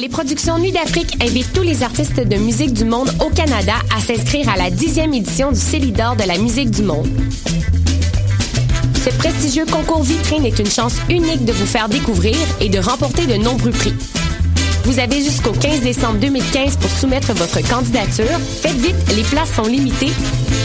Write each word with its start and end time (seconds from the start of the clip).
Les 0.00 0.08
productions 0.08 0.58
Nuit 0.58 0.70
d'Afrique 0.70 1.16
invitent 1.20 1.52
tous 1.52 1.62
les 1.62 1.82
artistes 1.82 2.20
de 2.20 2.36
musique 2.36 2.72
du 2.72 2.84
monde 2.84 3.10
au 3.20 3.30
Canada 3.30 3.74
à 3.96 4.00
s'inscrire 4.00 4.48
à 4.48 4.56
la 4.56 4.70
dixième 4.70 5.12
édition 5.12 5.50
du 5.50 5.58
Célidor 5.58 6.14
de 6.14 6.22
la 6.22 6.38
musique 6.38 6.70
du 6.70 6.82
monde. 6.82 7.08
Ce 9.08 9.16
prestigieux 9.16 9.64
concours 9.64 10.02
vitrine 10.02 10.44
est 10.44 10.58
une 10.58 10.68
chance 10.68 10.96
unique 11.08 11.46
de 11.46 11.52
vous 11.52 11.64
faire 11.64 11.88
découvrir 11.88 12.36
et 12.60 12.68
de 12.68 12.78
remporter 12.78 13.26
de 13.26 13.36
nombreux 13.36 13.70
prix. 13.70 13.94
Vous 14.84 14.98
avez 14.98 15.24
jusqu'au 15.24 15.52
15 15.52 15.80
décembre 15.80 16.18
2015 16.20 16.76
pour 16.76 16.90
soumettre 16.90 17.32
votre 17.32 17.66
candidature. 17.66 18.38
Faites 18.60 18.76
vite, 18.76 18.96
les 19.16 19.22
places 19.22 19.54
sont 19.54 19.62
limitées. 19.62 20.12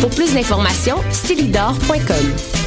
Pour 0.01 0.09
plus 0.09 0.33
d'informations, 0.33 0.97
stylidor.com. 1.11 2.62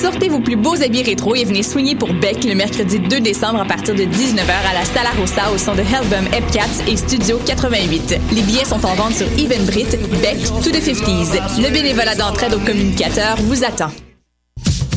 Sortez 0.00 0.28
vos 0.28 0.38
plus 0.38 0.54
beaux 0.54 0.80
habits 0.80 1.02
rétro 1.02 1.34
et 1.34 1.44
venez 1.44 1.64
soigner 1.64 1.96
pour 1.96 2.12
Beck 2.12 2.44
le 2.44 2.54
mercredi 2.54 3.00
2 3.00 3.18
décembre 3.18 3.60
à 3.60 3.64
partir 3.64 3.96
de 3.96 4.02
19h 4.04 4.70
à 4.70 4.72
la 4.72 4.84
Sala 4.84 5.10
Rossa 5.18 5.50
au 5.52 5.58
son 5.58 5.74
de 5.74 5.80
Hellbum 5.80 6.24
Epcats 6.32 6.84
et 6.86 6.96
Studio 6.96 7.40
88. 7.44 8.14
Les 8.32 8.42
billets 8.42 8.64
sont 8.64 8.84
en 8.86 8.94
vente 8.94 9.14
sur 9.14 9.26
Eventbrite, 9.26 9.98
Beck, 10.22 10.40
To 10.62 10.70
The 10.70 10.80
50s. 10.80 11.60
Le 11.60 11.72
bénévolat 11.72 12.14
d'entraide 12.14 12.54
aux 12.54 12.60
communicateurs 12.60 13.38
vous 13.38 13.64
attend. 13.64 13.90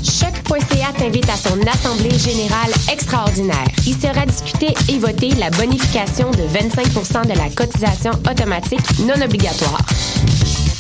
Choc.ca 0.04 0.94
t'invite 0.96 1.30
à 1.30 1.36
son 1.36 1.60
assemblée 1.66 2.20
générale 2.20 2.72
extraordinaire. 2.94 3.66
Il 3.88 3.96
sera 3.96 4.28
discuté 4.28 4.68
et 4.88 5.00
voté 5.00 5.30
la 5.40 5.50
bonification 5.50 6.30
de 6.30 6.44
25% 6.44 7.24
de 7.24 7.38
la 7.40 7.50
cotisation 7.50 8.12
automatique 8.30 9.00
non 9.08 9.20
obligatoire. 9.20 9.82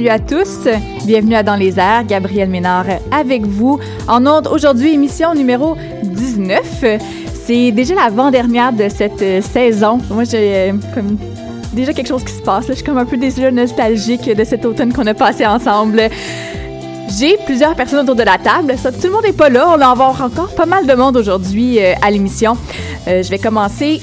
salut 0.00 0.08
à 0.08 0.18
tous. 0.18 0.66
Bienvenue 1.04 1.34
à 1.34 1.42
Dans 1.42 1.56
les 1.56 1.78
airs. 1.78 2.06
Gabriel 2.06 2.48
Ménard 2.48 2.86
avec 3.10 3.44
vous. 3.44 3.78
En 4.08 4.26
ondes 4.26 4.48
aujourd'hui, 4.50 4.94
émission 4.94 5.34
numéro 5.34 5.76
19. 6.02 6.84
C'est 7.34 7.70
déjà 7.70 7.94
l'avant-dernière 7.94 8.72
de 8.72 8.88
cette 8.88 9.20
euh, 9.20 9.42
saison. 9.42 9.98
Moi, 10.10 10.24
j'ai 10.24 10.70
euh, 10.70 10.72
comme 10.94 11.18
déjà 11.74 11.92
quelque 11.92 12.08
chose 12.08 12.24
qui 12.24 12.32
se 12.32 12.40
passe. 12.40 12.66
là. 12.66 12.70
Je 12.70 12.76
suis 12.76 12.84
comme 12.84 12.96
un 12.96 13.04
peu 13.04 13.18
déjà 13.18 13.50
nostalgique 13.50 14.34
de 14.34 14.42
cet 14.42 14.64
automne 14.64 14.90
qu'on 14.90 15.06
a 15.06 15.12
passé 15.12 15.44
ensemble. 15.44 16.00
J'ai 17.18 17.36
plusieurs 17.44 17.74
personnes 17.74 18.00
autour 18.00 18.16
de 18.16 18.22
la 18.22 18.38
table. 18.38 18.76
Ça, 18.78 18.92
tout 18.92 19.04
le 19.04 19.10
monde 19.10 19.24
n'est 19.24 19.34
pas 19.34 19.50
là. 19.50 19.68
On 19.68 19.76
va 19.76 19.90
avoir 19.90 20.22
encore 20.22 20.54
pas 20.54 20.64
mal 20.64 20.86
de 20.86 20.94
monde 20.94 21.18
aujourd'hui 21.18 21.78
euh, 21.78 21.92
à 22.00 22.10
l'émission. 22.10 22.56
Je 23.06 23.28
vais 23.28 23.38
commencer. 23.38 24.00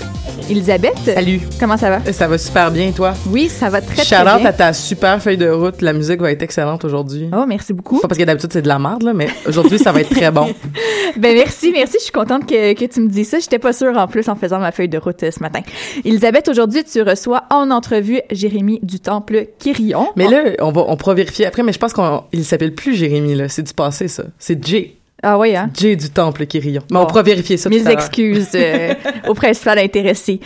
Elisabeth. 0.50 0.96
Salut. 1.03 1.41
Comment 1.59 1.75
ça 1.78 1.90
va? 1.90 2.13
Ça 2.13 2.28
va 2.28 2.38
super 2.38 2.72
bien, 2.72 2.91
toi? 2.91 3.13
Oui, 3.30 3.50
ça 3.50 3.69
va 3.69 3.81
très, 3.81 3.96
très 3.96 4.06
Shout-out 4.06 4.38
bien. 4.40 4.46
à 4.46 4.53
ta 4.53 4.72
super 4.74 5.22
feuille 5.22 5.38
de 5.38 5.50
route. 5.50 5.81
La 5.81 5.91
musique 5.94 6.22
va 6.22 6.31
être 6.31 6.41
excellente 6.41 6.85
aujourd'hui. 6.85 7.30
Oh, 7.35 7.46
merci 7.46 7.74
beaucoup. 7.74 8.00
Pas 8.00 8.08
parce 8.08 8.18
que 8.18 8.24
d'habitude, 8.24 8.52
c'est 8.53 8.62
de 8.62 8.68
la 8.68 8.80
merde, 8.80 9.03
là, 9.03 9.13
mais 9.13 9.28
aujourd'hui, 9.46 9.78
ça 9.78 9.91
va 9.91 10.02
être 10.02 10.09
très 10.09 10.31
bon. 10.31 10.47
Ben 11.18 11.34
merci, 11.34 11.72
merci. 11.72 11.96
Je 11.97 12.03
suis 12.03 12.12
contente 12.12 12.46
que, 12.46 12.74
que 12.74 12.86
tu 12.86 13.00
me 13.00 13.07
dis 13.07 13.25
ça. 13.25 13.40
J'étais 13.40 13.57
pas 13.57 13.74
sûre 13.74 13.97
en 13.97 14.07
plus 14.07 14.28
en 14.30 14.36
faisant 14.36 14.59
ma 14.59 14.72
feuille 14.72 14.90
de 14.90 15.00
route 15.00 15.24
euh, 15.24 15.31
ce 15.31 15.40
matin. 15.40 15.62
Elisabeth, 16.06 16.47
aujourd'hui, 16.47 16.84
tu 16.84 17.02
reçois 17.02 17.46
en 17.50 17.72
entrevue 17.72 18.22
Jérémy 18.30 18.80
du 18.84 19.00
Temple 19.00 19.47
Quirillon. 19.57 20.09
Mais 20.16 20.28
là, 20.28 20.44
on 20.59 20.72
va, 20.72 20.84
on 20.88 20.96
pourra 20.96 21.16
vérifier 21.16 21.47
après, 21.47 21.63
mais 21.63 21.72
je 21.74 21.80
pense 21.80 21.94
qu'il 21.94 22.46
s'appelle 22.46 22.75
plus 22.75 22.94
Jérémy, 22.94 23.34
là. 23.36 23.50
C'est 23.50 23.63
du 23.63 23.74
passé, 23.74 24.07
ça. 24.09 24.25
C'est 24.38 24.63
Jay. 24.63 24.97
Ah 25.23 25.38
oui, 25.39 25.55
hein? 25.55 25.69
Jay 25.73 25.95
du 25.95 26.09
Temple 26.11 26.45
Quirillon. 26.45 26.81
Mais 26.91 26.95
Bon. 26.97 27.03
on 27.03 27.05
pourra 27.07 27.23
vérifier 27.23 27.57
ça 27.57 27.69
tout 27.69 27.75
Mes 27.75 27.81
à 27.81 27.85
l'heure. 27.89 27.94
excuses 27.94 28.50
euh, 28.53 28.94
au 29.28 29.33
principal 29.33 29.79
intéressé. 29.79 30.39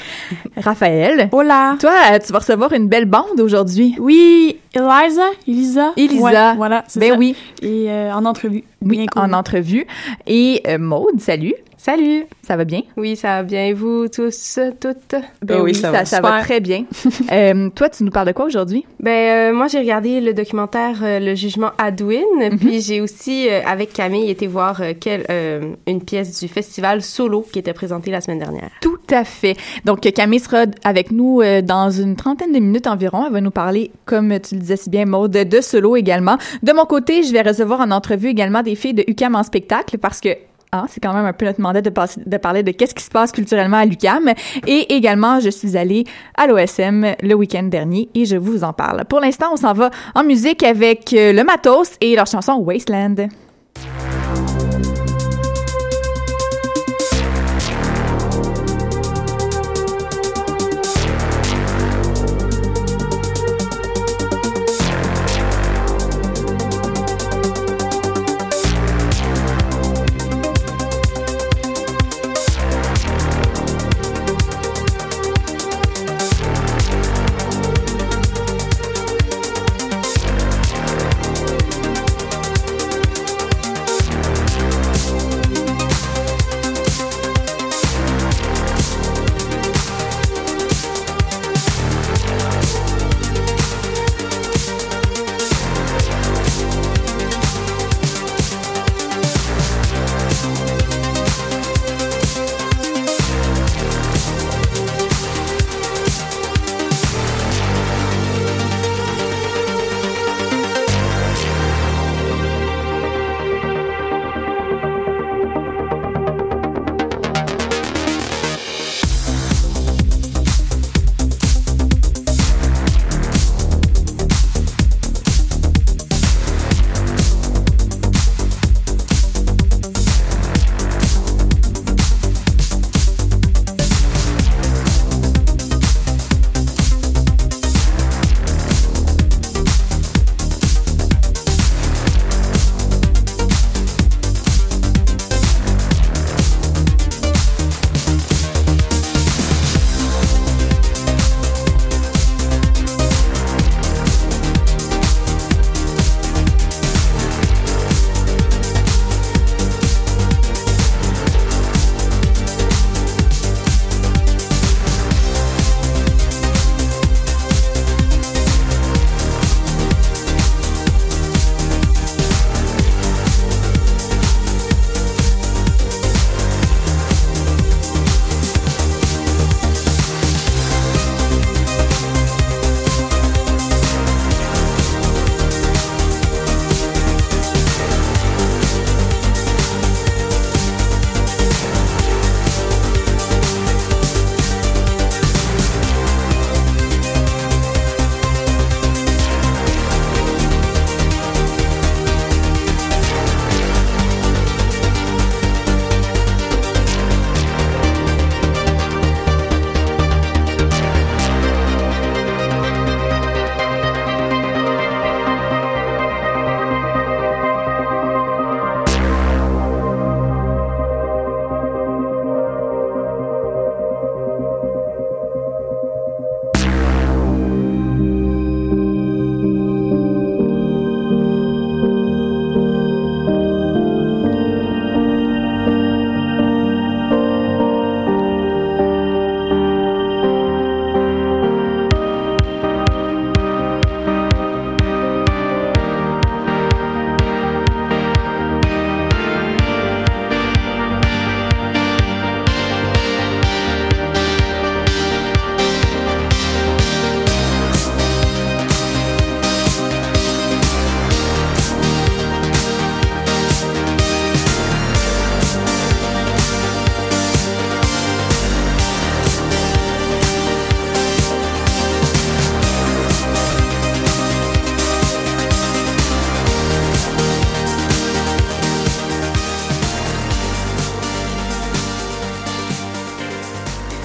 Raphaël? 0.56 1.28
Hola. 1.32 1.76
Toi, 1.80 1.92
euh, 2.14 2.20
tu 2.26 2.32
vas 2.32 2.40
recevoir 2.40 2.72
une 2.74 2.88
belle 2.88 3.06
bande 3.06 3.40
aujourd'hui. 3.40 3.96
Oui, 4.00 4.58
Eliza, 4.74 5.24
Elisa. 5.48 5.92
Elisa. 5.98 6.22
Ouais, 6.52 6.56
voilà, 6.56 6.86
c'est 6.88 7.00
Ben 7.02 7.12
ça. 7.14 7.18
oui, 7.18 7.36
Et 7.62 7.90
euh, 7.90 8.14
en 8.14 8.24
entrevue. 8.26 8.64
oui, 8.82 8.98
Bien 8.98 9.06
cool. 9.08 9.22
en 9.24 9.34
entrevue. 9.34 9.86
Et 10.28 10.62
euh, 10.68 10.78
Maude, 10.78 11.20
salut. 11.20 11.54
Salut! 11.84 12.26
Ça 12.44 12.56
va 12.58 12.64
bien? 12.64 12.82
Oui, 12.96 13.16
ça 13.16 13.38
va 13.38 13.44
bien. 13.44 13.66
Et 13.66 13.74
vous 13.74 14.08
tous, 14.08 14.60
toutes? 14.80 15.16
Ben 15.42 15.58
Ah 15.58 15.64
oui, 15.64 15.74
ça 15.74 15.90
va. 15.90 16.06
ça 16.06 16.22
va 16.22 16.42
très 16.42 16.60
bien. 16.60 16.86
Euh, 17.32 17.70
toi, 17.74 17.90
tu 17.90 18.04
nous 18.04 18.12
parles 18.12 18.28
de 18.28 18.34
quoi 18.34 18.46
aujourd'hui? 18.46 18.86
Ben, 19.00 19.52
euh, 19.52 19.54
moi, 19.56 19.68
j'ai 19.68 19.80
regardé 19.80 20.22
le 20.22 20.34
documentaire 20.34 20.98
euh, 21.02 21.20
Le 21.20 21.34
jugement 21.34 21.72
Adwin, 21.80 22.22
Mhm. 22.40 22.60
puis 22.60 22.82
j'ai 22.82 23.02
aussi, 23.02 23.48
euh, 23.50 23.62
avec 23.66 23.94
Camille, 23.94 24.30
été 24.30 24.46
voir 24.48 24.82
euh, 24.82 24.94
quel- 25.00 25.26
euh, 25.32 25.74
une 25.88 26.04
pièce 26.04 26.40
du 26.40 26.48
festival 26.48 27.02
Solo 27.02 27.46
qui 27.52 27.58
était 27.58 27.74
présentée 27.74 28.12
la 28.12 28.22
semaine 28.22 28.40
dernière. 28.40 28.70
Tout 28.82 29.00
à 29.10 29.24
fait. 29.24 29.56
Donc, 29.86 30.02
Camille 30.02 30.40
sera 30.40 30.66
avec 30.84 31.10
nous 31.12 31.42
euh, 31.42 31.62
dans 31.64 31.90
une 31.90 32.16
trentaine 32.16 32.52
de 32.52 32.60
minutes 32.60 32.86
environ. 32.88 33.24
Elle 33.26 33.34
va 33.34 33.42
nous 33.42 33.50
parler, 33.52 33.90
comme 34.06 34.40
tu 34.40 34.54
le 34.56 34.62
disais 34.62 34.76
si 34.78 34.90
bien, 34.92 35.06
Maude, 35.06 35.32
de 35.32 35.62
solo 35.62 35.96
également. 35.96 36.38
De 36.62 36.74
mon 36.74 36.86
côté, 36.86 37.24
je 37.24 37.32
vais 37.32 37.42
recevoir 37.42 37.80
en 37.80 37.90
entrevue 37.92 38.28
également 38.28 38.62
des 38.62 38.76
filles 38.76 38.94
de 38.94 39.04
UCAM 39.08 39.34
en 39.36 39.44
spectacle 39.44 39.98
parce 39.98 40.20
que 40.22 40.30
hein, 40.72 40.86
c'est 40.90 41.00
quand 41.00 41.14
même 41.14 41.26
un 41.26 41.34
peu 41.34 41.46
notre 41.46 41.62
mandat 41.62 41.82
de, 41.82 41.92
de 42.26 42.38
parler 42.38 42.64
de 42.64 42.72
qu'est-ce 42.72 42.96
qui 42.96 43.04
se 43.04 43.10
passe 43.10 43.32
culturellement 43.32 43.78
à 43.78 43.86
l'UCAM. 43.86 44.32
Et 44.68 44.94
également, 44.94 45.40
je 45.40 45.50
suis 45.50 45.78
allée 45.78 46.06
à 46.38 46.48
l'OSM 46.48 47.16
le 47.22 47.34
week-end 47.34 47.64
dernier 47.64 48.10
et 48.16 48.26
je 48.26 48.38
vous 48.38 48.64
en 48.64 48.74
parle. 48.74 49.06
Pour 49.06 49.20
l'instant, 49.20 49.48
on 49.54 49.58
s'en 49.58 49.74
va 49.74 49.90
en 50.16 50.24
musique 50.24 50.64
avec 50.64 51.14
euh, 51.14 51.34
le 51.34 51.44
Matos 51.44 51.92
et 52.02 52.16
leur 52.16 52.28
chanson 52.28 52.54
Wasteland. 52.54 53.28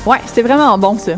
Ouais, 0.06 0.18
c'est 0.32 0.42
vraiment 0.42 0.76
bon, 0.78 0.96
ça. 0.98 1.12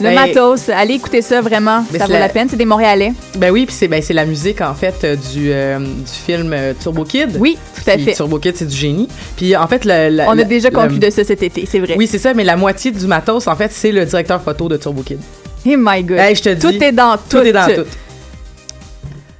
Le 0.00 0.08
Ben- 0.08 0.14
matos, 0.14 0.68
allez 0.70 0.94
écouter 0.94 1.22
ça 1.22 1.40
vraiment, 1.40 1.84
ça 1.96 2.06
vaut 2.06 2.12
la- 2.12 2.18
la 2.20 2.28
peine. 2.28 2.48
C'est 2.50 2.56
des 2.56 2.64
Montréalais. 2.64 3.12
Ben 3.36 3.50
oui, 3.52 3.64
puis 3.64 3.74
c'est 3.78 3.86
ben, 3.86 4.02
la 4.10 4.24
musique, 4.26 4.60
en 4.60 4.74
fait, 4.74 4.94
euh, 5.04 5.14
du, 5.14 5.50
euh, 5.52 5.78
du 5.78 6.10
film 6.26 6.52
euh, 6.52 6.72
Turbo 6.80 7.04
Kid. 7.04 7.36
Oui, 7.38 7.56
tout 7.76 7.88
à 7.88 7.96
fait. 7.96 8.12
Turbo 8.12 8.38
Kid, 8.38 8.56
c'est 8.56 8.66
du 8.66 8.74
génie. 8.74 9.08
Puis 9.36 9.54
en 9.56 9.66
fait, 9.68 9.84
la- 9.84 10.10
On 10.28 10.38
a 10.38 10.42
déjà 10.44 10.70
conclu 10.70 10.98
de 10.98 11.10
ça 11.10 11.22
cet 11.22 11.42
été, 11.44 11.64
c'est 11.70 11.78
vrai. 11.78 11.94
Oui, 11.96 12.08
c'est 12.08 12.18
ça, 12.18 12.34
mais 12.34 12.42
la 12.42 12.56
moitié 12.56 12.90
du 12.90 13.06
matos, 13.06 13.46
en 13.46 13.54
fait, 13.54 13.70
c'est 13.72 13.92
le 13.92 14.04
directeur 14.04 14.42
photo 14.42 14.68
de 14.68 14.76
Turbo 14.78 15.02
Kid. 15.02 15.18
Oh 15.66 15.70
my 15.78 16.02
god. 16.02 16.18
Hey, 16.18 16.34
je 16.34 16.42
te 16.42 16.60
tout 16.60 16.70
dis, 16.72 16.82
est 16.84 16.92
dans 16.92 17.16
tout. 17.16 17.38
Tout 17.38 17.44
est 17.44 17.52
dans 17.52 17.66
tout. 17.66 17.86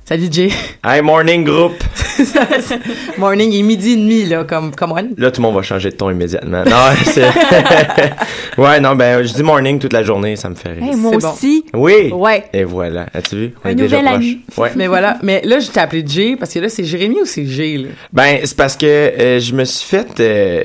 Salut 0.06 0.28
Jay. 0.30 0.50
Hey, 0.84 1.00
morning 1.00 1.44
groupe! 1.44 1.82
Morning, 3.18 3.52
est 3.54 3.62
midi 3.62 3.92
et 3.92 3.96
demi, 3.96 4.24
là, 4.26 4.44
comme, 4.44 4.74
come 4.74 4.92
on. 4.92 5.08
Là, 5.16 5.30
tout 5.30 5.40
le 5.40 5.46
monde 5.46 5.54
va 5.56 5.62
changer 5.62 5.90
de 5.90 5.96
ton 5.96 6.10
immédiatement. 6.10 6.62
Non, 6.62 6.92
c'est... 7.04 7.24
ouais, 8.58 8.80
non, 8.80 8.94
ben, 8.94 9.22
je 9.22 9.32
dis 9.32 9.42
morning 9.42 9.78
toute 9.78 9.94
la 9.94 10.02
journée, 10.02 10.36
ça 10.36 10.50
me 10.50 10.54
fait 10.56 10.72
rire. 10.74 10.82
Hey, 10.84 10.94
moi 10.94 11.12
bon. 11.16 11.26
aussi. 11.26 11.64
Oui! 11.72 12.12
Ouais. 12.12 12.44
Et 12.52 12.64
voilà. 12.64 13.06
As-tu 13.14 13.36
vu? 13.36 13.54
On 13.64 13.68
Un 13.68 13.70
est 13.72 13.74
déjà 13.76 13.96
nouvel 13.96 14.12
proche. 14.12 14.24
ami. 14.24 14.40
Ouais. 14.58 14.70
Mais 14.76 14.86
voilà. 14.88 15.18
Mais 15.22 15.40
là, 15.42 15.58
je 15.58 15.70
t'ai 15.70 15.80
appelé 15.80 16.04
Jay 16.06 16.36
parce 16.38 16.52
que 16.52 16.58
là, 16.58 16.68
c'est 16.68 16.84
Jérémy 16.84 17.22
ou 17.22 17.24
c'est 17.26 17.46
Jay, 17.46 17.78
là? 17.78 17.88
Ben, 18.12 18.40
c'est 18.44 18.56
parce 18.56 18.76
que 18.76 18.86
euh, 18.86 19.40
je 19.40 19.54
me 19.54 19.64
suis 19.64 19.88
fait... 19.88 20.20
euh, 20.20 20.62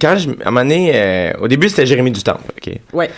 quand 0.00 0.16
je... 0.18 0.30
À 0.44 0.48
un 0.48 0.50
moment 0.50 0.62
donné, 0.62 0.90
euh, 0.92 1.32
au 1.40 1.46
début, 1.48 1.68
c'était 1.68 1.86
Jérémy 1.86 2.10
du 2.10 2.22
Temple, 2.22 2.52
OK? 2.56 2.74
Ouais. 2.92 3.10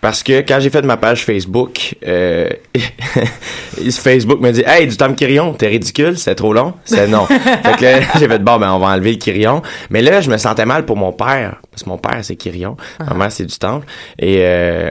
Parce 0.00 0.22
que 0.22 0.40
quand 0.40 0.58
j'ai 0.60 0.70
fait 0.70 0.82
ma 0.82 0.96
page 0.96 1.24
Facebook, 1.24 1.96
euh, 2.06 2.48
Facebook 3.90 4.40
me 4.40 4.50
dit 4.52 4.62
Hey, 4.66 4.86
du 4.86 4.96
Tom 4.96 5.14
Quirion, 5.14 5.52
t'es 5.54 5.68
ridicule, 5.68 6.18
c'est 6.18 6.34
trop 6.34 6.52
long. 6.52 6.74
C'est 6.84 7.08
non. 7.08 7.26
fait 7.26 7.76
que 7.76 7.84
là, 7.84 8.00
j'ai 8.18 8.28
fait 8.28 8.38
bon, 8.38 8.58
ben 8.58 8.72
on 8.72 8.78
va 8.78 8.88
enlever 8.88 9.12
le 9.12 9.18
Quirion. 9.18 9.62
Mais 9.90 10.02
là, 10.02 10.20
je 10.20 10.30
me 10.30 10.36
sentais 10.36 10.66
mal 10.66 10.84
pour 10.84 10.96
mon 10.96 11.12
père. 11.12 11.60
Parce 11.70 11.82
que 11.82 11.88
mon 11.88 11.98
père, 11.98 12.18
c'est 12.22 12.36
Quirion. 12.36 12.76
Ma 13.00 13.14
mère, 13.14 13.32
c'est 13.32 13.46
du 13.46 13.58
Temple. 13.58 13.86
Et 14.18 14.38
euh, 14.40 14.90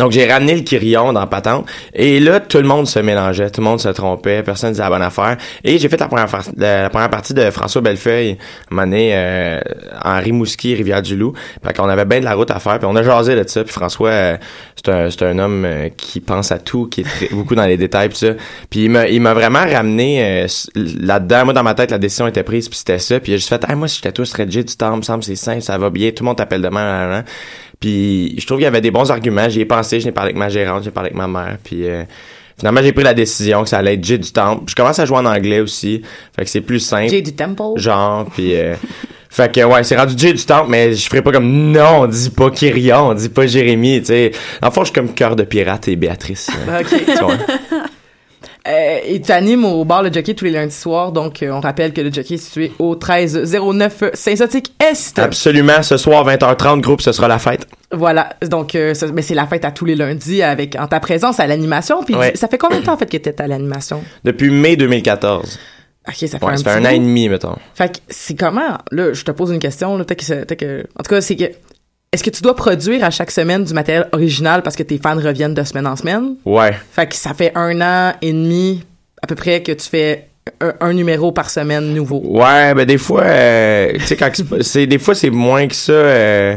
donc, 0.00 0.12
j'ai 0.12 0.32
ramené 0.32 0.54
le 0.54 0.62
Quirion 0.62 1.12
dans 1.12 1.26
Patente. 1.26 1.66
Et 1.92 2.20
là, 2.20 2.40
tout 2.40 2.56
le 2.56 2.64
monde 2.64 2.86
se 2.86 2.98
mélangeait. 3.00 3.50
Tout 3.50 3.60
le 3.60 3.66
monde 3.66 3.80
se 3.80 3.90
trompait. 3.90 4.42
Personne 4.42 4.70
disait 4.70 4.82
la 4.82 4.88
bonne 4.88 5.02
affaire. 5.02 5.36
Et 5.62 5.76
j'ai 5.76 5.90
fait 5.90 6.00
la 6.00 6.08
première, 6.08 7.10
partie 7.10 7.34
de 7.34 7.50
François 7.50 7.82
Bellefeuille, 7.82 8.38
donné, 8.70 9.10
euh, 9.12 9.60
Rimouski, 10.02 10.74
Rivière-du-Loup. 10.74 11.34
Fait 11.62 11.76
qu'on 11.76 11.86
avait 11.90 12.06
bien 12.06 12.20
de 12.20 12.24
la 12.24 12.32
route 12.32 12.50
à 12.50 12.58
faire. 12.60 12.78
Puis 12.78 12.88
on 12.90 12.96
a 12.96 13.02
jasé 13.02 13.36
de 13.36 13.46
ça. 13.46 13.62
Puis 13.62 13.74
François, 13.74 14.08
euh, 14.08 14.36
c'est 14.74 15.22
un, 15.22 15.38
homme 15.38 15.66
euh, 15.66 15.90
qui 15.94 16.20
pense 16.20 16.50
à 16.50 16.58
tout, 16.58 16.86
qui 16.86 17.02
est 17.02 17.32
beaucoup 17.34 17.54
dans 17.54 17.66
les 17.66 17.76
détails. 17.76 18.08
Puis 18.08 18.84
il 18.84 19.20
m'a, 19.20 19.34
vraiment 19.34 19.66
ramené 19.70 20.46
là-dedans. 20.74 21.44
Moi, 21.44 21.52
dans 21.52 21.62
ma 21.62 21.74
tête, 21.74 21.90
la 21.90 21.98
décision 21.98 22.26
était 22.26 22.42
prise. 22.42 22.70
Puis 22.70 22.78
c'était 22.78 22.98
ça. 22.98 23.20
Puis 23.20 23.32
j'ai 23.32 23.38
juste 23.38 23.50
fait, 23.50 23.62
ah, 23.68 23.76
moi, 23.76 23.86
si 23.86 24.00
j'étais 24.02 24.24
serais 24.24 24.46
Jay 24.48 24.64
du 24.64 24.74
temps. 24.74 24.96
me 24.96 25.02
semble, 25.02 25.24
c'est 25.24 25.36
simple, 25.36 25.60
ça 25.60 25.76
va 25.76 25.90
bien. 25.90 26.10
Tout 26.12 26.24
le 26.24 26.28
monde 26.28 26.38
t'appelle 26.38 26.62
demain. 26.62 27.00
nan, 27.00 27.10
nan. 27.10 27.24
Puis 27.80 28.34
je 28.38 28.46
trouve 28.46 28.58
qu'il 28.58 28.64
y 28.64 28.68
avait 28.68 28.82
des 28.82 28.90
bons 28.90 29.10
arguments. 29.10 29.48
J'y 29.48 29.62
ai 29.62 29.64
pensé, 29.64 30.00
j'ai 30.00 30.12
parlé 30.12 30.28
avec 30.28 30.36
ma 30.36 30.50
gérante, 30.50 30.84
j'ai 30.84 30.90
parlé 30.90 31.08
avec 31.08 31.16
ma 31.16 31.26
mère. 31.26 31.56
Puis 31.64 31.88
euh, 31.88 32.02
finalement, 32.58 32.82
j'ai 32.82 32.92
pris 32.92 33.04
la 33.04 33.14
décision 33.14 33.62
que 33.62 33.70
ça 33.70 33.78
allait 33.78 33.94
être 33.94 34.04
Jay 34.04 34.18
du 34.18 34.30
Temple. 34.30 34.64
Je 34.68 34.74
commence 34.74 34.98
à 34.98 35.06
jouer 35.06 35.16
en 35.16 35.24
anglais 35.26 35.60
aussi. 35.60 36.02
Fait 36.36 36.44
que 36.44 36.50
c'est 36.50 36.60
plus 36.60 36.80
simple. 36.80 37.08
Jay 37.08 37.22
du 37.22 37.32
Temple? 37.32 37.76
Genre, 37.78 38.26
puis... 38.26 38.54
euh, 38.54 38.74
fait 39.30 39.50
que 39.50 39.62
ouais, 39.64 39.82
c'est 39.82 39.96
rendu 39.96 40.14
Jay 40.16 40.34
du 40.34 40.44
Temple, 40.44 40.68
mais 40.68 40.92
je 40.92 41.08
ferais 41.08 41.22
pas 41.22 41.32
comme 41.32 41.72
non, 41.72 42.00
on 42.02 42.06
dit 42.06 42.30
pas 42.30 42.50
Kyrion, 42.50 43.08
on 43.08 43.14
dit 43.14 43.30
pas 43.30 43.46
Jérémy, 43.46 44.00
tu 44.00 44.06
sais. 44.06 44.32
En 44.60 44.70
fond, 44.70 44.82
je 44.82 44.86
suis 44.86 44.94
comme 44.94 45.14
cœur 45.14 45.34
de 45.34 45.44
pirate 45.44 45.88
et 45.88 45.96
Béatrice. 45.96 46.50
OK. 46.80 47.89
Euh, 48.68 48.98
et 49.04 49.20
tu 49.22 49.32
animes 49.32 49.64
au 49.64 49.84
bar 49.84 50.02
Le 50.02 50.12
Jockey 50.12 50.34
tous 50.34 50.44
les 50.44 50.50
lundis 50.50 50.74
soirs. 50.74 51.12
Donc, 51.12 51.42
euh, 51.42 51.50
on 51.50 51.60
rappelle 51.60 51.92
que 51.94 52.00
Le 52.02 52.12
Jockey 52.12 52.34
est 52.34 52.38
situé 52.38 52.72
au 52.78 52.90
1309 52.94 54.04
Saint-Zotique-Est. 54.14 55.18
Absolument, 55.18 55.82
ce 55.82 55.96
soir 55.96 56.26
20h30 56.26 56.80
groupe, 56.80 57.00
ce 57.00 57.12
sera 57.12 57.26
la 57.28 57.38
fête. 57.38 57.66
Voilà. 57.92 58.30
Donc, 58.46 58.74
euh, 58.74 58.94
mais 59.14 59.22
c'est 59.22 59.34
la 59.34 59.46
fête 59.46 59.64
à 59.64 59.70
tous 59.70 59.84
les 59.84 59.94
lundis 59.96 60.42
avec 60.42 60.76
en 60.78 60.86
ta 60.86 61.00
présence 61.00 61.40
à 61.40 61.46
l'animation. 61.46 62.02
Puis, 62.04 62.14
Ouais. 62.14 62.32
ça 62.36 62.48
fait 62.48 62.58
combien 62.58 62.80
de 62.80 62.84
temps, 62.84 62.92
en 62.92 62.98
fait, 62.98 63.06
que 63.10 63.16
t'es 63.16 63.40
à 63.40 63.46
l'animation? 63.46 64.02
Depuis 64.24 64.50
mai 64.50 64.76
2014. 64.76 65.58
OK, 66.08 66.14
ça 66.14 66.38
fait 66.38 66.44
Ouais, 66.44 66.52
un 66.52 66.56
ça 66.56 66.64
fait 66.64 66.70
un 66.78 66.84
an 66.86 66.90
et 66.90 66.98
demi, 66.98 67.28
mettons. 67.28 67.56
Fait 67.74 67.92
que 67.92 67.98
c'est 68.08 68.34
comment? 68.34 68.78
Là, 68.90 69.12
je 69.12 69.22
te 69.24 69.30
pose 69.30 69.50
une 69.50 69.58
question. 69.58 69.96
Là, 69.98 70.04
que, 70.04 70.14
que- 70.54 70.86
en 70.98 71.02
tout 71.02 71.10
cas, 71.10 71.20
c'est 71.20 71.36
que... 71.36 71.44
Est-ce 72.12 72.24
que 72.24 72.30
tu 72.30 72.42
dois 72.42 72.56
produire 72.56 73.04
à 73.04 73.10
chaque 73.10 73.30
semaine 73.30 73.62
du 73.62 73.72
matériel 73.72 74.08
original 74.10 74.62
parce 74.64 74.74
que 74.74 74.82
tes 74.82 74.98
fans 74.98 75.14
reviennent 75.14 75.54
de 75.54 75.62
semaine 75.62 75.86
en 75.86 75.94
semaine? 75.94 76.34
Ouais. 76.44 76.72
Fait 76.92 77.06
que 77.06 77.14
ça 77.14 77.34
fait 77.34 77.52
un 77.54 77.80
an 77.80 78.14
et 78.20 78.32
demi 78.32 78.82
à 79.22 79.28
peu 79.28 79.36
près 79.36 79.62
que 79.62 79.70
tu 79.70 79.88
fais 79.88 80.26
un, 80.60 80.72
un 80.80 80.92
numéro 80.92 81.30
par 81.30 81.48
semaine 81.50 81.94
nouveau. 81.94 82.20
Ouais, 82.24 82.74
ben 82.74 82.84
des 82.84 82.98
fois, 82.98 83.22
euh, 83.22 83.92
tu 83.92 84.00
sais, 84.06 84.16
quand 84.16 84.32
c'est 84.60 84.88
des 84.88 84.98
fois 84.98 85.14
c'est 85.14 85.30
moins 85.30 85.68
que 85.68 85.74
ça. 85.76 85.92
euh, 85.92 86.56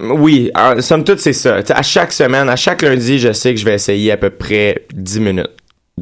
oui, 0.00 0.50
en 0.54 0.80
somme 0.80 1.04
toute 1.04 1.18
c'est 1.18 1.34
ça. 1.34 1.58
À 1.68 1.82
chaque 1.82 2.12
semaine, 2.12 2.48
à 2.48 2.56
chaque 2.56 2.80
lundi, 2.80 3.18
je 3.18 3.32
sais 3.34 3.52
que 3.52 3.60
je 3.60 3.66
vais 3.66 3.74
essayer 3.74 4.12
à 4.12 4.16
peu 4.16 4.30
près 4.30 4.86
10 4.94 5.20
minutes 5.20 5.50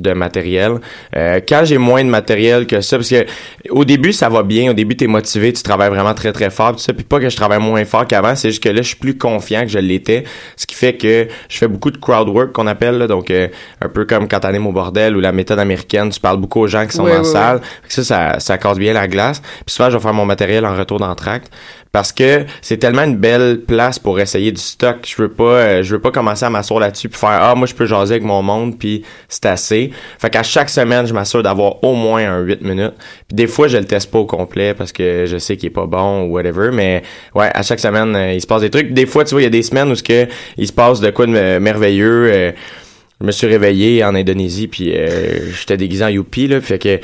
de 0.01 0.13
matériel. 0.13 0.75
Euh, 1.17 1.41
quand 1.47 1.63
j'ai 1.65 1.79
moins 1.79 2.05
de 2.05 2.09
matériel 2.09 2.67
que 2.67 2.81
ça, 2.81 2.97
parce 2.97 3.09
que 3.09 3.27
au 3.71 3.85
début 3.85 4.13
ça 4.13 4.29
va 4.29 4.43
bien, 4.43 4.71
au 4.71 4.75
début 4.75 4.97
t'es 4.97 5.07
motivé, 5.07 5.53
tu 5.53 5.63
travailles 5.63 5.91
vraiment 5.91 6.15
très 6.15 6.33
très 6.33 6.51
fort, 6.51 6.73
tout 6.73 6.79
ça, 6.79 6.93
puis 6.93 7.05
pas 7.05 7.21
que 7.21 7.29
je 7.29 7.37
travaille 7.37 7.61
moins 7.61 7.85
fort 7.85 8.07
qu'avant, 8.07 8.35
c'est 8.37 8.51
juste 8.51 8.63
que 8.63 8.69
là 8.69 8.83
je 8.83 8.89
suis 8.89 8.97
plus 8.97 9.17
confiant 9.17 9.63
que 9.63 9.69
je 9.69 9.79
l'étais, 9.79 10.25
ce 10.57 10.67
qui 10.67 10.75
fait 10.75 10.95
que 10.95 11.29
je 11.49 11.59
fais 11.59 11.69
beaucoup 11.69 11.91
de 11.91 11.99
crowd 11.99 12.29
work 12.29 12.53
qu'on 12.53 12.67
appelle, 12.67 12.99
là, 12.99 13.07
donc 13.07 13.31
euh, 13.31 13.49
un 13.81 13.89
peu 13.89 14.05
comme 14.05 14.29
quand 14.29 14.41
t'animes 14.41 14.67
au 14.67 14.73
bordel 14.73 15.17
ou 15.17 15.21
la 15.21 15.33
méthode 15.33 15.59
américaine, 15.59 16.11
tu 16.11 16.21
parles 16.21 16.39
beaucoup 16.39 16.61
aux 16.61 16.67
gens 16.67 16.87
qui 16.87 16.97
sont 16.97 17.05
dans 17.05 17.19
la 17.19 17.25
salle, 17.25 17.61
ça, 17.89 18.05
ça 18.05 18.41
ça 18.41 18.59
casse 18.59 18.79
bien 18.79 18.93
la 18.93 19.09
glace. 19.09 19.41
Puis 19.41 19.75
souvent 19.75 19.91
je 19.91 19.97
vais 19.97 20.03
faire 20.03 20.15
mon 20.15 20.25
matériel 20.27 20.65
en 20.65 20.77
retour 20.77 20.99
d'entracte 20.99 21.51
parce 21.97 22.13
que 22.13 22.45
c'est 22.61 22.77
tellement 22.77 23.05
une 23.05 23.17
belle 23.17 23.63
place 23.67 23.99
pour 23.99 24.21
essayer 24.21 24.53
du 24.53 24.61
stock. 24.61 24.99
Je 25.09 25.23
veux 25.23 25.31
pas, 25.31 25.45
euh, 25.45 25.83
je 25.83 25.95
veux 25.95 25.99
pas 25.99 26.11
commencer 26.11 26.45
à 26.45 26.51
m'asseoir 26.51 26.79
là-dessus 26.79 27.09
puis 27.09 27.19
faire 27.19 27.39
ah 27.41 27.55
moi 27.55 27.67
je 27.67 27.75
peux 27.75 27.87
jaser 27.87 28.17
avec 28.17 28.23
mon 28.23 28.43
monde 28.43 28.79
puis 28.79 29.03
c'est 29.31 29.47
assez. 29.47 29.91
Fait 30.19 30.29
qu'à 30.29 30.43
chaque 30.43 30.69
semaine 30.69 31.07
je 31.07 31.15
m'assure 31.15 31.43
d'avoir 31.43 31.83
au 31.83 31.95
moins 31.95 32.21
un 32.31 32.41
8 32.41 32.61
minutes. 32.61 32.93
Puis 33.29 33.35
des 33.35 33.47
fois 33.47 33.69
je 33.69 33.79
le 33.79 33.87
teste 33.87 34.11
pas 34.11 34.19
au 34.19 34.27
complet 34.27 34.75
parce 34.75 34.93
que 34.93 35.25
je 35.27 35.39
sais 35.39 35.57
qu'il 35.57 35.69
est 35.69 35.71
pas 35.71 35.87
bon 35.87 36.25
ou 36.25 36.35
whatever. 36.35 36.69
Mais 36.71 37.03
ouais 37.35 37.51
à 37.55 37.63
chaque 37.63 37.81
semaine 37.81 38.15
euh, 38.15 38.35
il 38.35 38.43
se 38.43 38.47
passe 38.47 38.61
des 38.61 38.69
trucs. 38.69 38.93
Des 38.93 39.07
fois 39.07 39.25
tu 39.25 39.31
vois 39.31 39.41
il 39.41 39.45
y 39.45 39.47
a 39.47 39.51
des 39.51 39.63
semaines 39.63 39.91
où 39.91 39.95
ce 39.95 40.03
que 40.03 40.27
il 40.59 40.67
se 40.67 40.75
passe 40.75 41.01
de 41.01 41.09
quoi 41.09 41.25
de 41.25 41.59
merveilleux. 41.59 42.31
euh, 42.31 42.53
je 43.21 43.27
me 43.27 43.33
suis 43.33 43.47
réveillé 43.47 44.05
en 44.05 44.15
Indonésie 44.15 44.69
puis 44.69 44.93
euh, 44.95 45.51
j'étais 45.53 45.77
déguisé 45.77 46.05
en 46.05 46.09
youpi 46.09 46.49
là. 46.49 46.61
Fait 46.61 46.79
que 46.79 47.01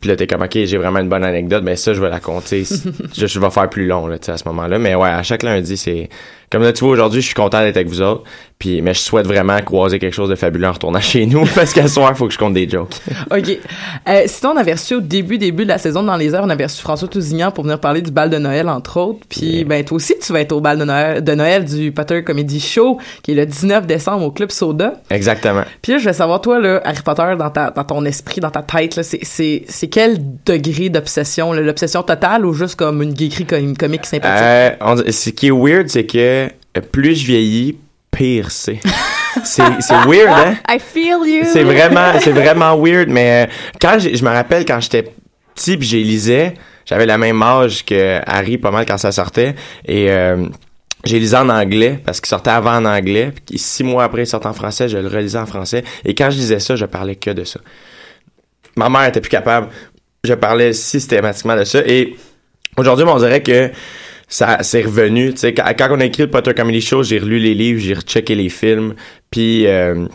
puis 0.00 0.08
là 0.08 0.16
t'es 0.16 0.26
comme 0.26 0.42
ok 0.42 0.52
j'ai 0.64 0.78
vraiment 0.78 1.00
une 1.00 1.08
bonne 1.08 1.24
anecdote 1.24 1.62
mais 1.64 1.76
ça 1.76 1.92
je 1.92 2.00
vais 2.00 2.08
la 2.08 2.20
compter 2.20 2.64
je, 3.16 3.26
je 3.26 3.40
vais 3.40 3.50
faire 3.50 3.68
plus 3.68 3.86
long 3.86 4.06
là 4.06 4.18
tu 4.18 4.26
sais 4.26 4.32
à 4.32 4.38
ce 4.38 4.48
moment-là. 4.48 4.78
Mais 4.78 4.94
ouais 4.94 5.08
à 5.10 5.22
chaque 5.22 5.42
lundi 5.42 5.76
c'est 5.76 6.08
comme 6.50 6.62
là 6.62 6.72
tu 6.72 6.84
vois 6.84 6.92
aujourd'hui 6.92 7.20
je 7.20 7.26
suis 7.26 7.34
content 7.34 7.60
d'être 7.60 7.76
avec 7.76 7.88
vous 7.88 8.00
autres 8.00 8.24
puis 8.60 8.80
mais 8.82 8.94
je 8.94 9.00
souhaite 9.00 9.26
vraiment 9.26 9.60
croiser 9.62 9.98
quelque 9.98 10.14
chose 10.14 10.28
de 10.28 10.36
fabuleux 10.36 10.68
en 10.68 10.72
retournant 10.72 11.00
chez 11.12 11.26
nous 11.26 11.44
parce 11.56 11.72
qu'à 11.72 11.82
ce 11.88 11.94
soir 11.94 12.16
faut 12.16 12.28
que 12.28 12.32
je 12.32 12.38
compte 12.38 12.54
des 12.54 12.68
jokes 12.68 12.94
OK. 13.36 13.58
Euh, 14.08 14.22
sinon, 14.26 14.52
on 14.52 14.56
avait 14.56 14.72
reçu 14.74 14.94
au 14.94 15.00
début, 15.00 15.36
début 15.38 15.64
de 15.64 15.68
la 15.68 15.78
saison 15.78 16.02
dans 16.04 16.16
les 16.16 16.32
heures, 16.34 16.44
on 16.44 16.50
avait 16.50 16.64
reçu 16.64 16.80
François 16.80 17.08
Tousignan 17.08 17.50
pour 17.50 17.64
venir 17.64 17.80
parler 17.80 18.02
du 18.02 18.10
bal 18.12 18.30
de 18.30 18.38
Noël, 18.38 18.68
entre 18.68 18.98
autres. 19.00 19.20
Puis, 19.28 19.64
ben, 19.64 19.84
toi 19.84 19.96
aussi, 19.96 20.14
tu 20.24 20.32
vas 20.32 20.40
être 20.40 20.52
au 20.52 20.60
bal 20.60 20.78
de 20.78 20.84
Noël, 20.84 21.24
de 21.24 21.32
Noël 21.34 21.64
du 21.64 21.90
Potter 21.92 22.22
Comedy 22.22 22.60
Show, 22.60 22.98
qui 23.22 23.32
est 23.32 23.34
le 23.34 23.46
19 23.46 23.86
décembre 23.86 24.24
au 24.26 24.30
Club 24.30 24.50
Soda. 24.50 24.94
exactement 25.10 25.62
Puis 25.82 25.92
là, 25.92 25.98
je 25.98 26.04
vais 26.04 26.12
savoir, 26.12 26.40
toi, 26.40 26.58
là, 26.60 26.80
Harry 26.84 27.02
Potter, 27.02 27.34
dans, 27.38 27.50
ta, 27.50 27.70
dans 27.70 27.84
ton 27.84 28.04
esprit, 28.04 28.40
dans 28.40 28.50
ta 28.50 28.62
tête, 28.62 28.96
là, 28.96 29.02
c'est, 29.02 29.20
c'est, 29.22 29.64
c'est 29.68 29.88
quel 29.88 30.18
degré 30.44 30.88
d'obsession? 30.90 31.52
là? 31.52 31.62
L'obsession 31.62 32.02
totale 32.02 32.44
ou 32.44 32.52
juste 32.52 32.76
comme 32.76 33.02
une 33.02 33.16
geekerie 33.16 33.46
com- 33.46 33.76
comique 33.76 34.06
sympathique? 34.06 34.42
euh, 34.44 34.70
on- 34.80 35.10
ce 35.10 35.30
qui 35.30 35.48
est 35.48 35.50
weird 35.50 35.88
c'est 35.88 36.04
que 36.04 36.18
euh, 36.46 36.48
plus 36.92 37.14
je 37.16 37.26
vieillis 37.26 37.76
pire 38.10 38.50
c'est 38.50 38.80
c'est 39.44 39.62
weird 40.06 40.28
hein? 40.28 40.56
I 40.68 40.78
feel 40.78 41.20
you. 41.26 41.44
C'est 41.44 41.62
vraiment, 41.62 42.18
c'est 42.20 42.32
vraiment 42.32 42.76
weird, 42.76 43.08
mais 43.08 43.46
euh, 43.46 43.52
quand 43.80 43.98
je 43.98 44.24
me 44.24 44.30
rappelle 44.30 44.64
quand 44.64 44.80
j'étais 44.80 45.12
petit 45.54 45.76
pis 45.76 45.86
j'ai 45.86 46.02
lisais, 46.02 46.54
j'avais 46.86 47.06
la 47.06 47.18
même 47.18 47.42
âge 47.42 47.84
que 47.84 48.20
Harry 48.26 48.58
pas 48.58 48.70
mal 48.70 48.86
quand 48.86 48.98
ça 48.98 49.12
sortait 49.12 49.54
et 49.84 50.10
euh, 50.10 50.46
j'ai 51.04 51.18
lisé 51.18 51.36
en 51.36 51.48
anglais 51.48 52.00
parce 52.04 52.20
qu'il 52.20 52.28
sortait 52.28 52.50
avant 52.50 52.76
en 52.76 52.84
anglais, 52.84 53.32
puis 53.46 53.58
six 53.58 53.84
mois 53.84 54.04
après 54.04 54.22
il 54.22 54.26
sortait 54.26 54.48
en 54.48 54.52
français, 54.52 54.88
je 54.88 54.98
le 54.98 55.08
relisais 55.08 55.38
en 55.38 55.46
français 55.46 55.84
et 56.04 56.14
quand 56.14 56.30
je 56.30 56.36
lisais 56.36 56.60
ça, 56.60 56.76
je 56.76 56.84
parlais 56.86 57.16
que 57.16 57.30
de 57.30 57.44
ça. 57.44 57.60
Ma 58.76 58.88
mère 58.88 59.04
était 59.04 59.20
plus 59.20 59.30
capable, 59.30 59.68
je 60.24 60.34
parlais 60.34 60.72
systématiquement 60.72 61.56
de 61.56 61.64
ça 61.64 61.80
et 61.86 62.16
aujourd'hui, 62.76 63.04
on 63.08 63.18
dirait 63.18 63.42
que 63.42 63.70
ça 64.30 64.58
c'est 64.62 64.82
revenu, 64.82 65.32
tu 65.32 65.40
sais 65.40 65.52
quand, 65.52 65.64
quand 65.76 65.88
on 65.90 66.00
a 66.00 66.06
écrit 66.06 66.22
le 66.22 66.30
Potter 66.30 66.54
Comedy 66.54 66.80
Show, 66.80 67.02
j'ai 67.02 67.18
relu 67.18 67.38
les 67.38 67.52
livres, 67.54 67.80
j'ai 67.80 67.94
rechecké 67.94 68.34
les 68.34 68.48
films, 68.48 68.94
puis 69.30 69.66
euh, 69.66 70.06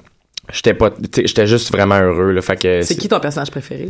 j'étais 0.52 0.74
pas 0.74 0.92
j'étais 1.16 1.46
juste 1.48 1.72
vraiment 1.72 2.00
heureux 2.00 2.32
là, 2.32 2.42
fait 2.42 2.56
que 2.56 2.82
c'est 2.82 2.96
qui 2.96 3.08
ton 3.10 3.20
personnage 3.20 3.52
préféré? 3.52 3.90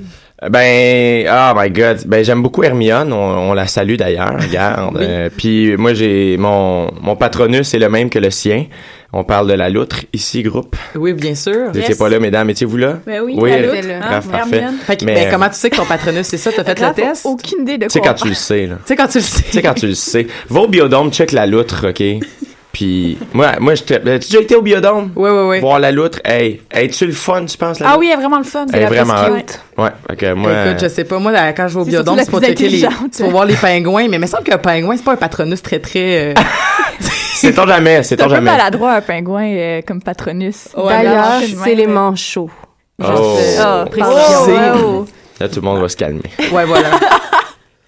ben, 0.50 1.28
oh 1.30 1.54
my 1.60 1.70
god. 1.70 2.04
Ben, 2.06 2.24
j'aime 2.24 2.42
beaucoup 2.42 2.64
Hermione. 2.64 3.12
On, 3.14 3.50
on 3.52 3.54
la 3.54 3.68
salue 3.68 3.96
d'ailleurs. 3.96 4.38
Regarde. 4.42 4.96
Oui. 5.00 5.06
Euh, 5.08 5.30
Puis 5.36 5.78
moi, 5.78 5.94
j'ai 5.94 6.38
mon 6.38 6.92
mon 7.02 7.16
patronus 7.16 7.74
est 7.74 7.80
le 7.80 7.90
même 7.90 8.10
que 8.10 8.20
le 8.20 8.30
sien. 8.30 8.66
On 9.18 9.24
parle 9.24 9.48
de 9.48 9.54
la 9.54 9.70
loutre 9.70 10.02
ici, 10.12 10.44
groupe. 10.44 10.76
Oui, 10.94 11.14
bien 11.14 11.36
sûr. 11.36 11.72
Vous 11.72 11.80
étiez 11.80 11.96
pas 11.96 12.10
là, 12.10 12.20
mesdames. 12.20 12.50
Étiez-vous 12.50 12.76
là? 12.76 13.00
Ben 13.08 13.22
oui, 13.22 13.36
Oui, 13.38 13.50
la 13.50 13.62
loutre, 13.62 13.88
Bref, 14.02 14.28
parfait. 14.28 14.58
Hermione. 14.58 14.76
Fait 14.86 14.98
que, 14.98 15.06
Mais, 15.06 15.14
ben, 15.16 15.28
euh, 15.28 15.32
comment 15.32 15.48
tu 15.48 15.56
sais 15.56 15.70
que 15.70 15.78
ton 15.78 15.86
patronus, 15.86 16.28
c'est 16.28 16.36
ça? 16.36 16.52
T'as 16.54 16.66
fait 16.66 16.78
le 16.82 16.94
test? 16.94 17.26
Aucune 17.26 17.62
idée 17.62 17.78
de 17.78 17.86
Tu 17.86 17.92
sais 17.92 18.00
quoi. 18.02 18.10
quand 18.10 18.16
tu 18.16 18.28
le 18.28 18.34
sais, 18.34 18.68
là. 18.68 18.76
Tu 18.76 18.82
sais, 18.88 18.96
quand 18.98 19.08
tu 19.08 19.20
le 19.20 19.24
sais. 19.24 19.44
Tu 19.44 19.52
sais 19.52 19.62
quand 19.62 19.74
tu 19.74 19.88
le 19.88 19.94
sais. 19.94 20.28
Va 20.50 20.60
au 20.60 20.68
biodôme, 20.68 21.14
check 21.14 21.32
la 21.32 21.48
loutre, 21.48 21.88
OK? 21.92 22.04
Puis 22.74 23.18
moi, 23.32 23.54
moi, 23.62 23.76
je 23.76 23.84
tu 23.84 23.98
déjà 23.98 24.42
été 24.42 24.54
au 24.54 24.62
biodôme? 24.62 25.12
Oui, 25.16 25.30
oui, 25.30 25.44
oui. 25.48 25.60
Voir 25.62 25.80
la 25.80 25.94
loutre. 25.94 26.20
Hey, 26.26 26.60
es-tu 26.70 27.06
le 27.06 27.14
fun, 27.14 27.46
tu 27.46 27.58
penses? 27.58 27.80
La 27.80 27.92
Ah 27.92 27.98
oui, 27.98 28.08
elle 28.12 28.20
est 28.20 28.22
vraiment 28.22 28.40
le 28.40 28.44
fun. 28.44 28.66
Elle 28.74 28.82
est 28.82 28.86
vraiment 28.88 29.34
cute. 29.34 29.62
Ouais, 29.78 29.92
ok, 30.12 30.36
moi. 30.36 30.52
Écoute, 30.66 30.82
je 30.82 30.90
sais 30.90 31.06
pas, 31.06 31.20
moi, 31.20 31.32
là, 31.32 31.54
quand 31.54 31.70
je 31.70 31.76
vais 31.76 31.80
au 31.80 31.86
biodôme, 31.86 32.20
c'est 32.20 32.30
pour 32.30 32.42
checker 32.42 32.68
les, 32.68 32.86
c'est 33.12 33.24
pour 33.24 33.32
voir 33.32 33.46
les 33.46 33.56
pingouins, 33.56 34.10
mais 34.10 34.18
il 34.18 34.20
me 34.20 34.28
semble 34.28 34.44
qu'un 34.44 34.58
pingouin, 34.58 34.98
c'est 34.98 35.06
pas 35.06 35.14
un 35.14 35.16
patronus 35.16 35.62
très, 35.62 35.80
très, 35.80 36.32
euh, 36.32 36.34
c'est 37.46 37.54
ton 37.54 37.68
jamais, 37.68 37.98
c'est 37.98 38.04
C'est 38.10 38.18
ton 38.18 38.24
un 38.26 38.28
peu 38.28 38.36
jamais. 38.36 38.52
maladroit, 38.52 38.94
un 38.94 39.02
pingouin 39.02 39.46
euh, 39.46 39.82
comme 39.86 40.02
patronus. 40.02 40.70
D'ailleurs, 40.76 41.42
c'est 41.64 41.76
les 41.76 41.88
manchots. 41.88 42.50
Oh. 43.04 43.38
Ah, 43.60 43.86
précisé. 43.90 44.58
oh, 44.84 45.06
Là, 45.40 45.50
tout 45.50 45.56
le 45.60 45.62
monde 45.62 45.82
va 45.82 45.90
se 45.90 45.98
calmer. 45.98 46.22
Ouais, 46.52 46.66
voilà. 46.66 46.90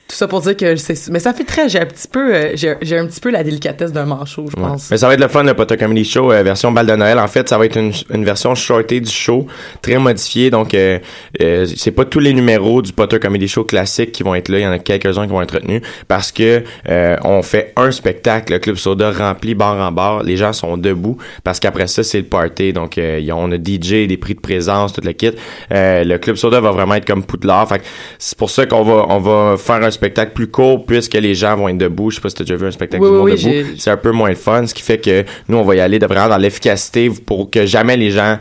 Tout 0.08 0.16
ça 0.16 0.28
pour 0.28 0.40
dire 0.40 0.56
que 0.56 0.76
c'est, 0.78 1.10
mais 1.12 1.20
ça 1.20 1.34
fait 1.34 1.44
très, 1.44 1.68
j'ai 1.68 1.80
un 1.82 1.86
petit 1.86 2.08
peu, 2.08 2.34
euh, 2.34 2.52
j'ai, 2.56 2.76
j'ai 2.82 2.98
un 2.98 3.06
petit 3.08 3.20
peu 3.20 3.30
la 3.30 3.44
délicatesse 3.44 3.92
d'un 3.92 4.06
manchot, 4.06 4.46
je 4.50 4.62
Ouais. 4.62 4.68
pense. 4.70 4.90
Mais 4.90 4.98
ça 4.98 5.08
va 5.08 5.14
être 5.16 5.20
le 5.20 5.28
fun, 5.28 5.44
le 5.44 5.54
Potter 5.54 5.76
Comedy 5.76 6.06
Show, 6.06 6.32
euh, 6.32 6.44
version 6.44 6.72
balle 6.72 6.88
de 6.88 6.96
Noël. 6.96 7.20
En 7.20 7.28
fait, 7.28 7.50
ça 7.50 7.58
va 7.58 7.66
être 7.66 7.76
une, 7.78 7.92
une 8.14 8.24
version 8.24 8.56
shortée 8.56 9.02
du 9.02 9.12
show, 9.12 9.48
très 9.82 9.98
modifiée. 9.98 10.50
Donc, 10.50 10.74
euh, 10.74 11.00
euh, 11.42 11.66
c'est 11.76 11.92
pas 11.92 12.06
tous 12.06 12.20
les 12.22 12.34
numéros 12.34 12.82
du 12.82 12.94
Potter 12.94 13.20
Comedy 13.20 13.50
Show 13.50 13.66
classique 13.66 14.14
qui 14.14 14.24
vont 14.24 14.34
être 14.34 14.48
là. 14.48 14.60
Il 14.60 14.62
y 14.64 14.68
en 14.68 14.72
a 14.72 14.80
quelques-uns 14.80 15.26
qui 15.26 15.32
vont 15.34 15.42
être 15.42 15.56
retenus 15.56 15.82
parce 16.08 16.32
que 16.32 16.64
euh, 16.88 17.18
on 17.26 17.42
fait 17.42 17.74
un 17.76 17.92
spectacle, 17.92 18.54
le 18.54 18.60
Club 18.60 18.78
Soda 18.78 19.12
rempli 19.12 19.56
bar 19.56 19.76
en 19.76 19.92
bar. 19.92 20.24
Les 20.24 20.38
gens 20.38 20.54
sont 20.54 20.78
debout 20.78 21.18
parce 21.44 21.60
qu'après 21.60 21.88
ça, 21.88 22.04
c'est 22.04 22.20
le 22.20 22.26
party. 22.28 22.72
Donc, 22.72 22.98
euh, 22.98 23.20
on 23.34 23.52
a 23.52 23.58
DJ, 23.58 24.08
des 24.08 24.18
prix 24.18 24.36
de 24.36 24.40
présence, 24.40 24.94
tout 24.94 25.02
le 25.04 25.12
kit. 25.12 25.32
Euh, 25.74 26.06
le 26.06 26.18
Club 26.18 26.38
Soda 26.38 26.62
va 26.62 26.72
vraiment 26.72 26.96
être 26.96 27.06
comme 27.06 27.24
Poudlard. 27.26 27.68
Fait 27.68 27.82
c'est 28.20 28.38
pour 28.38 28.50
ça 28.50 28.66
qu'on 28.66 28.84
va, 28.84 29.06
on 29.10 29.20
va 29.20 29.58
faire 29.58 29.84
un 29.84 29.92
spectacle 29.98 30.32
plus 30.34 30.48
court 30.48 30.86
puisque 30.86 31.14
les 31.14 31.36
gens 31.36 31.56
vont 31.56 31.70
être 31.70 31.78
debout. 31.78 32.10
Je 32.10 32.16
sais 32.16 32.22
pas 32.22 32.30
si 32.30 32.36
t'as 32.36 32.44
déjà 32.44 32.56
vu 32.56 32.68
un 32.68 32.72
spectacle 32.72 33.04
Oui, 33.04 33.10
du 33.10 33.16
monde 33.16 33.26
oui, 33.26 33.64
debout. 33.64 33.76
C'est 33.78 33.92
un 33.92 33.98
peu 33.98 34.12
moins 34.12 34.30
le 34.30 34.36
fun, 34.36 34.66
ce 34.66 34.74
qui 34.74 34.82
fait 34.82 34.98
que 34.98 35.26
nous, 35.50 35.58
on 35.58 35.64
va 35.64 35.76
y 35.76 35.80
aller 35.80 36.00
de 36.00 36.06
vraiment 36.06 36.30
dans 36.30 36.38
l'efficacité 36.38 37.10
pour 37.10 37.50
que 37.50 37.66
jamais 37.66 37.98
les 37.98 38.12
gens 38.12 38.38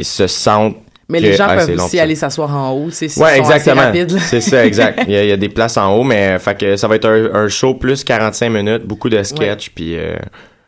se 0.00 0.26
sentent 0.26 0.76
Mais 1.08 1.18
que, 1.18 1.24
les 1.24 1.32
gens 1.34 1.46
ah, 1.48 1.56
peuvent 1.56 1.84
aussi 1.84 2.00
aller 2.00 2.14
s'asseoir 2.14 2.54
en 2.56 2.72
haut, 2.72 2.88
c'est 2.90 3.16
Ouais, 3.18 3.38
exactement. 3.38 3.92
C'est 4.18 4.40
ça, 4.40 4.64
exact. 4.64 5.04
Il 5.06 5.12
y, 5.12 5.16
a, 5.16 5.24
il 5.24 5.28
y 5.28 5.32
a 5.32 5.36
des 5.36 5.48
places 5.48 5.76
en 5.76 5.94
haut, 5.94 6.04
mais 6.04 6.38
fait 6.38 6.56
que 6.56 6.76
ça 6.76 6.88
va 6.88 6.96
être 6.96 7.08
un, 7.08 7.34
un 7.34 7.48
show 7.48 7.74
plus 7.74 8.04
45 8.04 8.48
minutes, 8.50 8.86
beaucoup 8.86 9.08
de 9.08 9.22
sketch, 9.22 9.70
puis 9.70 9.96
euh, 9.96 10.16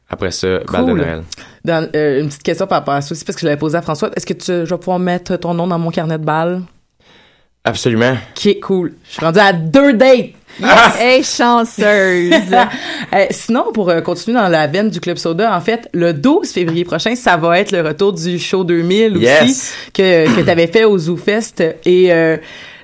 après 0.09 0.31
ça, 0.31 0.47
balle 0.71 0.87
de 0.87 0.91
Cool. 0.91 0.99
Noël. 0.99 1.23
Dans, 1.65 1.89
euh, 1.97 2.21
une 2.21 2.29
petite 2.29 2.43
question 2.43 2.67
par 2.67 2.79
rapport 2.79 2.95
à 2.95 3.01
ça 3.01 3.13
aussi, 3.13 3.25
parce 3.25 3.37
que 3.37 3.41
je 3.41 3.47
l'avais 3.47 3.59
posé 3.59 3.77
à 3.77 3.83
François. 3.83 4.11
Est-ce 4.17 4.27
que 4.27 4.35
tu, 4.35 4.53
je 4.53 4.75
vais 4.75 4.79
pouvoir 4.79 4.99
mettre 4.99 5.37
ton 5.37 5.55
nom 5.55 5.67
dans 5.67 5.79
mon 5.79 5.91
carnet 5.91 6.19
de 6.19 6.25
balles? 6.25 6.63
Absolument. 7.65 8.17
Qui 8.35 8.51
est 8.51 8.61
cool. 8.61 8.93
Je 9.09 9.13
suis 9.15 9.25
rendue 9.25 9.39
à 9.39 9.53
deux 9.53 9.95
dates. 9.95 10.31
Hey, 11.01 11.23
chanceuse! 11.25 12.33
Euh, 13.13 13.27
sinon, 13.31 13.67
pour 13.73 13.91
euh, 13.91 14.01
continuer 14.01 14.37
dans 14.41 14.49
la 14.49 14.67
veine 14.67 14.89
du 14.91 14.99
Club 14.99 15.19
Soda, 15.19 15.57
en 15.57 15.61
fait, 15.61 15.89
le 15.93 16.13
12 16.13 16.51
février 16.51 16.85
prochain, 16.85 17.15
ça 17.15 17.37
va 17.37 17.61
être 17.61 17.71
le 17.71 17.81
retour 17.83 18.13
du 18.13 18.41
show 18.41 18.65
2000 18.65 19.13
aussi, 19.17 19.23
Yes. 19.25 19.75
que, 19.93 20.35
que 20.35 20.41
tu 20.41 20.51
avais 20.51 20.67
fait 20.67 20.83
au 20.85 20.99
Zoo 20.99 21.17
Fest. 21.17 21.63
Et 21.85 22.13
euh, 22.13 22.37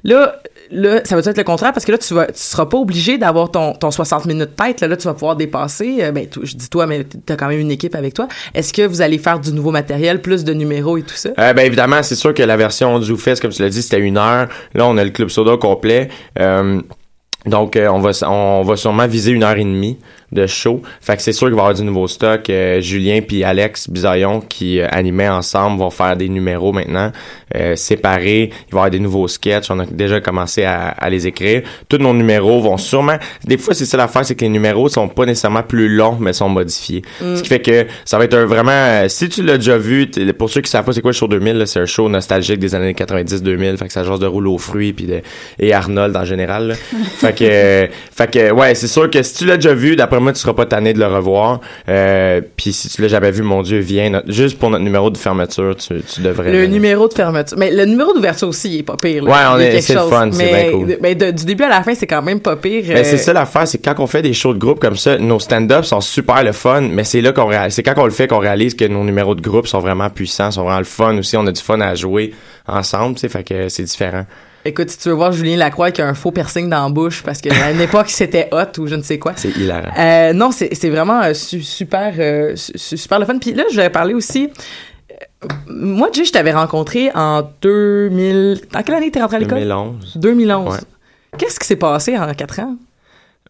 là, 0.04 0.39
là, 0.70 1.00
ça 1.04 1.16
va 1.16 1.20
être 1.20 1.36
le 1.36 1.44
contraire? 1.44 1.72
Parce 1.72 1.84
que 1.84 1.92
là, 1.92 1.98
tu 1.98 2.14
vas, 2.14 2.26
tu 2.26 2.32
seras 2.36 2.66
pas 2.66 2.78
obligé 2.78 3.18
d'avoir 3.18 3.50
ton, 3.50 3.72
ton 3.74 3.90
60 3.90 4.26
minutes 4.26 4.56
tête. 4.56 4.80
Là, 4.80 4.96
tu 4.96 5.04
vas 5.04 5.14
pouvoir 5.14 5.36
dépasser. 5.36 5.98
euh, 6.00 6.12
ben, 6.12 6.26
je 6.42 6.56
dis 6.56 6.68
toi, 6.68 6.86
mais 6.86 7.04
tu 7.04 7.32
as 7.32 7.36
quand 7.36 7.48
même 7.48 7.60
une 7.60 7.70
équipe 7.70 7.94
avec 7.94 8.14
toi. 8.14 8.28
Est-ce 8.54 8.72
que 8.72 8.86
vous 8.86 9.02
allez 9.02 9.18
faire 9.18 9.40
du 9.40 9.52
nouveau 9.52 9.70
matériel, 9.70 10.20
plus 10.22 10.44
de 10.44 10.52
numéros 10.52 10.96
et 10.98 11.02
tout 11.02 11.14
ça? 11.14 11.30
Euh, 11.38 11.52
ben 11.52 11.66
évidemment, 11.66 12.02
c'est 12.02 12.14
sûr 12.14 12.34
que 12.34 12.42
la 12.42 12.56
version 12.56 12.98
du 12.98 13.16
Fest, 13.16 13.42
comme 13.42 13.52
tu 13.52 13.62
l'as 13.62 13.70
dit, 13.70 13.82
c'était 13.82 14.00
une 14.00 14.18
heure. 14.18 14.48
Là, 14.74 14.86
on 14.86 14.96
a 14.96 15.04
le 15.04 15.10
club 15.10 15.28
soda 15.28 15.56
complet. 15.56 16.08
Euh, 16.38 16.80
donc, 17.46 17.78
on 17.78 18.00
va 18.00 18.10
on 18.28 18.62
va 18.62 18.76
sûrement 18.76 19.06
viser 19.06 19.32
une 19.32 19.42
heure 19.42 19.56
et 19.56 19.64
demie 19.64 19.98
de 20.32 20.46
show. 20.46 20.82
Fait 21.00 21.16
que 21.16 21.22
c'est 21.22 21.32
sûr 21.32 21.48
qu'il 21.48 21.56
va 21.56 21.62
y 21.62 21.64
avoir 21.64 21.74
du 21.74 21.84
nouveau 21.84 22.06
stock. 22.06 22.48
Euh, 22.50 22.80
Julien 22.80 23.20
puis 23.26 23.44
Alex 23.44 23.90
Bisaillon 23.90 24.40
qui 24.40 24.80
euh, 24.80 24.86
animaient 24.90 25.28
ensemble 25.28 25.78
vont 25.78 25.90
faire 25.90 26.16
des 26.16 26.28
numéros 26.28 26.72
maintenant 26.72 27.12
euh, 27.56 27.76
séparés. 27.76 28.50
Il 28.68 28.72
va 28.72 28.78
y 28.78 28.80
avoir 28.80 28.90
des 28.90 29.00
nouveaux 29.00 29.28
sketchs. 29.28 29.70
On 29.70 29.78
a 29.80 29.86
déjà 29.86 30.20
commencé 30.20 30.64
à, 30.64 30.88
à 30.88 31.10
les 31.10 31.26
écrire. 31.26 31.62
Tous 31.88 31.98
nos 31.98 32.14
numéros 32.14 32.60
vont 32.60 32.76
sûrement... 32.76 33.18
Des 33.44 33.58
fois, 33.58 33.74
c'est 33.74 33.86
ça 33.86 33.96
l'affaire, 33.96 34.24
c'est 34.24 34.34
que 34.34 34.44
les 34.44 34.50
numéros 34.50 34.88
sont 34.88 35.08
pas 35.08 35.26
nécessairement 35.26 35.62
plus 35.62 35.88
longs, 35.88 36.16
mais 36.20 36.32
sont 36.32 36.48
modifiés. 36.48 37.02
Ce 37.20 37.42
qui 37.42 37.48
fait 37.48 37.60
que 37.60 37.86
ça 38.04 38.18
va 38.18 38.24
être 38.24 38.34
un 38.34 38.46
vraiment... 38.46 38.70
euh, 38.70 39.08
si 39.08 39.28
tu 39.28 39.42
l'as 39.42 39.56
déjà 39.58 39.78
vu, 39.78 40.08
pour 40.38 40.50
ceux 40.50 40.60
qui 40.60 40.70
savent 40.70 40.84
pas 40.84 40.92
c'est 40.92 41.00
quoi 41.02 41.10
le 41.10 41.16
show 41.16 41.28
2000, 41.28 41.58
là, 41.58 41.66
c'est 41.66 41.80
un 41.80 41.86
show 41.86 42.08
nostalgique 42.08 42.58
des 42.58 42.74
années 42.74 42.92
90-2000. 42.92 43.76
Fait 43.76 43.86
que 43.86 43.92
ça 43.92 44.04
jase 44.04 44.20
de 44.20 44.26
rouleau 44.26 44.54
aux 44.54 44.58
fruits 44.58 44.92
puis 44.92 45.06
de, 45.06 45.20
et 45.58 45.72
Arnold 45.72 46.16
en 46.16 46.24
général. 46.24 46.68
là. 46.68 46.74
fait 47.18 47.36
que, 47.36 47.44
euh, 47.44 47.86
fait 48.14 48.30
que, 48.30 48.52
ouais, 48.52 48.74
c'est 48.74 48.86
sûr 48.86 49.10
que 49.10 49.22
si 49.22 49.34
tu 49.34 49.46
l'as 49.46 49.56
déjà 49.56 49.74
vu, 49.74 49.96
d'après 49.96 50.19
moi, 50.20 50.32
tu 50.32 50.38
seras 50.40 50.52
pas 50.54 50.66
tanné 50.66 50.92
de 50.92 50.98
le 50.98 51.06
revoir. 51.06 51.60
Euh, 51.88 52.40
puis 52.56 52.72
si 52.72 52.88
tu 52.88 53.02
l'as 53.02 53.08
jamais 53.08 53.30
vu, 53.30 53.42
mon 53.42 53.62
Dieu, 53.62 53.78
viens. 53.80 54.10
Notre- 54.10 54.30
juste 54.30 54.58
pour 54.58 54.70
notre 54.70 54.84
numéro 54.84 55.10
de 55.10 55.16
fermeture, 55.18 55.74
tu, 55.76 56.00
tu 56.02 56.20
devrais... 56.20 56.52
Le 56.52 56.58
venir. 56.58 56.70
numéro 56.70 57.08
de 57.08 57.14
fermeture. 57.14 57.56
Mais 57.58 57.70
le 57.70 57.84
numéro 57.86 58.12
d'ouverture 58.14 58.48
aussi, 58.48 58.68
il 58.74 58.78
est 58.80 58.82
pas 58.82 58.96
pire. 58.96 59.24
là. 59.24 59.30
Ouais, 59.30 59.56
on 59.56 59.58
est- 59.60 59.80
c'est 59.80 59.94
fun, 59.94 60.30
c'est 60.32 60.46
bien 60.46 60.70
cool. 60.70 60.96
mais 61.00 61.14
de- 61.14 61.30
du 61.30 61.44
début 61.44 61.64
à 61.64 61.68
la 61.68 61.82
fin, 61.82 61.94
c'est 61.94 62.06
quand 62.06 62.22
même 62.22 62.40
pas 62.40 62.56
pire. 62.56 62.84
Ben, 62.88 62.98
euh, 62.98 63.02
c'est 63.04 63.16
ça 63.18 63.32
l'affaire, 63.32 63.66
c'est 63.66 63.78
quand 63.78 63.94
on 63.98 64.06
fait 64.06 64.22
des 64.22 64.32
shows 64.32 64.54
de 64.54 64.58
groupe 64.58 64.78
comme 64.80 64.96
ça, 64.96 65.18
nos 65.18 65.38
stand-ups 65.38 65.86
sont 65.88 66.00
super 66.00 66.42
le 66.44 66.52
fun, 66.52 66.82
mais 66.82 67.04
c'est 67.04 67.20
là 67.20 67.32
qu'on 67.32 67.46
réalise, 67.46 67.74
c'est 67.74 67.82
quand 67.82 67.94
on 67.96 68.04
le 68.04 68.10
fait 68.10 68.26
qu'on 68.28 68.38
réalise 68.38 68.74
que 68.74 68.84
nos 68.84 69.02
numéros 69.04 69.34
de 69.34 69.40
groupe 69.40 69.66
sont 69.66 69.80
vraiment 69.80 70.10
puissants, 70.10 70.50
sont 70.50 70.62
vraiment 70.64 70.78
le 70.78 70.84
fun 70.84 71.16
aussi, 71.18 71.36
on 71.36 71.46
a 71.46 71.52
du 71.52 71.60
fun 71.60 71.80
à 71.80 71.94
jouer 71.94 72.32
ensemble, 72.66 73.14
tu 73.16 73.22
sais, 73.22 73.28
fait 73.28 73.42
que 73.42 73.68
c'est 73.68 73.82
différent. 73.84 74.24
Écoute, 74.64 74.90
si 74.90 74.98
tu 74.98 75.08
veux 75.08 75.14
voir 75.14 75.32
Julien 75.32 75.56
Lacroix 75.56 75.90
qui 75.90 76.02
a 76.02 76.06
un 76.08 76.12
faux 76.14 76.32
piercing 76.32 76.68
dans 76.68 76.84
la 76.84 76.90
bouche 76.90 77.22
parce 77.22 77.40
qu'à 77.40 77.70
une 77.70 77.80
époque, 77.80 78.10
c'était 78.10 78.48
hot 78.52 78.78
ou 78.78 78.86
je 78.86 78.94
ne 78.94 79.02
sais 79.02 79.18
quoi. 79.18 79.32
C'est 79.36 79.56
hilarant. 79.56 79.90
Euh, 79.98 80.32
non, 80.34 80.50
c'est 80.52 80.90
vraiment 80.90 81.22
euh, 81.22 81.32
su- 81.34 81.62
super, 81.62 82.12
euh, 82.18 82.54
su- 82.56 82.72
su- 82.76 82.96
super 82.98 83.18
le 83.20 83.24
fun. 83.26 83.38
Puis 83.38 83.54
là, 83.54 83.64
je 83.72 83.76
vais 83.80 83.88
parler 83.88 84.12
aussi. 84.12 84.50
Moi, 85.68 86.10
Jay, 86.12 86.24
je 86.26 86.32
t'avais 86.32 86.52
rencontré 86.52 87.10
en 87.14 87.42
2000. 87.62 88.60
Dans 88.72 88.82
quelle 88.82 88.94
année 88.96 89.10
t'es 89.10 89.20
rentré 89.22 89.36
à 89.36 89.40
l'école? 89.40 89.58
2011. 89.60 90.12
2011. 90.16 90.74
Ouais. 90.74 90.80
Qu'est-ce 91.38 91.58
qui 91.58 91.66
s'est 91.66 91.76
passé 91.76 92.18
en 92.18 92.32
quatre 92.34 92.60
ans? 92.60 92.76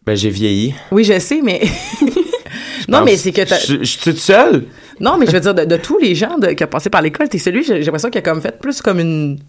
Ben, 0.05 0.15
j'ai 0.15 0.29
vieilli. 0.29 0.73
Oui, 0.91 1.03
je 1.03 1.19
sais, 1.19 1.41
mais. 1.43 1.61
non, 2.87 2.99
pense- 2.99 3.05
mais 3.05 3.17
c'est 3.17 3.31
que 3.33 3.41
t'as- 3.41 3.59
Je 3.59 3.79
je 3.79 3.83
suis 3.83 3.99
tout 3.99 4.17
seul? 4.17 4.65
Non, 5.01 5.17
mais 5.17 5.25
je 5.25 5.31
veux 5.31 5.39
dire, 5.39 5.53
de, 5.53 5.65
de 5.65 5.75
tous 5.77 5.97
les 5.99 6.15
gens 6.15 6.37
de- 6.37 6.47
qui 6.51 6.63
ont 6.63 6.67
passé 6.67 6.89
par 6.89 7.01
l'école, 7.01 7.27
t'es 7.27 7.37
celui, 7.37 7.63
j'ai 7.63 7.79
j'ai 7.79 7.83
l'impression 7.85 8.09
qu'il 8.09 8.19
a 8.19 8.21
comme 8.21 8.41
fait 8.41 8.57
plus 8.59 8.81
comme 8.81 8.99
une. 8.99 9.39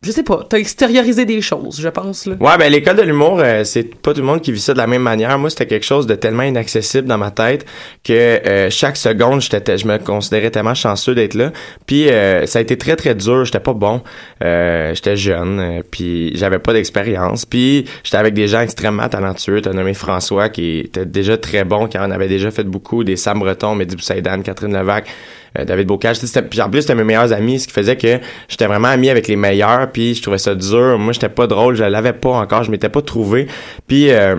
Je 0.00 0.12
sais 0.12 0.22
pas, 0.22 0.46
t'as 0.48 0.58
extériorisé 0.58 1.24
des 1.24 1.40
choses, 1.40 1.80
je 1.80 1.88
pense, 1.88 2.26
là. 2.26 2.36
Ouais, 2.38 2.56
ben 2.56 2.70
l'école 2.70 2.94
de 2.94 3.02
l'humour, 3.02 3.40
euh, 3.42 3.64
c'est 3.64 3.82
pas 4.00 4.14
tout 4.14 4.20
le 4.20 4.26
monde 4.26 4.40
qui 4.40 4.52
vit 4.52 4.60
ça 4.60 4.72
de 4.72 4.78
la 4.78 4.86
même 4.86 5.02
manière. 5.02 5.36
Moi, 5.40 5.50
c'était 5.50 5.66
quelque 5.66 5.84
chose 5.84 6.06
de 6.06 6.14
tellement 6.14 6.44
inaccessible 6.44 7.08
dans 7.08 7.18
ma 7.18 7.32
tête 7.32 7.66
que 8.04 8.12
euh, 8.12 8.70
chaque 8.70 8.96
seconde, 8.96 9.40
j'étais, 9.40 9.76
je 9.76 9.88
me 9.88 9.98
considérais 9.98 10.52
tellement 10.52 10.76
chanceux 10.76 11.16
d'être 11.16 11.34
là. 11.34 11.50
Puis 11.86 12.08
euh, 12.10 12.46
ça 12.46 12.60
a 12.60 12.62
été 12.62 12.78
très 12.78 12.94
très 12.94 13.16
dur. 13.16 13.44
J'étais 13.44 13.58
pas 13.58 13.72
bon. 13.72 14.00
Euh, 14.44 14.94
j'étais 14.94 15.16
jeune, 15.16 15.58
euh, 15.58 15.82
puis 15.90 16.30
j'avais 16.36 16.60
pas 16.60 16.72
d'expérience. 16.72 17.44
Puis 17.44 17.84
j'étais 18.04 18.18
avec 18.18 18.34
des 18.34 18.46
gens 18.46 18.60
extrêmement 18.60 19.08
talentueux. 19.08 19.62
T'as 19.62 19.72
nommé 19.72 19.94
François 19.94 20.48
qui 20.48 20.78
était 20.78 21.06
déjà 21.06 21.36
très 21.36 21.64
bon, 21.64 21.88
qui 21.88 21.98
en 21.98 22.12
avait 22.12 22.28
déjà 22.28 22.52
fait 22.52 22.62
beaucoup, 22.62 23.02
des 23.02 23.16
Sam 23.16 23.40
Breton, 23.40 23.74
Mehdi 23.74 23.96
Boussaïdan, 23.96 24.42
Catherine 24.42 24.78
Levac. 24.78 25.08
Euh, 25.56 25.64
David 25.64 25.86
Bocage, 25.86 26.18
puis 26.50 26.60
en 26.60 26.70
plus 26.70 26.82
c'était 26.82 26.94
mes 26.94 27.04
meilleurs 27.04 27.32
amis, 27.32 27.60
ce 27.60 27.68
qui 27.68 27.72
faisait 27.72 27.96
que 27.96 28.18
j'étais 28.48 28.66
vraiment 28.66 28.88
ami 28.88 29.08
avec 29.10 29.28
les 29.28 29.36
meilleurs, 29.36 29.90
puis 29.92 30.14
je 30.14 30.22
trouvais 30.22 30.38
ça 30.38 30.54
dur. 30.54 30.98
Moi, 30.98 31.12
j'étais 31.12 31.28
pas 31.28 31.46
drôle, 31.46 31.74
je 31.74 31.84
l'avais 31.84 32.12
pas 32.12 32.30
encore, 32.30 32.64
je 32.64 32.70
m'étais 32.70 32.88
pas 32.88 33.02
trouvé. 33.02 33.46
Puis 33.86 34.10
euh, 34.10 34.36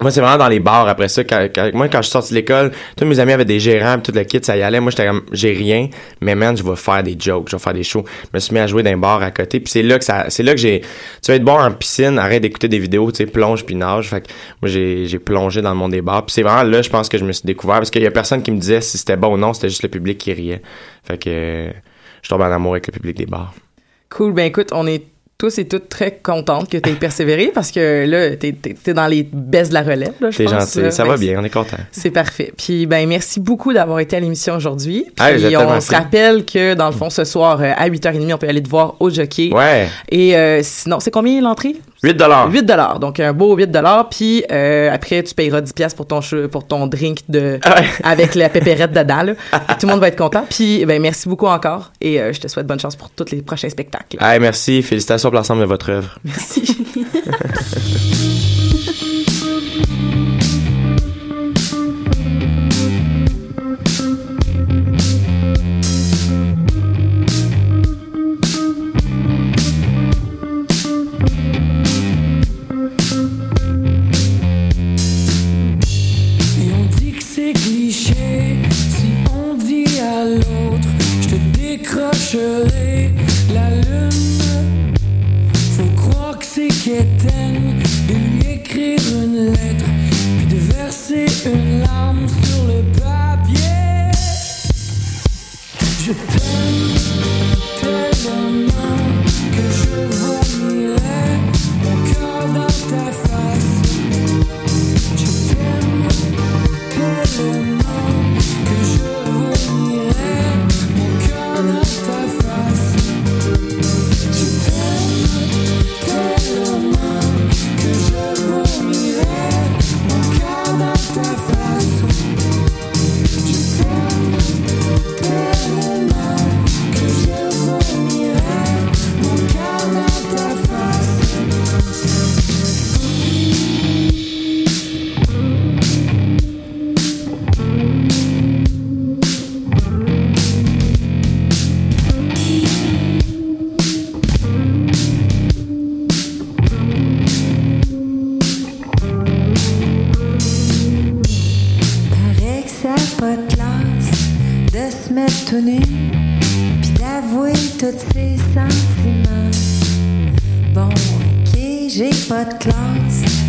moi, 0.00 0.10
c'est 0.10 0.20
vraiment 0.20 0.38
dans 0.38 0.48
les 0.48 0.58
bars 0.58 0.88
après 0.88 1.06
ça. 1.06 1.22
Moi, 1.72 1.88
quand 1.88 1.98
je 1.98 2.02
suis 2.02 2.10
sorti 2.10 2.30
de 2.30 2.34
l'école, 2.34 2.72
tous 2.96 3.04
mes 3.04 3.20
amis 3.20 3.32
avaient 3.32 3.44
des 3.44 3.60
gérants, 3.60 3.94
puis 3.94 4.12
tout 4.12 4.18
le 4.18 4.24
kit, 4.24 4.40
ça 4.42 4.56
y 4.56 4.62
allait. 4.62 4.80
Moi, 4.80 4.90
j'étais 4.90 5.06
comme, 5.06 5.22
j'ai 5.30 5.52
rien, 5.52 5.88
mais 6.20 6.34
man, 6.34 6.56
je 6.56 6.64
vais 6.64 6.74
faire 6.74 7.04
des 7.04 7.16
jokes, 7.16 7.48
je 7.48 7.54
vais 7.54 7.62
faire 7.62 7.74
des 7.74 7.84
shows. 7.84 8.04
Je 8.24 8.30
me 8.34 8.40
suis 8.40 8.52
mis 8.52 8.58
à 8.58 8.66
jouer 8.66 8.82
dans 8.82 8.90
un 8.90 8.96
bar 8.96 9.22
à 9.22 9.30
côté, 9.30 9.60
puis 9.60 9.70
c'est 9.70 9.82
là 9.82 9.96
que 9.98 10.04
ça, 10.04 10.26
c'est 10.30 10.42
là 10.42 10.52
que 10.52 10.58
j'ai, 10.58 10.80
tu 10.80 11.30
vas 11.30 11.36
être 11.36 11.44
bon 11.44 11.56
en 11.56 11.70
piscine, 11.70 12.18
arrête 12.18 12.42
d'écouter 12.42 12.66
des 12.66 12.80
vidéos, 12.80 13.12
tu 13.12 13.18
sais, 13.18 13.26
plonge 13.26 13.64
puis 13.64 13.76
nage. 13.76 14.08
Fait 14.10 14.20
que 14.20 14.26
moi, 14.60 14.68
j'ai, 14.68 15.18
plongé 15.20 15.62
dans 15.62 15.70
le 15.70 15.76
monde 15.76 15.92
des 15.92 16.02
bars. 16.02 16.26
Puis 16.26 16.34
c'est 16.34 16.42
vraiment 16.42 16.64
là, 16.64 16.82
je 16.82 16.90
pense 16.90 17.08
que 17.08 17.16
je 17.16 17.24
me 17.24 17.32
suis 17.32 17.46
découvert, 17.46 17.76
parce 17.76 17.90
qu'il 17.90 18.02
y 18.02 18.06
a 18.06 18.10
personne 18.10 18.42
qui 18.42 18.50
me 18.50 18.58
disait 18.58 18.80
si 18.80 18.98
c'était 18.98 19.16
bon 19.16 19.34
ou 19.34 19.36
non, 19.36 19.52
c'était 19.52 19.68
juste 19.68 19.84
le 19.84 19.88
public 19.88 20.18
qui 20.18 20.32
riait. 20.32 20.60
Fait 21.04 21.18
que 21.18 21.68
je 22.20 22.28
tombe 22.28 22.40
en 22.40 22.50
amour 22.50 22.72
avec 22.72 22.88
le 22.88 22.92
public 22.92 23.16
des 23.16 23.26
bars. 23.26 23.54
Cool, 24.10 24.32
ben 24.32 24.46
écoute, 24.46 24.70
on 24.72 24.88
est 24.88 25.13
tous 25.36 25.58
et 25.58 25.66
toutes 25.66 25.88
très 25.88 26.20
contentes 26.22 26.68
que 26.70 26.78
t'aies 26.78 26.92
persévéré 26.92 27.50
parce 27.52 27.70
que 27.72 28.06
là, 28.06 28.36
t'es, 28.36 28.52
t'es, 28.52 28.74
t'es 28.74 28.94
dans 28.94 29.06
les 29.08 29.28
baisses 29.32 29.68
de 29.70 29.74
la 29.74 29.82
relève, 29.82 30.12
T'es 30.34 30.46
gentil, 30.46 30.82
là. 30.82 30.90
ça 30.90 31.04
va 31.04 31.16
bien, 31.16 31.40
on 31.40 31.44
est 31.44 31.50
content. 31.50 31.76
C'est 31.90 32.10
parfait. 32.12 32.52
Puis 32.56 32.86
ben 32.86 33.08
merci 33.08 33.40
beaucoup 33.40 33.72
d'avoir 33.72 33.98
été 34.00 34.16
à 34.16 34.20
l'émission 34.20 34.54
aujourd'hui. 34.54 35.06
Puis 35.16 35.24
Hey, 35.26 35.56
on 35.56 35.80
se 35.80 35.90
rappelle 35.92 36.44
que 36.44 36.74
dans 36.74 36.86
le 36.86 36.92
fond 36.92 37.10
ce 37.10 37.24
soir 37.24 37.60
euh, 37.60 37.72
à 37.76 37.88
8h30 37.88 38.32
on 38.34 38.38
peut 38.38 38.48
aller 38.48 38.62
te 38.62 38.68
voir 38.68 38.94
au 39.00 39.10
jockey. 39.10 39.50
Ouais, 39.52 39.88
Et 40.10 40.36
euh, 40.36 40.60
sinon, 40.62 41.00
c'est 41.00 41.10
combien 41.10 41.40
l'entrée? 41.40 41.74
8 42.04 42.14
dollars. 42.14 42.50
8 42.50 42.62
dollars. 42.62 42.98
Donc 42.98 43.20
un 43.20 43.32
beau 43.32 43.56
8 43.56 43.70
dollars 43.70 44.08
puis 44.08 44.44
euh, 44.52 44.92
après 44.92 45.22
tu 45.22 45.34
payeras 45.34 45.60
10 45.60 45.72
pièces 45.72 45.94
pour 45.94 46.06
ton 46.06 46.20
pour 46.50 46.66
ton 46.66 46.86
drink 46.86 47.20
de 47.28 47.58
ouais. 47.64 47.86
avec 48.02 48.34
la 48.34 48.48
pépérette 48.48 48.94
là. 48.94 49.04
Et 49.24 49.78
tout 49.78 49.86
le 49.86 49.92
monde 49.92 50.00
va 50.00 50.08
être 50.08 50.18
content. 50.18 50.44
Puis 50.48 50.84
ben 50.84 51.00
merci 51.00 51.28
beaucoup 51.28 51.46
encore 51.46 51.92
et 52.00 52.20
euh, 52.20 52.32
je 52.32 52.40
te 52.40 52.48
souhaite 52.48 52.66
bonne 52.66 52.80
chance 52.80 52.96
pour 52.96 53.10
tous 53.10 53.30
les 53.30 53.42
prochains 53.42 53.68
spectacles. 53.68 54.16
Hey, 54.20 54.40
merci, 54.40 54.82
félicitations 54.82 55.30
pour 55.30 55.36
l'ensemble 55.36 55.62
de 55.62 55.66
votre 55.66 55.90
œuvre. 55.90 56.18
Merci. 56.24 56.76
chercherai 82.14 83.10
la 83.52 83.70
lune. 83.70 84.94
Faut 85.76 85.92
croire 85.96 86.38
que 86.38 86.44
c'est 86.44 86.68
qu'éteindre, 86.68 87.82
de 88.08 88.14
lui 88.14 88.52
écrire 88.52 89.00
une 89.22 89.52
lettre, 89.52 89.84
puis 90.38 90.46
de 90.46 90.56
verser 90.74 91.26
une 91.46 91.80
larme 91.80 92.26
sur 92.28 92.64
le 92.66 92.82
papier. 92.98 94.10
Je 96.04 96.12
t'aime 96.12 96.94
tellement 97.80 99.00
que 99.50 99.64
je 99.78 99.90
vomirai 100.18 101.23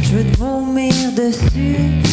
je 0.04 0.10
veux 0.16 0.24
te 0.32 0.38
vomir 0.38 0.94
dessus 1.16 2.05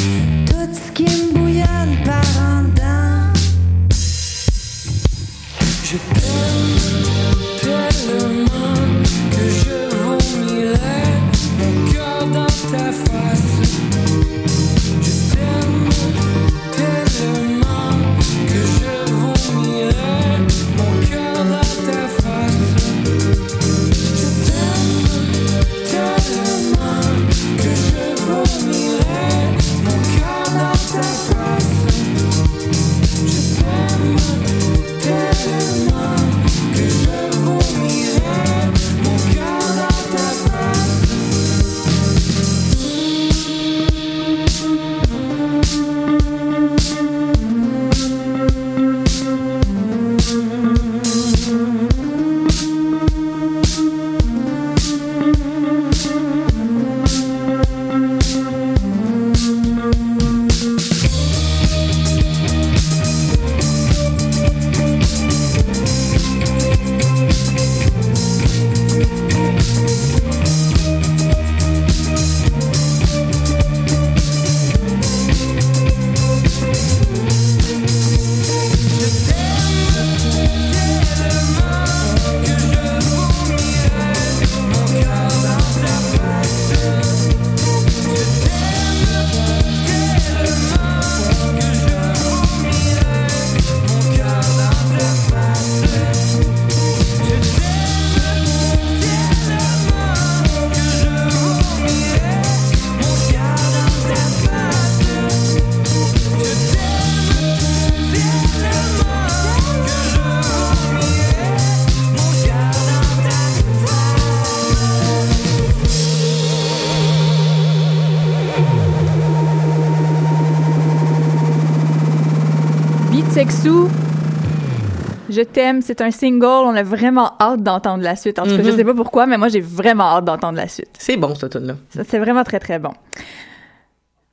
Je 125.43 125.49
t'aime, 125.49 125.83
c'est 125.83 126.01
un 126.01 126.11
single. 126.11 126.47
On 126.47 126.75
a 126.77 126.83
vraiment 126.83 127.33
hâte 127.41 127.63
d'entendre 127.63 128.05
la 128.05 128.15
suite. 128.17 128.39
En 128.39 128.45
tout 128.45 128.51
cas, 128.51 128.57
Mhm. 128.59 128.65
je 128.65 128.71
sais 128.77 128.85
pas 128.85 128.95
pourquoi, 128.95 129.27
mais 129.27 129.37
moi, 129.39 129.49
j'ai 129.49 129.61
vraiment 129.61 130.05
hâte 130.05 130.25
d'entendre 130.25 130.57
la 130.57 130.69
suite. 130.69 130.91
C'est 130.99 131.17
bon, 131.17 131.35
ce 131.35 131.47
tune 131.47 131.67
là 131.67 131.75
Ça, 131.95 132.03
C'est 132.09 132.19
vraiment 132.19 132.45
très, 132.45 132.61
très 132.61 132.79
bon. 132.79 132.93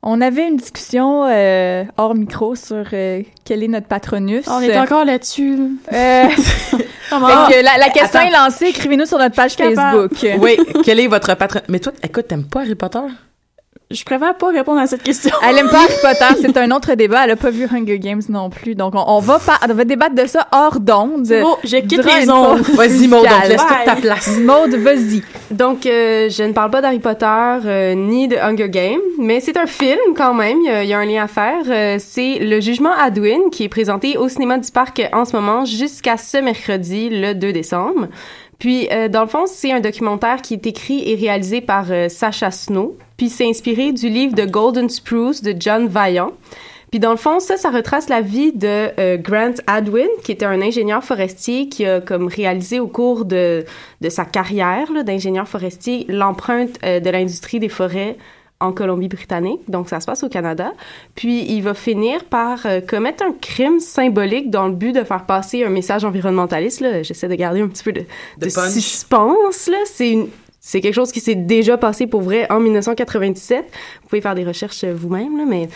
On 0.02 0.22
avait 0.22 0.48
une 0.48 0.56
discussion 0.56 1.26
euh, 1.28 1.84
hors 1.98 2.16
micro 2.16 2.56
sur 2.56 2.86
euh, 2.94 3.22
quel 3.44 3.64
est 3.64 3.68
notre 3.68 3.88
patronus. 3.88 4.46
On 4.48 4.62
est 4.62 4.78
encore 4.80 5.04
là-dessus. 5.04 5.58
Euh, 5.92 6.24
la, 7.12 7.78
la 7.78 7.90
question 7.90 8.20
Attends. 8.22 8.30
est 8.30 8.32
lancée. 8.32 8.66
Écrivez-nous 8.68 9.06
sur 9.06 9.18
notre 9.18 9.36
page. 9.36 9.54
Facebook. 9.56 10.12
Oui, 10.40 10.58
quel 10.86 11.00
est 11.02 11.08
votre 11.08 11.36
patron? 11.36 11.60
Mais 11.68 11.80
toi, 11.80 11.92
écoute, 12.02 12.28
t'aimes 12.30 12.46
pas 12.46 12.62
Harry 12.62 12.76
Potter? 12.76 13.00
Je 13.92 14.04
préfère 14.04 14.36
pas 14.36 14.50
répondre 14.50 14.80
à 14.80 14.86
cette 14.86 15.02
question. 15.02 15.32
Elle 15.42 15.58
aime 15.58 15.68
pas 15.68 15.80
Harry 15.80 15.94
Potter, 16.00 16.40
c'est 16.42 16.58
un 16.58 16.70
autre 16.70 16.94
débat. 16.94 17.24
Elle 17.24 17.32
a 17.32 17.36
pas 17.36 17.50
vu 17.50 17.66
Hunger 17.66 17.98
Games 17.98 18.22
non 18.30 18.52
plus. 18.52 18.76
Donc, 18.76 18.94
on, 18.94 19.04
on 19.08 19.20
va, 19.20 19.40
pas, 19.40 19.58
on 19.68 19.74
va 19.74 19.84
débattre 19.84 20.14
de 20.14 20.28
ça 20.28 20.48
hors 20.52 20.80
d'onde. 20.80 21.28
Beau, 21.28 21.58
je 21.64 21.78
quitte 21.78 22.06
les 22.06 22.30
ondes. 22.30 22.60
Vas-y, 22.76 23.08
Maud, 23.08 23.24
donc 23.28 23.48
laisse 23.48 23.60
toute 23.60 23.86
ta 23.86 23.96
place. 23.96 24.38
Maud, 24.38 24.76
vas-y. 24.76 25.24
Donc, 25.50 25.88
euh, 25.88 26.30
je 26.30 26.44
ne 26.44 26.54
parle 26.54 26.70
pas 26.70 26.82
d'Harry 26.82 27.00
Potter 27.00 27.26
euh, 27.26 27.96
ni 27.96 28.28
de 28.28 28.36
Hunger 28.36 28.70
Games, 28.70 29.02
mais 29.18 29.40
c'est 29.40 29.58
un 29.58 29.66
film 29.66 29.98
quand 30.16 30.36
même. 30.36 30.58
Il 30.66 30.68
y 30.68 30.70
a, 30.70 30.84
il 30.84 30.90
y 30.90 30.94
a 30.94 31.00
un 31.00 31.06
lien 31.06 31.24
à 31.24 31.28
faire. 31.28 31.64
Euh, 31.68 31.96
c'est 31.98 32.38
Le 32.38 32.62
Jugement 32.62 32.94
Adwin 32.96 33.50
qui 33.52 33.64
est 33.64 33.70
présenté 33.70 34.20
au 34.20 34.30
cinéma 34.30 34.60
du 34.60 34.70
parc 34.70 35.02
en 35.14 35.26
ce 35.26 35.36
moment 35.36 35.66
jusqu'à 35.66 36.18
ce 36.18 36.38
mercredi, 36.38 37.10
le 37.10 37.34
2 37.34 37.52
décembre. 37.54 38.08
Puis, 38.60 38.90
euh, 38.92 39.08
dans 39.08 39.22
le 39.22 39.28
fond, 39.28 39.46
c'est 39.48 39.72
un 39.72 39.80
documentaire 39.80 40.42
qui 40.42 40.54
est 40.54 40.68
écrit 40.68 41.10
et 41.10 41.16
réalisé 41.16 41.62
par 41.62 41.86
euh, 41.90 42.10
Sacha 42.10 42.52
Snow. 42.52 42.98
Puis, 43.18 43.30
c'est 43.30 43.48
inspiré 43.48 43.92
du 43.94 44.10
livre 44.10 44.36
de 44.36 44.46
Golden 44.46 44.90
Spruce 44.90 45.42
de 45.42 45.56
John 45.58 45.88
Vaillant. 45.88 46.34
Puis 46.92 47.00
dans 47.00 47.12
le 47.12 47.18
fond, 47.18 47.40
ça, 47.40 47.58
ça 47.58 47.70
retrace 47.70 48.10
la 48.10 48.22
vie 48.22 48.52
de 48.52 48.90
euh, 49.00 49.18
Grant 49.18 49.54
Adwin, 49.68 50.08
qui 50.24 50.32
était 50.32 50.46
un 50.46 50.60
ingénieur 50.62 51.04
forestier 51.04 51.70
qui 51.70 51.86
a 51.86 52.02
comme 52.02 52.28
réalisé 52.28 52.80
au 52.80 52.88
cours 52.88 53.26
de, 53.26 53.64
de 54.02 54.10
sa 54.10 54.26
carrière 54.26 54.88
d'ingénieur 55.04 55.48
forestier 55.48 56.06
l'empreinte 56.10 56.80
euh, 56.84 57.00
de 57.00 57.10
l'industrie 57.10 57.60
des 57.60 57.70
forêts 57.70 58.18
en 58.62 58.74
Colombie-Britannique, 58.74 59.62
donc 59.70 59.88
ça 59.90 60.00
se 60.00 60.06
passe 60.06 60.24
au 60.24 60.30
Canada. 60.30 60.74
Puis 61.16 61.46
il 61.50 61.62
va 61.62 61.74
finir 61.74 62.26
par 62.26 62.66
euh, 62.66 62.82
commettre 62.82 63.24
un 63.24 63.32
crime 63.32 63.80
symbolique 63.80 64.50
dans 64.50 64.68
le 64.68 64.74
but 64.74 64.92
de 64.94 65.04
faire 65.04 65.26
passer 65.26 65.64
un 65.64 65.70
message 65.70 66.04
environnementaliste. 66.04 66.82
Là. 66.82 67.04
J'essaie 67.04 67.28
de 67.30 67.36
garder 67.36 67.62
un 67.62 67.68
petit 67.68 67.84
peu 67.84 67.94
de, 67.94 68.02
De 68.38 68.48
de 68.48 68.54
punch. 68.54 68.72
suspense. 68.74 69.68
Là. 69.68 69.78
C'est 69.86 70.12
une... 70.12 70.28
C'est 70.62 70.82
quelque 70.82 70.94
chose 70.94 71.14
qui 71.14 71.22
s'est 71.22 71.36
déjà 71.36 71.78
passé 71.78 72.06
pour 72.06 72.22
vrai 72.22 72.46
en 72.52 72.60
1997. 72.60 73.66
Vous 74.02 74.10
pouvez 74.10 74.22
faire 74.22 74.36
des 74.36 74.44
recherches 74.44 74.84
euh, 74.84 74.94
vous-même, 74.94 75.38
là, 75.38 75.46
mais 75.48 75.70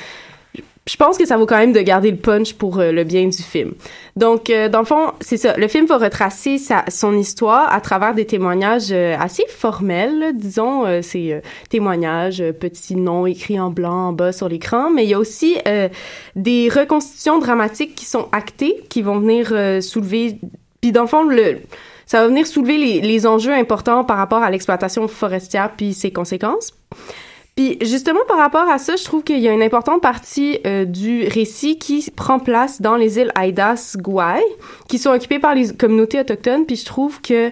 je 0.86 0.98
pense 0.98 1.18
que 1.18 1.26
ça 1.26 1.38
vaut 1.38 1.46
quand 1.46 1.58
même 1.58 1.72
de 1.72 1.80
garder 1.80 2.12
le 2.12 2.18
punch 2.18 2.54
pour 2.54 2.80
euh, 2.80 2.92
le 2.92 3.06
bien 3.06 3.28
du 3.28 3.42
film. 3.42 3.72
Donc, 4.18 4.50
euh, 4.50 4.68
dans 4.68 4.80
le 4.80 4.86
fond, 4.86 5.14
c'est 5.22 5.38
ça. 5.38 5.56
Le 5.56 5.70
film 5.70 5.86
va 5.86 5.98
retracer 5.98 6.58
sa, 6.58 6.84
son 6.90 7.18
histoire 7.18 7.72
à 7.72 7.80
travers 7.80 8.14
des 8.14 8.26
témoignages 8.26 8.92
euh, 8.92 9.16
assez 9.18 9.46
formels, 9.48 10.20
là, 10.20 10.32
disons. 10.34 10.86
Euh, 10.86 11.00
c'est 11.02 11.32
euh, 11.32 11.40
témoignages, 11.70 12.44
petits 12.60 12.98
noms 12.98 13.26
écrits 13.26 13.60
en 13.60 13.70
blanc 13.70 14.10
en 14.10 14.14
bas 14.14 14.34
sur 14.34 14.50
l'écran. 14.50 14.90
Mais 14.90 15.06
il 15.06 15.10
y 15.10 15.14
a 15.14 15.20
aussi 15.20 15.58
des 16.36 16.70
reconstitutions 16.70 17.40
dramatiques 17.40 17.96
qui 17.96 18.06
sont 18.06 18.28
actées, 18.32 18.84
qui 18.90 19.02
vont 19.02 19.20
venir 19.20 19.54
soulever... 19.82 20.40
Puis, 20.82 20.92
dans 20.92 21.02
le 21.04 21.08
fond, 21.08 21.24
le 21.24 21.60
ça 22.06 22.22
va 22.22 22.28
venir 22.28 22.46
soulever 22.46 22.78
les, 22.78 23.02
les 23.02 23.26
enjeux 23.26 23.54
importants 23.54 24.04
par 24.04 24.18
rapport 24.18 24.44
à 24.44 24.52
l'exploitation 24.52 25.08
forestière 25.08 25.72
puis 25.76 25.94
ses 25.94 26.12
conséquences. 26.12 26.74
Puis 27.56 27.78
justement 27.82 28.22
par 28.28 28.38
rapport 28.38 28.68
à 28.68 28.80
ça, 28.80 28.96
je 28.96 29.04
trouve 29.04 29.24
qu'il 29.24 29.40
y 29.40 29.48
a 29.48 29.54
une 29.54 29.62
importante 29.62 30.02
partie 30.02 30.60
euh, 30.66 30.86
du 30.86 31.28
récit 31.28 31.78
qui 31.78 32.10
prend 32.10 32.40
place 32.40 32.82
dans 32.82 32.96
les 32.96 33.20
îles 33.20 33.32
Aidas 33.40 33.96
Gouai, 34.00 34.42
qui 34.88 34.98
sont 34.98 35.12
occupées 35.12 35.40
par 35.40 35.54
les 35.54 35.74
communautés 35.74 36.20
autochtones. 36.20 36.66
Puis 36.66 36.78
je 36.78 36.86
trouve 36.86 37.22
que 37.22 37.52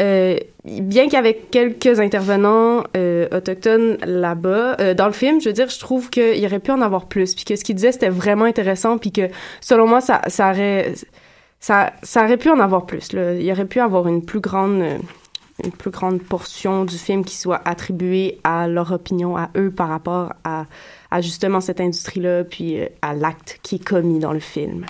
euh, 0.00 0.38
bien 0.64 1.08
qu'avec 1.08 1.50
quelques 1.50 1.98
intervenants 1.98 2.84
euh, 2.96 3.26
autochtones 3.32 3.96
là-bas, 4.04 4.76
euh, 4.80 4.94
dans 4.94 5.06
le 5.06 5.12
film, 5.12 5.40
je 5.40 5.48
veux 5.48 5.52
dire, 5.52 5.68
je 5.68 5.78
trouve 5.78 6.10
qu'il 6.10 6.44
aurait 6.44 6.60
pu 6.60 6.70
en 6.70 6.80
avoir 6.82 7.06
plus, 7.06 7.34
puis 7.34 7.44
que 7.44 7.56
ce 7.56 7.64
qu'il 7.64 7.74
disait 7.74 7.92
c'était 7.92 8.08
vraiment 8.08 8.44
intéressant, 8.44 8.98
puis 8.98 9.12
que 9.12 9.28
selon 9.60 9.86
moi 9.86 10.00
ça, 10.00 10.22
ça 10.28 10.50
aurait 10.50 10.94
ça, 11.60 11.92
ça 12.02 12.24
aurait 12.24 12.36
pu 12.36 12.50
en 12.50 12.60
avoir 12.60 12.86
plus. 12.86 13.12
Là. 13.12 13.34
Il 13.34 13.50
aurait 13.50 13.64
pu 13.64 13.80
avoir 13.80 14.06
une 14.06 14.24
plus 14.24 14.40
grande 14.40 14.80
euh, 14.80 14.98
une 15.64 15.72
plus 15.72 15.90
grande 15.90 16.22
portion 16.22 16.84
du 16.84 16.96
film 16.96 17.24
qui 17.24 17.36
soit 17.36 17.60
attribuée 17.64 18.38
à 18.44 18.68
leur 18.68 18.92
opinion 18.92 19.36
à 19.36 19.50
eux 19.56 19.70
par 19.70 19.88
rapport 19.88 20.32
à, 20.44 20.66
à 21.10 21.20
justement 21.20 21.60
cette 21.60 21.80
industrie-là, 21.80 22.44
puis 22.44 22.80
euh, 22.80 22.86
à 23.02 23.14
l'acte 23.14 23.58
qui 23.62 23.76
est 23.76 23.84
commis 23.84 24.18
dans 24.18 24.32
le 24.32 24.40
film. 24.40 24.86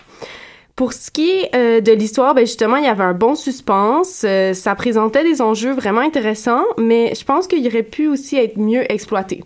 Pour 0.76 0.92
ce 0.92 1.10
qui 1.10 1.28
est 1.28 1.56
euh, 1.56 1.80
de 1.80 1.90
l'histoire, 1.90 2.34
ben 2.34 2.46
justement, 2.46 2.76
il 2.76 2.84
y 2.84 2.88
avait 2.88 3.02
un 3.02 3.14
bon 3.14 3.34
suspense. 3.34 4.22
euh, 4.24 4.54
ça 4.54 4.76
présentait 4.76 5.24
des 5.24 5.42
enjeux 5.42 5.72
vraiment 5.72 6.02
intéressants, 6.02 6.62
mais 6.76 7.14
je 7.16 7.24
pense 7.24 7.48
qu'il 7.48 7.66
aurait 7.66 7.82
pu 7.82 8.06
aussi 8.06 8.36
être 8.36 8.58
mieux 8.58 8.90
exploité. 8.92 9.42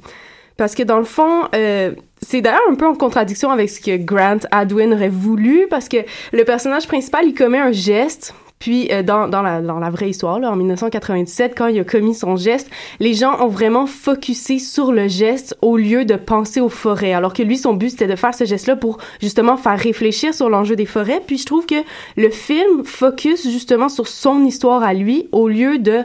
Parce 0.59 0.75
que 0.75 0.83
dans 0.83 0.99
le 0.99 1.05
fond, 1.05 1.45
euh, 1.55 1.93
c'est 2.21 2.43
d'ailleurs 2.43 2.61
un 2.71 2.75
peu 2.75 2.87
en 2.87 2.95
contradiction 2.95 3.51
avec 3.51 3.71
ce 3.71 3.81
que 3.81 3.97
Grant 3.97 4.41
Adwin 4.51 4.93
aurait 4.93 5.09
voulu, 5.09 5.67
parce 5.71 5.89
que 5.89 5.97
le 6.33 6.45
personnage 6.45 6.87
principal, 6.87 7.25
il 7.27 7.33
commet 7.33 7.59
un 7.59 7.73
geste, 7.73 8.35
puis 8.63 8.87
euh, 8.93 9.03
dans, 9.03 9.27
dans, 9.27 9.43
la, 9.43 9.61
dans 9.61 9.81
la 9.81 9.91
vraie 9.91 10.11
histoire, 10.11 10.39
là, 10.39 10.49
en 10.53 10.55
1997, 10.55 11.55
quand 11.59 11.67
il 11.67 11.81
a 11.81 11.83
commis 11.83 12.15
son 12.15 12.37
geste, 12.37 12.71
les 13.01 13.13
gens 13.13 13.41
ont 13.41 13.49
vraiment 13.49 13.87
focusé 13.87 14.61
sur 14.61 14.93
le 14.93 15.09
geste 15.09 15.59
au 15.63 15.77
lieu 15.77 16.05
de 16.05 16.15
penser 16.15 16.61
aux 16.61 16.69
forêts, 16.69 17.13
alors 17.13 17.33
que 17.33 17.43
lui, 17.43 17.59
son 17.59 17.75
but, 17.75 17.91
c'était 17.91 18.07
de 18.07 18.15
faire 18.15 18.33
ce 18.33 18.45
geste-là 18.45 18.77
pour 18.77 18.99
justement 19.21 19.57
faire 19.57 19.77
réfléchir 19.77 20.33
sur 20.33 20.49
l'enjeu 20.49 20.77
des 20.77 20.87
forêts. 20.87 21.21
Puis 21.27 21.39
je 21.39 21.47
trouve 21.47 21.67
que 21.67 21.83
le 22.17 22.31
film 22.31 22.85
focus 22.85 23.51
justement 23.51 23.89
sur 23.89 24.07
son 24.07 24.45
histoire 24.45 24.85
à 24.85 24.95
lui, 24.95 25.29
au 25.33 25.49
lieu 25.49 25.79
de 25.79 26.05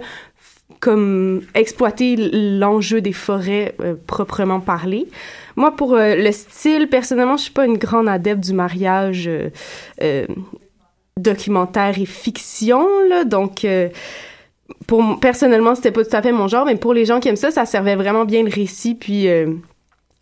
comme 0.79 1.43
exploiter 1.53 2.15
l'enjeu 2.17 3.01
des 3.01 3.13
forêts 3.13 3.75
euh, 3.81 3.93
proprement 4.07 4.61
parlé. 4.61 5.05
Moi, 5.57 5.75
pour 5.75 5.93
euh, 5.93 6.15
le 6.15 6.31
style, 6.31 6.87
personnellement, 6.87 7.37
je 7.37 7.43
suis 7.43 7.53
pas 7.53 7.67
une 7.67 7.77
grande 7.77 8.09
adepte 8.09 8.43
du 8.43 8.53
mariage 8.53 9.29
documentaire 11.17 11.97
et 11.99 12.05
fiction, 12.05 12.87
là, 13.09 13.23
donc 13.23 13.65
euh, 13.65 13.89
pour 14.85 15.19
personnellement, 15.19 15.75
c'était 15.75 15.91
pas 15.91 16.03
tout 16.03 16.15
à 16.15 16.21
fait 16.21 16.31
mon 16.31 16.47
genre, 16.47 16.65
mais 16.65 16.75
pour 16.75 16.93
les 16.93 17.05
gens 17.05 17.19
qui 17.19 17.29
aiment 17.29 17.35
ça, 17.35 17.51
ça 17.51 17.65
servait 17.65 17.95
vraiment 17.95 18.25
bien 18.25 18.43
le 18.43 18.49
récit, 18.49 18.95
puis 18.95 19.27
euh, 19.27 19.53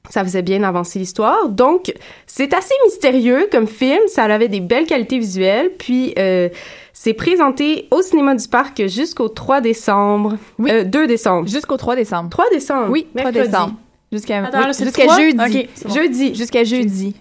ça 0.09 0.23
faisait 0.23 0.41
bien 0.41 0.63
avancer 0.63 0.99
l'histoire. 0.99 1.49
Donc, 1.49 1.93
c'est 2.27 2.53
assez 2.53 2.73
mystérieux 2.85 3.47
comme 3.51 3.67
film, 3.67 4.01
ça 4.07 4.23
avait 4.23 4.47
des 4.47 4.59
belles 4.59 4.85
qualités 4.85 5.19
visuelles, 5.19 5.71
puis 5.77 6.13
euh, 6.17 6.49
c'est 6.93 7.13
présenté 7.13 7.87
au 7.91 8.01
cinéma 8.01 8.35
du 8.35 8.47
parc 8.47 8.87
jusqu'au 8.87 9.29
3 9.29 9.61
décembre. 9.61 10.37
Oui. 10.59 10.71
Euh, 10.71 10.83
2 10.83 11.07
décembre. 11.07 11.47
Jusqu'au 11.47 11.77
3 11.77 11.95
décembre. 11.95 12.29
3 12.29 12.49
décembre. 12.51 12.87
Oui, 12.89 13.07
3 13.15 13.31
mercredi. 13.31 13.49
décembre. 13.51 13.73
Jusqu'à 14.11 14.43
3? 14.43 15.19
jeudi. 15.19 15.67
Bon. 15.83 15.93
Jeudi. 15.93 16.35
Jusqu'à 16.35 16.63
jeudi. 16.63 17.15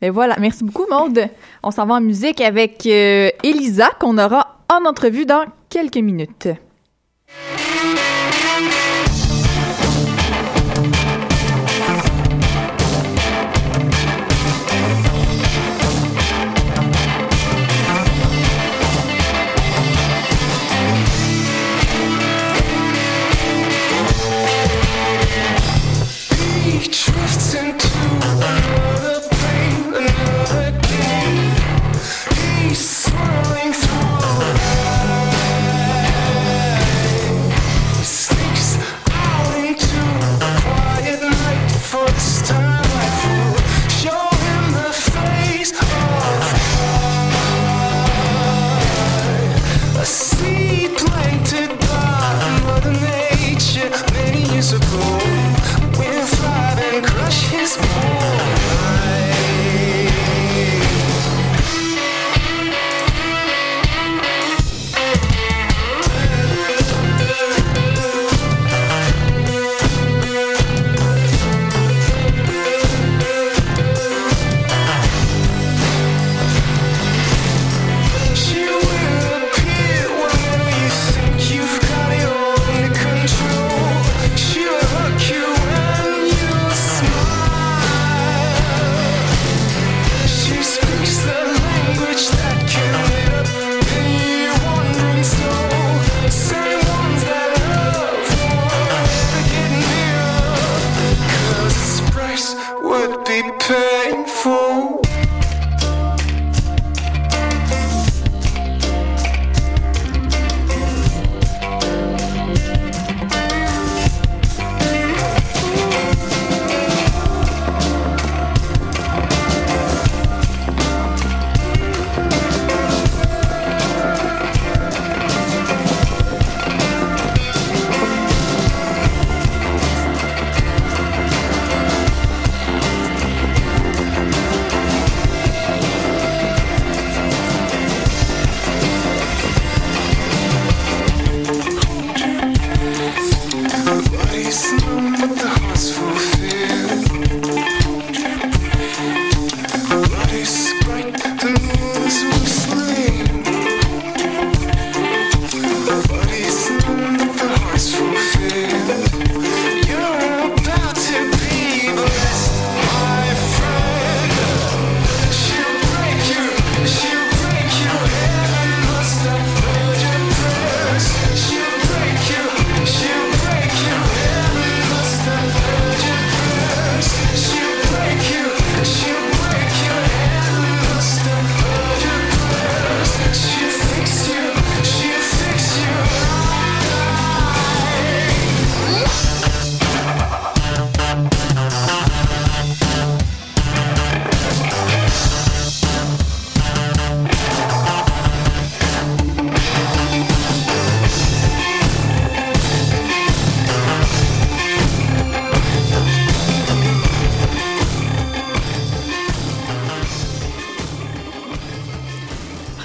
Et 0.00 0.10
voilà. 0.10 0.36
Merci 0.38 0.64
beaucoup, 0.64 0.86
Maude. 0.90 1.28
On 1.62 1.70
s'en 1.70 1.86
va 1.86 1.94
en 1.94 2.00
musique 2.00 2.40
avec 2.40 2.86
euh, 2.86 3.30
Elisa, 3.42 3.90
qu'on 3.98 4.18
aura 4.18 4.58
en 4.70 4.84
entrevue 4.84 5.26
dans 5.26 5.44
quelques 5.68 5.96
minutes. 5.96 6.48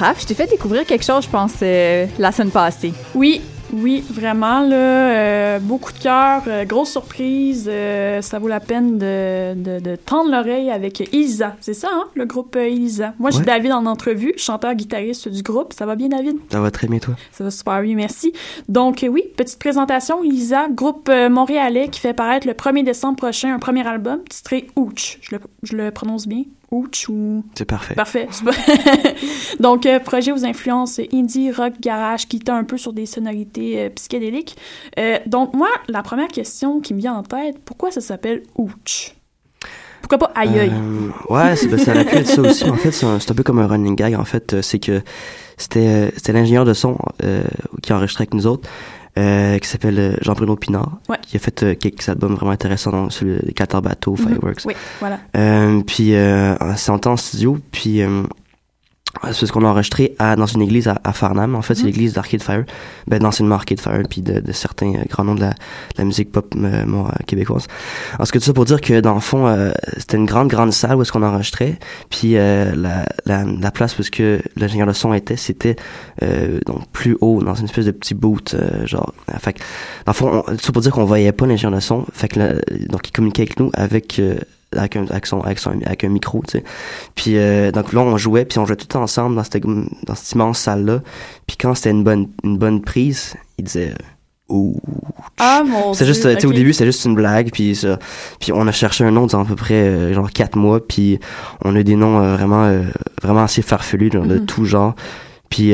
Raph, 0.04 0.20
je 0.20 0.26
t'ai 0.28 0.34
fait 0.34 0.48
découvrir 0.48 0.86
quelque 0.86 1.06
chose, 1.06 1.24
je 1.24 1.30
pense, 1.30 1.54
euh, 1.62 2.06
la 2.20 2.34
semaine 2.34 2.52
passée. 2.52 2.92
Oui, 3.16 3.40
oui, 3.72 4.04
vraiment, 4.10 4.60
là, 4.60 4.76
euh, 4.76 5.60
beaucoup 5.60 5.94
de 5.94 5.98
cœur, 6.00 6.42
euh, 6.48 6.66
grosse 6.66 6.92
surprise, 6.92 7.70
euh, 7.72 8.22
ça 8.22 8.38
vaut 8.38 8.50
la 8.50 8.60
peine 8.60 8.98
de, 8.98 9.54
de, 9.56 9.80
de 9.80 9.96
tendre 9.96 10.30
l'oreille 10.30 10.70
avec 10.70 11.00
Elisa. 11.00 11.56
C'est 11.62 11.74
ça, 11.74 11.88
hein, 11.90 12.04
le 12.16 12.26
groupe 12.26 12.58
euh, 12.58 12.68
Elisa. 12.68 13.14
Moi, 13.18 13.32
j'ai 13.32 13.38
Ouais. 13.40 13.46
David 13.46 13.72
en 13.72 13.86
entrevue, 13.86 14.34
chanteur-guitariste 14.36 15.30
du 15.30 15.42
groupe. 15.42 15.72
Ça 15.72 15.86
va 15.86 15.96
bien, 15.96 16.10
David? 16.10 16.36
Ça 16.52 16.60
va 16.60 16.70
très 16.70 16.88
bien, 16.88 17.00
toi? 17.00 17.16
Ça 17.32 17.46
va 17.46 17.50
super 17.50 17.82
bien, 17.82 17.96
merci. 17.96 18.34
Donc, 18.68 19.06
euh, 19.06 19.08
oui, 19.08 19.24
petite 19.38 19.58
présentation, 19.58 20.22
Elisa, 20.22 20.68
groupe 20.70 21.08
euh, 21.10 21.30
montréalais 21.30 21.88
qui 21.88 22.02
fait 22.02 22.14
paraître 22.14 22.46
le 22.46 22.54
1er 22.54 22.84
décembre 22.84 23.16
prochain 23.16 23.54
un 23.56 23.60
premier 23.60 23.88
album 23.88 24.20
titré 24.30 24.68
Ouch. 24.76 25.20
Je 25.22 25.34
le, 25.36 25.42
je 25.64 25.78
le 25.78 25.92
prononce 25.92 26.28
bien? 26.28 26.44
Ouch 26.74 27.08
ou... 27.08 27.44
C'est 27.54 27.66
parfait. 27.66 27.94
Parfait. 27.94 28.28
Donc, 29.60 29.86
euh, 29.86 30.00
projet 30.00 30.32
aux 30.32 30.44
influences 30.44 31.00
indie, 31.14 31.52
rock, 31.52 31.74
garage, 31.80 32.28
qui 32.28 32.40
tend 32.40 32.56
un 32.56 32.64
peu 32.64 32.78
sur 32.78 32.94
des 32.94 33.06
sonorités 33.06 33.80
euh, 33.80 33.90
psychédéliques. 33.90 34.58
Euh, 34.98 35.20
donc, 35.28 35.54
moi, 35.54 35.68
la 35.88 36.02
première 36.02 36.30
question 36.30 36.80
qui 36.82 36.96
me 36.96 37.00
vient 37.00 37.14
en 37.14 37.22
tête, 37.22 37.60
pourquoi 37.64 37.92
ça 37.92 38.02
s'appelle 38.02 38.42
Ouch? 38.58 39.16
Pourquoi 40.02 40.18
pas 40.18 40.32
aïe 40.34 40.60
aïe? 40.60 40.74
Ouais, 41.30 41.56
c'est- 41.56 41.68
ben, 41.68 41.78
ça 41.78 41.92
aurait 41.92 42.06
pu 42.06 42.16
être 42.16 42.28
ça 42.28 42.42
aussi. 42.42 42.64
En 42.68 42.76
fait, 42.76 42.92
c'est 42.92 43.06
un, 43.06 43.36
peu 43.36 43.44
comme 43.44 43.60
un 43.60 43.68
running 43.68 43.96
gag. 43.96 44.16
En 44.16 44.26
fait, 44.26 44.60
c'est 44.62 44.80
que 44.80 45.04
c'était 45.58 46.12
c'était 46.16 46.34
l'ingénieur 46.34 46.66
de 46.66 46.74
son 46.74 46.98
qui 47.82 47.94
enregistrait 47.94 48.24
avec 48.24 48.34
nous 48.34 48.48
autres, 48.48 48.68
euh, 49.18 49.58
qui 49.60 49.68
s'appelle 49.68 50.00
euh, 50.00 50.16
Jean-Bruno 50.22 50.56
Pinard, 50.56 50.98
Ouais. 51.10 51.18
qui 51.22 51.38
a 51.38 51.40
fait 51.40 51.64
euh, 51.64 51.76
quelques 51.76 52.08
albums 52.10 52.34
vraiment 52.36 52.52
intéressants, 52.52 52.92
dont 52.92 53.10
celui 53.10 53.38
des 53.46 53.54
14 53.54 53.84
bateaux, 53.84 54.16
Mhm. 54.20 54.28
Fireworks. 54.28 54.66
Oui, 54.66 54.74
voilà. 55.00 55.20
Euh, 55.38 55.82
puis 55.86 56.16
euh, 56.16 56.56
c'est 56.76 56.92
en 56.92 57.18
studio, 57.18 57.60
puis 57.72 58.02
euh, 58.02 58.24
c'est 59.32 59.46
ce 59.46 59.52
qu'on 59.52 59.64
a 59.64 59.68
enregistré 59.70 60.16
à, 60.20 60.36
dans 60.36 60.48
une 60.48 60.62
église 60.62 60.88
à, 60.88 61.00
à 61.04 61.14
Farnham. 61.14 61.56
En 61.56 61.62
fait, 61.62 61.76
c'est 61.76 61.82
Mhm. 61.84 61.88
l'église 61.88 62.14
d'Arcade 62.14 62.42
Fire, 62.42 62.64
ben 63.08 63.20
d'anciennement 63.20 63.56
Arcade 63.56 63.80
Fire, 63.80 64.02
puis 64.10 64.22
de, 64.22 64.40
de 64.40 64.52
certains 64.52 64.94
euh, 64.96 65.04
grands 65.10 65.24
noms 65.24 65.36
de 65.36 65.42
la, 65.42 65.52
de 65.52 65.56
la 66.00 66.04
musique 66.04 66.32
pop 66.32 66.54
euh, 66.58 66.84
bon, 66.86 67.06
euh, 67.06 67.10
québécoise. 67.28 67.68
En 68.20 68.26
ce 68.26 68.32
que 68.32 68.40
tout 68.40 68.46
ça 68.46 68.54
pour 68.54 68.66
dire 68.66 68.82
que 68.82 69.00
dans 69.02 69.14
le 69.14 69.20
fond, 69.20 69.48
euh, 69.48 69.72
c'était 69.98 70.18
une 70.18 70.26
grande 70.26 70.48
grande 70.50 70.74
salle 70.74 70.96
où 70.98 71.02
est-ce 71.04 71.12
qu'on 71.12 71.24
enregistrait, 71.24 71.78
puis 72.10 72.38
euh, 72.38 72.76
la, 72.76 73.06
la, 73.26 73.44
la 73.46 73.72
place 73.72 73.98
où 73.98 74.02
est-ce 74.02 74.12
que 74.12 74.42
l'ingénieur 74.56 74.88
de 74.88 74.94
son 74.94 75.14
était, 75.14 75.38
c'était 75.38 75.76
euh, 76.24 76.60
donc 76.66 76.88
plus 76.92 77.16
haut 77.22 77.42
dans 77.44 77.56
une 77.56 77.66
espèce 77.66 77.86
de 77.86 77.92
petit 77.92 78.16
boot, 78.16 78.56
euh, 78.56 78.86
genre. 78.88 79.14
fait 79.40 79.58
dans 80.06 80.12
le 80.12 80.14
fond, 80.14 80.44
on- 80.48 80.52
tout 80.56 80.64
ça 80.66 80.72
pour 80.72 80.82
dire 80.82 80.92
qu'on 80.92 81.06
voyait 81.06 81.32
pas 81.32 81.46
l'ingénieur 81.46 81.76
de 81.76 81.82
son, 81.82 82.06
fait 82.14 82.28
que 82.30 82.40
là, 82.40 82.54
donc 82.90 83.08
il 83.08 83.12
communiquait 83.12 83.44
avec 83.44 83.60
nous 83.60 83.70
avec 83.76 84.18
euh, 84.20 84.36
avec 84.78 84.96
un, 84.96 85.06
avec, 85.08 85.26
son, 85.26 85.42
avec, 85.42 85.60
son, 85.60 85.72
avec 85.86 86.04
un 86.04 86.10
micro, 86.10 86.42
tu 86.48 86.60
sais. 86.60 86.64
Puis 87.16 87.38
euh, 87.38 87.72
donc 87.72 87.94
là, 87.94 88.02
on 88.02 88.18
jouait, 88.18 88.46
puis 88.46 88.60
on 88.60 88.66
jouait 88.66 88.76
tout 88.76 88.96
ensemble 88.98 89.36
dans 89.36 89.44
cette, 89.44 89.64
dans 89.64 90.16
cette 90.16 90.32
immense 90.34 90.60
salle-là. 90.60 91.02
Puis 91.48 91.58
quand 91.58 91.76
c'était 91.76 91.92
une 91.92 92.04
bonne, 92.04 92.30
une 92.44 92.58
bonne 92.58 92.82
prise, 92.82 93.34
il 93.58 93.66
disait 93.66 93.92
euh, 93.92 93.96
«Ouh! 94.50 94.80
Ah, 95.40 95.64
mon 95.66 95.94
C'est 95.94 96.06
juste, 96.06 96.24
sais, 96.24 96.46
au 96.46 96.54
début, 96.54 96.74
c'était 96.74 96.86
juste 96.86 97.06
une 97.06 97.16
blague, 97.16 97.50
puis 97.52 97.76
ça. 97.76 97.98
Puis 98.40 98.52
on 98.52 98.68
a 98.68 98.72
cherché 98.72 99.04
un 99.04 99.12
nom 99.12 99.26
durant 99.26 99.44
à 99.44 99.46
peu 99.46 99.56
près 99.56 99.74
euh, 99.76 100.14
genre 100.14 100.30
quatre 100.32 100.58
mois, 100.58 100.86
puis 100.86 101.20
on 101.64 101.76
a 101.76 101.80
eu 101.80 101.84
des 101.84 101.96
noms 101.96 102.20
euh, 102.22 102.36
vraiment, 102.36 102.70
vraiment 103.22 103.44
assez 103.44 103.62
farfelus, 103.62 104.12
genre, 104.12 104.26
de 104.26 104.40
Mhm. 104.40 104.46
tout 104.46 104.66
genre. 104.66 104.96
Puis, 105.50 105.74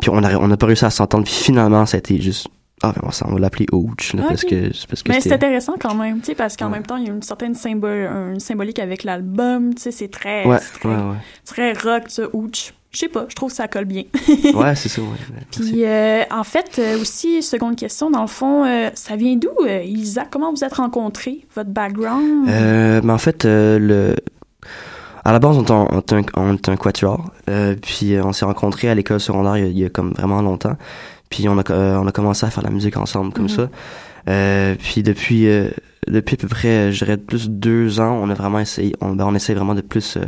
puis 0.00 0.10
on 0.10 0.22
a, 0.22 0.36
on 0.36 0.50
a 0.50 0.56
pas 0.56 0.66
réussi 0.66 0.84
à 0.84 0.90
s'entendre, 0.90 1.24
puis 1.24 1.32
finalement, 1.34 1.86
ça 1.86 1.96
a 1.96 1.98
été 1.98 2.20
juste 2.20 2.48
ah, 2.82 2.92
ben, 2.94 3.02
on, 3.04 3.28
on 3.28 3.34
va 3.34 3.40
l'appeler 3.40 3.66
Ouch, 3.72 4.14
là, 4.14 4.24
parce 4.28 4.42
que, 4.44 4.70
parce 4.88 5.02
que 5.02 5.08
Mais 5.12 5.20
c'est 5.20 5.32
intéressant 5.32 5.74
quand 5.80 5.94
même, 5.94 6.20
tu 6.20 6.26
sais, 6.26 6.34
parce 6.34 6.56
qu'en 6.56 6.66
Ouais. 6.66 6.72
même 6.72 6.86
temps, 6.86 6.96
il 6.96 7.06
y 7.06 7.10
a 7.10 7.12
une 7.12 7.22
certaine 7.22 7.54
symbole, 7.54 8.08
une 8.34 8.40
symbolique 8.40 8.78
avec 8.78 9.04
l'album, 9.04 9.74
tu 9.74 9.82
sais, 9.82 9.90
c'est 9.92 10.08
très, 10.08 10.44
Ouais, 10.46 10.58
très, 10.80 10.88
ouais, 10.88 11.16
très 11.44 11.72
rock, 11.72 12.04
ça, 12.08 12.24
ouch. 12.32 12.74
Je 12.90 12.98
sais 12.98 13.08
pas, 13.08 13.24
je 13.28 13.34
trouve 13.34 13.48
que 13.48 13.56
ça 13.56 13.68
colle 13.68 13.86
bien. 13.86 14.02
ouais, 14.54 14.74
c'est 14.74 14.90
ça, 14.90 15.00
ouais. 15.00 15.06
Puis, 15.50 15.84
euh, 15.84 16.24
en 16.30 16.44
fait, 16.44 16.78
euh, 16.78 17.00
aussi, 17.00 17.42
seconde 17.42 17.74
question, 17.76 18.10
dans 18.10 18.20
le 18.20 18.26
fond, 18.26 18.66
euh, 18.66 18.90
ça 18.94 19.16
vient 19.16 19.34
d'où, 19.36 19.64
Elisa? 19.66 20.24
Comment 20.30 20.52
vous 20.52 20.62
êtes 20.62 20.74
rencontrés? 20.74 21.46
Votre 21.54 21.70
background? 21.70 22.46
Mais 22.46 23.12
en 23.12 23.18
fait, 23.18 23.44
le... 23.46 24.14
à 25.24 25.32
la 25.32 25.38
base, 25.38 25.56
on 25.56 25.64
est 25.64 26.68
un, 26.68 26.76
quatuor. 26.76 27.30
Puis 27.80 28.16
on 28.22 28.32
s'est 28.34 28.44
rencontrés 28.44 28.90
à 28.90 28.94
l'école 28.94 29.20
secondaire 29.20 29.56
il 29.56 29.62
y, 29.62 29.66
a, 29.66 29.70
il 29.70 29.78
y 29.78 29.84
a 29.86 29.88
comme 29.88 30.12
vraiment 30.12 30.42
longtemps. 30.42 30.76
Puis 31.32 31.48
on 31.48 31.58
a, 31.58 31.62
euh, 31.70 31.96
on 31.96 32.06
a 32.06 32.12
commencé 32.12 32.44
à 32.46 32.50
faire 32.50 32.62
de 32.62 32.68
la 32.68 32.74
musique 32.74 32.96
ensemble 32.98 33.32
comme 33.32 33.44
Mhm. 33.44 33.48
ça. 33.48 33.68
Euh, 34.28 34.74
puis 34.78 35.02
depuis, 35.02 35.48
euh, 35.48 35.70
depuis 36.06 36.34
à 36.34 36.36
peu 36.36 36.46
près, 36.46 36.92
je 36.92 37.04
dirais 37.04 37.16
plus 37.16 37.48
deux 37.48 37.98
ans, 38.00 38.20
on 38.22 38.28
a 38.30 38.34
vraiment 38.34 38.58
essayé, 38.60 38.94
on, 39.00 39.14
ben, 39.16 39.24
on 39.26 39.34
essaie 39.34 39.54
vraiment 39.54 39.74
de 39.74 39.80
plus 39.80 40.18
euh, 40.18 40.26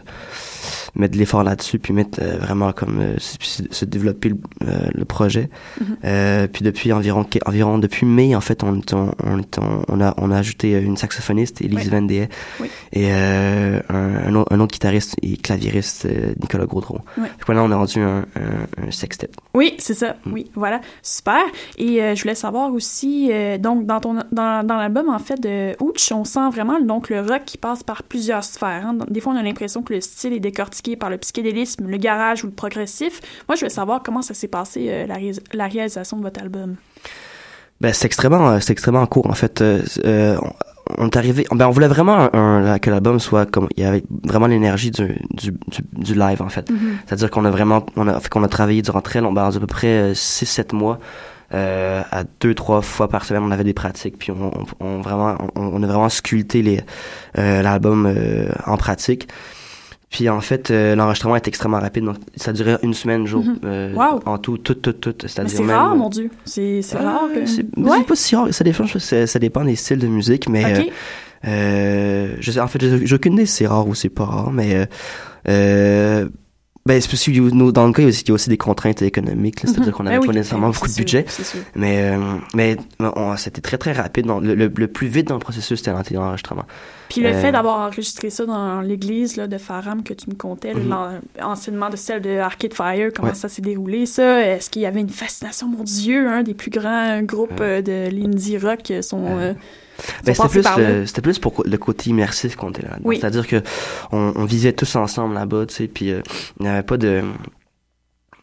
mettre 0.97 1.15
de 1.15 1.19
l'effort 1.19 1.43
là-dessus, 1.43 1.79
puis 1.79 1.93
mettre 1.93 2.21
euh, 2.23 2.37
vraiment 2.39 2.73
comme 2.73 2.99
euh, 3.01 3.15
se, 3.19 3.63
se 3.71 3.85
développer 3.85 4.29
le, 4.31 4.37
euh, 4.67 4.89
le 4.95 5.05
projet. 5.05 5.51
Mhm. 5.81 5.97
Euh, 6.05 6.47
puis 6.47 6.65
depuis 6.65 6.93
environ, 6.93 7.27
environ 7.47 7.79
depuis 7.79 8.07
mai, 8.07 8.35
en 8.37 8.41
fait, 8.41 8.63
on, 8.63 8.81
on, 8.93 9.39
en- 9.41 9.83
on 9.89 10.01
a, 10.01 10.15
on 10.19 10.31
a 10.31 10.39
ajouté 10.39 10.73
une 10.73 10.97
saxophoniste, 10.97 11.61
Elise 11.63 11.85
Oui. 11.85 11.89
Van 11.91 12.03
Dee, 12.03 12.29
Oui. 12.61 12.69
et 12.93 13.11
un, 13.11 13.81
un, 13.89 14.35
autre, 14.35 14.53
un 14.53 14.61
autre 14.61 14.73
guitariste 14.73 15.17
et 15.23 15.37
claviériste, 15.37 16.07
euh, 16.07 16.35
Nicolas 16.41 16.67
Gaudreau. 16.67 17.01
Oui. 17.19 17.27
Fait 17.39 17.45
que 17.47 17.53
là, 17.53 17.63
on 17.65 17.71
est 17.71 17.75
rendu 17.75 17.99
un, 18.01 18.19
un, 18.37 18.87
un 18.87 18.91
sextet. 18.91 19.31
Oui, 19.55 19.75
c'est 19.79 19.95
ça. 19.95 20.17
Mm. 20.25 20.33
Oui, 20.33 20.51
voilà. 20.55 20.81
Super. 21.03 21.43
Et 21.79 22.15
je 22.15 22.23
voulais 22.23 22.35
savoir 22.35 22.73
aussi, 22.73 23.31
donc, 23.59 23.87
dans, 23.87 24.01
ton, 24.01 24.15
dans, 24.33 24.65
dans 24.67 24.77
l'album, 24.77 25.09
en 25.09 25.19
fait, 25.19 25.41
de 25.41 25.75
Ouch, 25.83 26.13
on 26.13 26.25
sent 26.25 26.49
vraiment 26.53 26.81
donc, 26.81 27.09
le 27.11 27.21
rock 27.21 27.43
qui 27.47 27.59
passe 27.59 27.83
par 27.83 28.03
plusieurs 28.05 28.45
sphères. 28.45 28.87
hein. 28.87 28.99
Des 29.11 29.21
fois, 29.21 29.33
on 29.33 29.37
a 29.37 29.43
l'impression 29.43 29.83
que 29.83 29.93
le 29.95 30.01
style 30.01 30.33
est 30.33 30.41
décortiqué 30.41 30.84
par 30.97 31.11
le 31.11 31.19
psychédélisme, 31.19 31.87
le 31.89 31.97
garage 31.97 32.45
ou 32.45 32.49
le 32.49 32.53
progressif. 32.53 33.21
Moi, 33.49 33.57
je 33.57 33.61
voulais 33.61 33.71
savoir 33.71 34.03
comment 34.03 34.23
ça 34.23 34.35
s'est 34.35 34.49
passé, 34.49 34.87
euh, 34.91 35.07
la, 35.07 35.15
ré- 35.15 35.33
la 35.53 35.67
réalisation 35.67 36.17
de 36.19 36.23
votre 36.23 36.41
album. 36.41 36.77
Ben, 37.81 37.93
c'est 37.93 38.07
extrêmement, 38.07 38.51
euh, 38.51 38.61
c'est 38.61 38.73
extrêmement 38.73 39.05
court, 39.07 39.27
en 39.29 39.35
fait. 39.35 39.61
Euh, 39.63 40.37
on, 40.99 41.07
est 41.07 41.17
arrivé, 41.17 41.45
ben, 41.51 41.67
on 41.67 41.71
voulait 41.71 41.89
vraiment 41.89 42.29
un, 42.35 42.65
un- 42.73 42.79
que 42.79 42.89
l'album 42.91 43.19
soit 43.19 43.51
comme, 43.51 43.69
il 43.77 43.83
y 43.83 43.87
avait 43.87 44.05
vraiment 44.25 44.47
l'énergie 44.47 44.91
du, 44.91 45.09
du, 45.33 45.51
du, 45.51 45.83
du 45.93 46.15
live, 46.15 46.41
en 46.41 46.49
fait. 46.49 46.71
C'est-à-dire 47.07 47.31
qu'on 47.31 47.45
a 47.45 47.51
vraiment, 47.51 47.85
on 47.97 48.07
a, 48.07 48.21
fait 48.21 48.29
qu'on 48.29 48.45
a 48.45 48.49
travaillé 48.49 48.81
durant 48.83 49.01
très 49.01 49.21
longtemps, 49.21 49.47
à 49.49 49.53
peu 49.59 49.67
près 49.67 50.13
6-7 50.13 50.75
mois, 50.75 50.99
euh, 51.53 52.03
à 52.11 52.25
deux, 52.41 52.55
trois 52.55 52.81
fois 52.81 53.09
par 53.09 53.25
semaine, 53.25 53.43
on 53.43 53.51
avait 53.51 53.65
des 53.65 53.75
pratiques, 53.75 54.19
puis 54.19 54.31
on, 54.33 54.51
on, 54.81 54.87
on 54.87 55.01
vraiment, 55.03 55.37
on, 55.57 55.63
on 55.67 55.83
a 55.83 55.87
vraiment 55.87 56.09
sculpté 56.09 56.63
les, 56.63 56.81
euh, 57.39 57.61
l'album 57.63 58.07
euh, 58.07 58.49
en 58.67 58.77
pratique. 58.77 59.29
Puis 60.11 60.29
en 60.29 60.41
fait, 60.41 60.71
euh, 60.71 60.95
l'enregistrement 60.95 61.35
est 61.35 61.49
extrêmement 61.49 61.81
rapide, 61.81 62.05
donc 62.05 62.17
ça 62.37 62.53
durait 62.53 62.79
une 62.85 62.95
semaine, 62.95 63.27
jour, 63.27 63.43
Mhm. 63.45 63.59
euh, 63.65 63.95
Wow. 63.95 64.21
en 64.27 64.39
tout, 64.39 64.59
tout, 64.59 64.75
tout, 64.75 64.93
tout. 64.93 65.15
C'est 65.27 65.59
même, 65.61 65.71
rare, 65.71 65.97
mon 65.97 66.09
Dieu. 66.09 66.31
C'est 66.45 66.83
c'est 66.83 66.97
Ah, 66.99 67.03
rare. 67.05 67.29
que- 67.35 67.47
C'est 67.47 67.67
Ouais. 67.77 68.03
pas 68.05 68.15
si 68.15 68.37
rare, 68.37 68.49
ça 68.53 68.63
dépend, 68.63 68.87
ça, 68.87 69.27
ça 69.27 69.39
dépend 69.41 69.65
des 69.65 69.75
styles 69.77 69.99
de 69.99 70.07
musique, 70.07 70.49
mais 70.49 70.65
Ok. 70.65 70.87
euh, 71.47 71.49
euh, 71.49 72.37
je 72.39 72.51
sais, 72.53 72.61
en 72.61 72.69
fait, 72.69 73.05
j'ai 73.05 73.15
aucune 73.15 73.33
idée 73.33 73.47
si 73.47 73.57
c'est 73.57 73.67
rare 73.67 73.89
ou 73.89 73.95
c'est 73.95 74.09
pas 74.09 74.25
rare, 74.25 74.53
mais 74.53 74.75
euh, 74.77 74.87
euh, 75.49 76.29
ben 76.87 77.01
c'est 77.01 77.33
nous, 77.33 77.73
dans 77.73 77.87
le 77.87 77.93
cas 77.95 78.03
il 78.03 78.05
y 78.29 78.31
a 78.31 78.35
aussi, 78.35 78.51
des 78.51 78.59
contraintes 78.59 79.01
économiques, 79.03 79.61
c'est-à-dire 79.61 79.87
Mhm. 79.87 79.93
qu'on 79.93 80.03
Ben 80.05 80.11
n'avait 80.11 80.19
oui, 80.21 80.27
pas 80.27 80.33
nécessairement 80.35 80.69
ben 80.69 80.75
beaucoup 80.75 80.89
de 80.89 80.95
budget, 80.95 81.25
sûr, 81.29 81.61
mais 81.75 82.13
euh, 82.15 82.19
mais 82.55 82.77
c'était 83.39 83.63
très 83.63 83.79
très 83.79 83.93
rapide. 83.93 84.27
Donc, 84.27 84.43
le, 84.43 84.55
le, 84.55 84.71
le 84.75 84.89
plus 84.89 85.07
vite 85.07 85.29
dans 85.29 85.35
le 85.35 85.41
processus 85.41 85.79
c'était 85.79 85.93
l'enregistrement. 86.15 86.65
Puis 87.09 87.21
le 87.23 87.29
Euh, 87.29 87.41
fait 87.41 87.53
d'avoir 87.53 87.79
enregistré 87.87 88.29
ça 88.29 88.45
dans 88.45 88.81
l'église 88.83 89.37
là, 89.37 89.47
de 89.47 89.57
Farham 89.57 90.03
que 90.03 90.13
tu 90.15 90.29
me 90.29 90.35
contais, 90.35 90.75
là, 90.75 90.81
l'an- 90.89 91.21
anciennement 91.51 91.89
de 91.91 91.97
celle 91.97 92.21
de 92.21 92.37
Arcade 92.39 92.75
Fire, 92.75 93.11
comment 93.15 93.29
Ouais. 93.29 93.35
ça 93.35 93.49
s'est 93.49 93.63
déroulé, 93.63 94.05
ça? 94.07 94.41
Est-ce 94.43 94.69
qu'il 94.69 94.83
y 94.83 94.87
avait 94.87 95.01
une 95.01 95.09
fascination, 95.11 95.69
mon 95.69 95.85
Dieu, 95.85 96.29
un 96.29 96.43
des 96.43 96.55
plus 96.55 96.71
grands 96.71 97.23
groupes 97.23 97.61
euh, 97.61 97.81
de 97.83 98.09
l'indie 98.11 98.59
rock 98.59 98.91
euh, 98.91 99.01
sont, 99.03 99.25
euh, 99.39 99.53
Ben, 100.25 100.35
c'était 100.35 100.49
plus 100.49 100.65
le, 100.77 101.07
c'était 101.07 101.23
plus 101.23 101.39
pour 101.39 101.63
le 101.65 101.77
côté 101.79 102.11
immersif 102.11 102.57
qu'on 102.57 102.71
était 102.71 102.83
là. 102.83 102.99
Oui. 103.05 103.19
C'est-à-dire 103.21 103.47
que 103.47 103.63
on, 104.13 104.33
on 104.37 104.45
vivait 104.45 104.73
tous 104.73 104.97
ensemble 104.97 105.35
là-bas, 105.35 105.67
tu 105.67 105.75
sais, 105.75 105.89
puis 105.89 106.11
euh, 106.11 106.21
il 106.61 106.65
n'y 106.65 106.69
avait 106.69 106.83
pas 106.83 106.97
de 106.97 107.23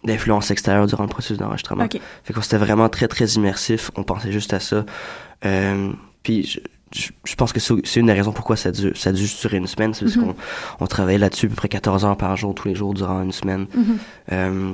d'influence 0.04 0.50
extérieure 0.50 0.88
durant 0.88 1.04
le 1.04 1.10
processus 1.10 1.38
d'enregistrement. 1.38 1.84
Ok. 1.84 2.00
Fait 2.24 2.34
qu'on 2.34 2.42
c'était 2.42 2.58
vraiment 2.58 2.90
très 2.90 3.08
très 3.08 3.26
immersif. 3.34 3.92
On 3.96 4.04
pensait 4.04 4.32
juste 4.32 4.52
à 4.54 4.60
ça. 4.60 4.84
Euh, 5.46 5.92
puis 6.24 6.44
je, 6.44 6.60
je, 6.96 7.10
je 7.24 7.36
pense 7.36 7.54
que 7.54 7.60
c'est 7.60 8.00
une 8.00 8.08
des 8.08 8.14
raisons 8.14 8.32
pourquoi 8.32 8.56
ça 8.56 8.72
dure, 8.72 8.94
ça 8.96 9.12
a 9.12 9.14
dû 9.14 9.26
durer 9.42 9.58
une 9.58 9.68
semaine, 9.68 9.94
c'est 9.94 10.06
parce 10.06 10.18
Mhm. 10.18 10.24
qu'on 10.26 10.36
on 10.80 10.88
travaillait 10.88 11.20
là-dessus 11.20 11.46
à 11.46 11.50
peu 11.50 11.56
près 11.56 11.70
14 11.70 12.04
heures 12.06 12.18
par 12.18 12.36
jour 12.36 12.56
tous 12.56 12.68
les 12.68 12.74
jours 12.76 12.94
durant 12.96 13.22
une 13.22 13.32
semaine. 13.32 13.68
Mhm. 13.76 13.98
Euh, 14.32 14.72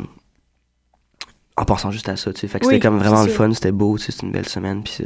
en 1.60 1.66
pensant 1.66 1.90
juste 1.92 2.08
à 2.08 2.16
ça, 2.16 2.32
tu 2.32 2.42
sais. 2.42 2.48
Fait 2.48 2.60
que 2.60 2.66
Oui, 2.68 2.76
c'était 2.76 2.88
comme 2.88 3.00
vraiment 3.00 3.24
le 3.24 3.30
fun, 3.30 3.52
c'était 3.54 3.72
beau, 3.72 3.98
tu 3.98 4.06
sais, 4.06 4.12
c'était 4.12 4.28
une 4.28 4.32
belle 4.32 4.48
semaine. 4.48 4.84
Puis 4.84 5.04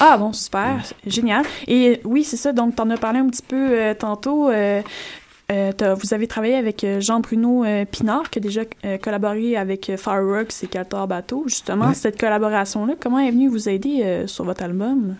Ah 0.00 0.16
bon, 0.18 0.32
super, 0.32 0.82
génial. 1.06 1.44
Et 1.68 2.00
oui, 2.04 2.24
c'est 2.24 2.36
ça, 2.36 2.52
donc 2.52 2.74
t'en 2.76 2.88
as 2.90 2.96
parlé 2.96 3.18
un 3.20 3.28
petit 3.28 3.42
peu 3.42 3.56
euh, 3.70 3.94
tantôt. 3.94 4.50
euh, 4.50 4.82
euh, 5.50 5.94
vous 6.00 6.14
avez 6.14 6.26
travaillé 6.26 6.54
avec 6.54 6.86
Jean-Bruno 7.00 7.64
Pinard, 7.90 8.30
qui 8.30 8.38
a 8.38 8.42
déjà 8.42 8.62
collaboré 9.02 9.56
avec 9.56 9.92
Fireworks 9.98 10.62
et 10.62 10.66
14 10.66 11.06
Bateaux. 11.08 11.44
Justement, 11.46 11.88
Ouais. 11.88 11.94
cette 11.94 12.18
collaboration-là, 12.18 12.94
comment 12.98 13.18
est 13.18 13.30
venue 13.30 13.48
vous 13.48 13.68
aider 13.68 14.24
sur 14.26 14.44
votre 14.44 14.62
album? 14.62 15.16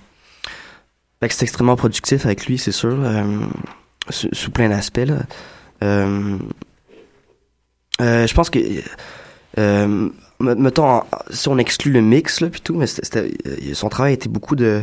C'est 1.20 1.42
extrêmement 1.42 1.76
productif 1.76 2.24
avec 2.24 2.46
lui, 2.46 2.56
c'est 2.58 2.72
sûr, 2.72 2.96
sous, 4.08 4.28
sous 4.32 4.50
plein 4.50 4.70
d'aspects. 4.70 5.00
je 5.82 6.38
pense 8.34 8.48
que, 8.50 8.58
mettons, 10.42 11.02
si 11.30 11.48
on 11.48 11.58
exclut 11.58 11.92
le 11.92 12.00
mix, 12.02 12.40
là, 12.40 12.48
puis 12.50 12.60
tout, 12.60 12.74
mais 12.74 12.86
c'était, 12.86 13.04
c'était- 13.04 13.48
euh, 13.48 13.74
son 13.74 13.88
travail 13.88 14.14
était 14.14 14.28
beaucoup 14.28 14.56
de, 14.56 14.82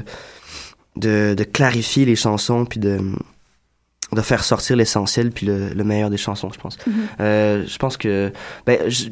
de, 0.96 1.34
de 1.38 1.44
clarifier 1.44 2.06
les 2.06 2.16
chansons, 2.16 2.66
puis 2.66 2.80
de, 2.80 3.00
de 4.12 4.22
faire 4.22 4.44
sortir 4.44 4.76
l'essentiel, 4.76 5.32
puis 5.32 5.46
le, 5.46 5.70
le 5.70 5.84
meilleur 5.84 6.10
des 6.10 6.18
chansons, 6.18 6.50
je 6.52 6.60
pense. 6.60 6.78
Mhm. 6.88 6.94
Euh, 7.20 7.64
je 7.68 7.78
pense 7.78 7.96
que, 7.98 8.32
ben, 8.66 8.90
je, 8.90 9.06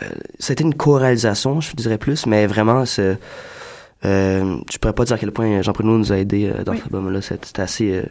euh, 0.00 0.06
ça 0.38 0.50
a 0.50 0.54
été 0.54 0.64
une 0.64 0.74
co-réalisation, 0.74 1.60
je 1.60 1.72
dirais 1.76 1.98
plus, 1.98 2.26
mais 2.26 2.46
vraiment, 2.46 2.84
c'est, 2.84 3.18
euh, 4.04 4.56
je 4.72 4.78
pourrais 4.78 4.94
pas 4.94 5.04
dire 5.04 5.14
à 5.16 5.18
quel 5.18 5.30
point 5.30 5.62
Jean 5.62 5.72
Pruneau 5.72 5.98
nous 5.98 6.12
a 6.12 6.16
aidés 6.18 6.50
euh, 6.52 6.64
dans 6.64 6.72
Oui. 6.72 6.78
cet 6.78 6.86
album-là. 6.86 7.20
C'était 7.22 7.46
c'était 7.46 7.62
assez, 7.62 8.02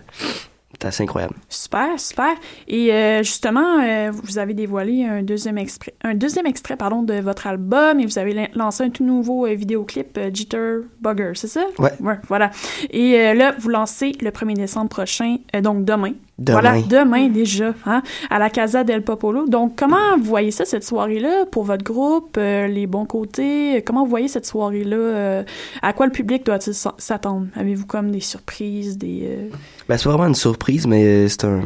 c'était 0.79 0.87
assez 0.87 1.03
incroyable. 1.03 1.35
Super, 1.49 1.99
super. 1.99 2.35
Et 2.69 2.93
euh, 2.93 3.21
justement, 3.21 3.81
euh, 3.83 4.11
vous 4.13 4.37
avez 4.37 4.53
dévoilé 4.53 5.03
un 5.03 5.23
deuxième, 5.23 5.57
extrait, 5.57 5.93
un 6.03 6.13
deuxième 6.15 6.45
extrait 6.45 6.77
pardon, 6.77 7.03
de 7.03 7.15
votre 7.15 7.47
album 7.47 7.99
et 7.99 8.05
vous 8.05 8.17
avez 8.17 8.33
lan- 8.33 8.47
lancé 8.55 8.83
un 8.85 8.89
tout 8.89 9.03
nouveau 9.03 9.45
euh, 9.45 9.55
vidéoclip, 9.55 10.17
euh, 10.17 10.29
Jitter 10.33 10.77
Bugger, 11.01 11.31
c'est 11.35 11.47
ça? 11.47 11.65
Ouais. 11.79 11.91
voilà. 12.29 12.49
Et 12.91 13.33
là, 13.33 13.53
vous 13.59 13.67
lancez 13.69 14.13
le 14.21 14.29
1er 14.31 14.53
décembre 14.55 14.89
prochain, 14.89 15.35
donc 15.61 15.83
demain. 15.83 16.13
Demain. 16.39 16.61
Voilà, 16.61 16.81
demain 16.81 17.27
déjà, 17.27 17.73
hein, 17.85 18.01
à 18.29 18.39
la 18.39 18.49
Casa 18.49 18.85
del 18.85 19.03
Popolo. 19.03 19.45
Donc, 19.47 19.75
comment 19.75 20.17
vous 20.17 20.23
voyez 20.23 20.51
ça, 20.51 20.63
cette 20.63 20.85
soirée-là, 20.85 21.45
pour 21.51 21.65
votre 21.65 21.83
groupe, 21.83 22.37
euh, 22.37 22.67
les 22.67 22.87
bons 22.87 23.05
côtés? 23.05 23.83
Comment 23.85 24.03
vous 24.05 24.09
voyez 24.09 24.29
cette 24.29 24.45
soirée-là? 24.45 24.95
euh, 24.95 25.43
à 25.81 25.91
quoi 25.91 26.05
le 26.05 26.13
public 26.13 26.45
doit-il 26.45 26.73
s'attendre? 26.73 27.47
Avez-vous 27.55 27.85
comme 27.85 28.11
des 28.11 28.21
surprises, 28.21 28.97
des... 28.97 29.23
euh, 29.23 29.49
Ben, 29.89 29.97
c'est 29.97 30.07
vraiment 30.07 30.27
une 30.27 30.35
surprise, 30.35 30.87
mais 30.87 31.27
c'est 31.27 31.43
un. 31.43 31.61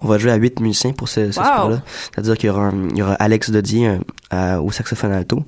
On 0.00 0.08
va 0.08 0.18
jouer 0.18 0.32
à 0.32 0.36
huit 0.36 0.58
musiciens 0.60 0.92
pour 0.92 1.08
ce, 1.08 1.30
ce 1.30 1.38
Wow. 1.38 1.46
soir-là. 1.46 1.82
C'est-à-dire 2.12 2.36
qu'il 2.36 2.48
y 2.48 2.50
aura, 2.50 2.66
un- 2.66 2.88
il 2.90 2.98
y 2.98 3.02
aura 3.02 3.14
Alex 3.14 3.50
Dodier 3.50 3.98
à- 4.30 4.60
au 4.60 4.70
saxophone 4.72 5.12
alto 5.12 5.44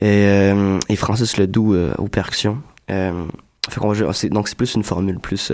et, 0.00 0.52
et 0.88 0.96
Francis 0.96 1.36
Ledoux 1.38 1.74
aux 1.96 2.08
percussions. 2.08 2.58
Fait 2.88 3.80
qu'on 3.80 3.88
va 3.88 3.94
jouer- 3.94 4.08
c'est- 4.12 4.28
donc 4.30 4.48
c'est 4.48 4.56
plus 4.56 4.74
une 4.74 4.82
formule 4.84 5.18
plus 5.18 5.52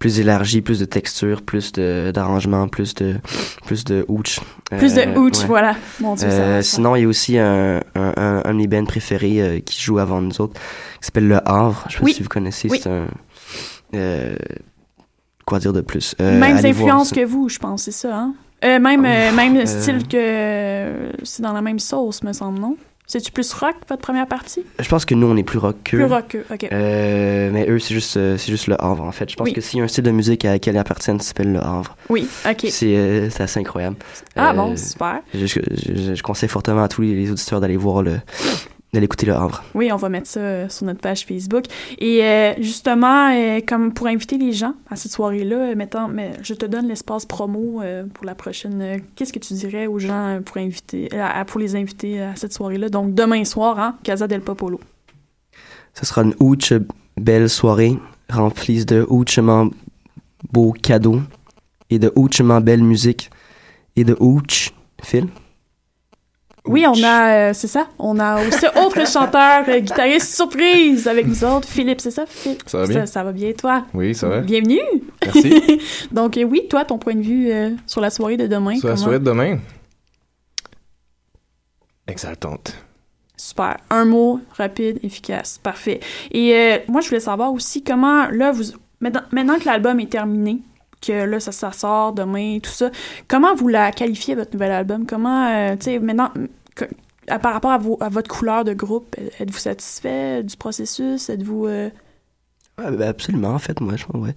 plus 0.00 0.18
élargie, 0.18 0.60
plus 0.62 0.80
de 0.80 0.84
texture, 0.86 1.42
plus 1.42 1.70
d'arrangement, 1.72 2.66
plus 2.66 2.94
de 2.94 3.16
plus 3.66 3.84
de 3.84 4.04
ouch. 4.08 4.40
Plus 4.78 4.94
de 4.94 5.02
Euh, 5.02 5.14
ouch, 5.16 5.38
ouais. 5.40 5.46
voilà. 5.46 5.76
Mon 6.00 6.16
Dieu, 6.16 6.28
ça 6.28 6.34
Euh, 6.36 6.62
ça. 6.62 6.70
sinon, 6.74 6.96
il 6.96 7.02
y 7.02 7.04
a 7.04 7.08
aussi 7.08 7.38
un, 7.38 7.76
un, 7.94 8.12
un, 8.16 8.42
un 8.44 8.50
de 8.52 8.56
mes 8.58 8.66
bands 8.66 8.84
préférés 8.86 9.40
euh, 9.40 9.60
qui 9.60 9.80
joue 9.80 9.98
avant 10.00 10.20
nous 10.20 10.40
autres, 10.40 10.54
qui 11.00 11.06
s'appelle 11.06 11.28
Le 11.28 11.38
Havre. 11.48 11.84
Je 11.88 11.92
sais 11.92 11.98
pas 12.00 12.04
Oui. 12.06 12.14
si 12.14 12.22
vous 12.22 12.28
connaissez. 12.28 12.68
Oui. 12.68 12.80
C'est 12.82 12.88
un. 12.90 13.06
euh, 13.94 14.34
quoi 15.46 15.58
dire 15.60 15.72
de 15.72 15.82
plus? 15.82 16.16
Influences 16.18 17.10
ça. 17.10 17.14
que 17.16 17.24
vous, 17.24 17.48
je 17.48 17.58
pense, 17.58 17.82
c'est 17.84 17.92
ça, 17.92 18.16
hein? 18.16 18.34
Euh, 18.64 18.78
même 18.78 19.04
euh, 19.06 19.32
même 19.32 19.64
style 19.64 20.06
que... 20.06 21.12
C'est 21.22 21.42
dans 21.42 21.52
la 21.54 21.62
même 21.62 21.78
sauce, 21.78 22.22
me 22.22 22.32
semble, 22.34 22.58
non? 22.58 22.76
C'est-tu 23.12 23.32
plus 23.32 23.52
rock, 23.54 23.74
votre 23.88 24.00
première 24.02 24.28
partie? 24.28 24.64
Je 24.78 24.88
pense 24.88 25.04
que 25.04 25.16
nous, 25.16 25.26
on 25.26 25.36
est 25.36 25.42
plus 25.42 25.58
rock 25.58 25.74
qu'eux. 25.82 25.96
Plus 25.96 26.06
rock, 26.06 26.28
qu'eux, 26.28 26.44
OK. 26.48 26.68
Euh, 26.70 27.50
mais 27.52 27.68
eux, 27.68 27.80
c'est 27.80 27.92
juste, 27.92 28.16
euh, 28.16 28.36
c'est 28.38 28.52
juste 28.52 28.68
le 28.68 28.80
Havre, 28.80 29.02
en 29.02 29.10
fait. 29.10 29.28
Je 29.28 29.34
pense 29.34 29.46
Oui. 29.46 29.52
que 29.52 29.60
s'il 29.60 29.78
y 29.78 29.82
a 29.82 29.84
un 29.84 29.88
style 29.88 30.04
de 30.04 30.12
musique 30.12 30.44
à 30.44 30.50
laquelle 30.52 30.76
ils 30.76 30.78
appartiennent, 30.78 31.18
ça 31.18 31.26
s'appelle 31.28 31.52
le 31.52 31.58
Havre. 31.58 31.96
Oui, 32.08 32.28
OK. 32.48 32.66
C'est, 32.70 32.94
euh, 32.96 33.28
assez 33.40 33.58
incroyable. 33.58 33.96
Ah 34.36 34.52
bon, 34.52 34.76
super. 34.76 35.22
Je, 35.34 35.44
je, 35.46 35.58
je- 35.76 36.14
je 36.14 36.22
conseille 36.22 36.48
fortement 36.48 36.84
à 36.84 36.88
tous 36.88 37.02
les, 37.02 37.16
les 37.16 37.32
auditeurs 37.32 37.60
d'aller 37.60 37.76
voir 37.76 38.02
le, 38.04 38.18
d'aller 38.92 39.04
écouter 39.04 39.26
le 39.26 39.34
Havre. 39.34 39.62
Oui, 39.74 39.90
on 39.92 39.96
va 39.96 40.08
mettre 40.08 40.26
ça 40.26 40.40
euh, 40.40 40.68
sur 40.68 40.84
notre 40.86 41.00
page 41.00 41.24
Facebook. 41.24 41.64
Et 41.98 42.24
euh, 42.24 42.54
justement, 42.60 43.30
euh, 43.32 43.60
comme 43.66 43.92
pour 43.92 44.08
inviter 44.08 44.36
les 44.36 44.52
gens 44.52 44.74
à 44.90 44.96
cette 44.96 45.12
soirée-là, 45.12 45.74
mettons, 45.76 46.08
mais 46.08 46.32
je 46.42 46.54
te 46.54 46.66
donne 46.66 46.88
l'espace 46.88 47.24
promo 47.24 47.80
euh, 47.82 48.04
pour 48.12 48.24
la 48.24 48.34
prochaine. 48.34 49.00
Qu'est-ce 49.14 49.32
que 49.32 49.38
tu 49.38 49.54
dirais 49.54 49.86
aux 49.86 49.98
gens 50.00 50.40
pour 50.44 50.56
inviter, 50.56 51.08
à- 51.18 51.44
pour 51.44 51.60
les 51.60 51.76
inviter 51.76 52.20
à 52.20 52.34
cette 52.36 52.52
soirée-là? 52.52 52.88
Donc 52.88 53.14
demain 53.14 53.44
soir, 53.44 53.78
hein, 53.78 53.96
Casa 54.02 54.26
del 54.26 54.40
Popolo. 54.40 54.80
Ce 55.94 56.04
sera 56.06 56.22
une 56.22 56.34
ouche 56.40 56.72
belle 57.16 57.48
soirée, 57.48 57.96
remplie 58.28 58.84
de 58.84 59.06
ouchement 59.08 59.68
beaux 60.52 60.72
cadeaux 60.72 61.20
et 61.90 61.98
de 61.98 62.12
ouchement 62.16 62.60
belle 62.60 62.82
musique 62.82 63.30
et 63.96 64.04
de 64.04 64.16
ouch. 64.20 64.72
Phil? 65.02 65.26
Oui, 66.66 66.84
on 66.86 67.02
a, 67.02 67.50
euh, 67.50 67.52
c'est 67.54 67.66
ça, 67.68 67.88
on 67.98 68.18
a 68.18 68.46
aussi 68.46 68.66
autre 68.76 69.06
chanteur, 69.08 69.64
euh, 69.68 69.78
guitariste 69.80 70.34
surprise 70.34 71.08
avec 71.08 71.26
nous 71.26 71.42
autres, 71.44 71.66
Philippe, 71.66 72.00
c'est 72.00 72.10
ça? 72.10 72.26
Phil- 72.26 72.58
Ça 72.66 72.78
va 72.78 72.86
bien? 72.86 73.00
Ça, 73.00 73.06
ça 73.12 73.24
va 73.24 73.32
bien, 73.32 73.52
toi? 73.52 73.86
Oui, 73.94 74.14
ça 74.14 74.28
va. 74.28 74.40
Bienvenue! 74.40 74.78
Merci. 75.24 75.80
Donc, 76.12 76.36
euh, 76.36 76.42
oui, 76.44 76.66
toi, 76.68 76.84
ton 76.84 76.98
point 76.98 77.14
de 77.14 77.22
vue 77.22 77.50
euh, 77.50 77.70
sur 77.86 78.00
la 78.02 78.10
soirée 78.10 78.36
de 78.36 78.46
demain. 78.46 78.76
Sur 78.78 78.88
la 78.88 78.96
soirée 78.96 79.18
de 79.18 79.24
demain. 79.24 79.58
Exaltante. 82.06 82.76
Super. 83.36 83.76
Un 83.88 84.04
mot, 84.04 84.40
rapide, 84.56 84.98
efficace. 85.02 85.58
Parfait. 85.62 86.00
Et 86.30 86.80
moi, 86.88 87.00
je 87.00 87.08
voulais 87.08 87.20
savoir 87.20 87.52
aussi 87.52 87.82
comment, 87.82 88.26
là, 88.30 88.52
vous, 88.52 88.64
maintenant, 89.00 89.22
maintenant 89.32 89.58
que 89.58 89.64
l'album 89.64 89.98
est 90.00 90.10
terminé, 90.10 90.58
que 91.00 91.24
là, 91.24 91.40
ça, 91.40 91.52
ça 91.52 91.72
sort 91.72 92.12
demain, 92.12 92.58
tout 92.62 92.70
ça, 92.70 92.90
comment 93.28 93.54
vous 93.54 93.68
la 93.68 93.92
qualifiez, 93.92 94.34
votre 94.34 94.52
nouvel 94.52 94.72
album? 94.72 95.06
Comment, 95.06 95.48
euh, 95.48 95.76
tu 95.76 95.84
sais, 95.86 95.98
maintenant, 95.98 96.30
que- 96.74 96.84
à- 97.28 97.38
par 97.38 97.52
rapport 97.52 97.70
à, 97.72 97.78
vos- 97.78 97.98
à 98.00 98.08
votre 98.08 98.28
couleur 98.28 98.64
de 98.64 98.72
groupe, 98.74 99.14
êtes-vous 99.38 99.58
satisfait 99.58 100.42
du 100.42 100.56
processus? 100.56 101.28
Êtes-vous... 101.30 101.66
euh, 101.66 101.88
Ouais, 102.78 102.90
ben 102.92 103.08
absolument, 103.08 103.50
en 103.50 103.58
fait, 103.58 103.78
moi, 103.80 103.94
je 103.96 104.04
pense, 104.06 104.22
ouais. 104.22 104.34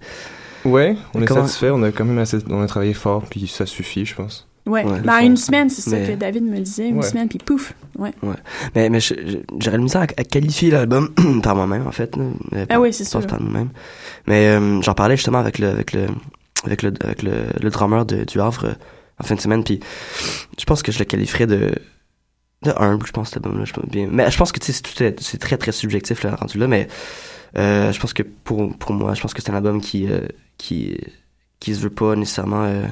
Ouais, 0.64 0.96
on 1.14 1.22
est 1.22 1.26
Comment- 1.26 1.42
satisfait. 1.42 1.70
On 1.70 1.82
a 1.82 1.92
quand 1.92 2.04
même 2.04 2.18
assez, 2.18 2.38
on 2.48 2.62
a 2.62 2.66
travaillé 2.66 2.94
fort, 2.94 3.22
puis 3.28 3.46
ça 3.48 3.66
suffit, 3.66 4.04
je 4.06 4.14
pense. 4.14 4.48
Ouais, 4.66 4.82
Ouais. 4.82 5.00
dans 5.02 5.18
une 5.18 5.36
semaine, 5.36 5.68
c'est 5.68 5.82
ça 5.82 5.96
Mais- 5.96 6.06
que 6.08 6.12
David 6.12 6.42
me 6.44 6.58
disait, 6.58 6.88
une 6.88 6.96
Ouais. 6.96 7.02
semaine, 7.02 7.28
puis 7.28 7.38
pouf, 7.38 7.74
ouais. 7.98 8.12
Ouais. 8.22 8.34
Mais, 8.74 8.88
mais 8.88 8.98
j'aurais 9.00 9.76
le 9.76 9.82
misère 9.82 10.00
à, 10.02 10.04
à 10.04 10.24
qualifier 10.24 10.70
l'album 10.70 11.10
par 11.42 11.54
moi-même, 11.54 11.86
en 11.86 11.92
fait. 11.92 12.16
là. 12.16 12.24
Euh, 12.54 12.62
Ah 12.62 12.66
par- 12.66 12.80
oui, 12.80 12.92
c'est 12.94 13.04
pas 13.04 13.20
sûr. 13.20 13.26
Par 13.26 13.42
nous-mêmes. 13.42 13.68
Mais 14.26 14.46
euh, 14.48 14.80
j'en 14.80 14.94
parlais 14.94 15.16
justement 15.16 15.38
avec 15.38 15.58
le, 15.58 15.68
avec 15.68 15.92
le, 15.92 16.06
avec 16.64 16.82
le, 16.82 16.92
avec 17.00 17.22
le, 17.22 17.46
le 17.60 17.70
drummer 17.70 18.04
de, 18.04 18.24
du 18.24 18.40
Havre 18.40 18.64
euh, 18.64 18.74
en 19.20 19.24
fin 19.24 19.34
de 19.36 19.40
semaine, 19.40 19.62
puis 19.62 19.80
je 20.58 20.64
pense 20.64 20.82
que 20.82 20.90
je 20.90 20.98
le 20.98 21.04
qualifierais 21.04 21.46
de, 21.46 21.72
de 22.62 22.72
humble, 22.76 23.06
je 23.06 23.12
pense, 23.12 23.30
cet 23.30 23.44
album-là. 23.44 23.64
Bien. 23.88 24.08
Mais 24.10 24.30
je 24.30 24.36
pense 24.36 24.50
que 24.50 24.64
sais, 24.64 24.72
c'est 24.72 25.38
très, 25.38 25.56
très 25.56 25.72
subjectif, 25.72 26.22
là, 26.24 26.34
rendu 26.34 26.58
là, 26.58 26.66
mais 26.66 26.88
euh, 27.56 27.92
je 27.92 28.00
pense 28.00 28.12
que 28.12 28.22
pour, 28.22 28.76
pour 28.76 28.92
moi, 28.92 29.14
je 29.14 29.20
pense 29.20 29.32
que 29.34 29.40
c'est 29.40 29.50
un 29.50 29.54
album 29.54 29.80
qui, 29.80 30.10
euh, 30.10 30.26
qui, 30.58 30.98
qui 31.60 31.74
se 31.74 31.80
veut 31.80 31.90
pas 31.90 32.16
nécessairement 32.16 32.64
euh, 32.64 32.86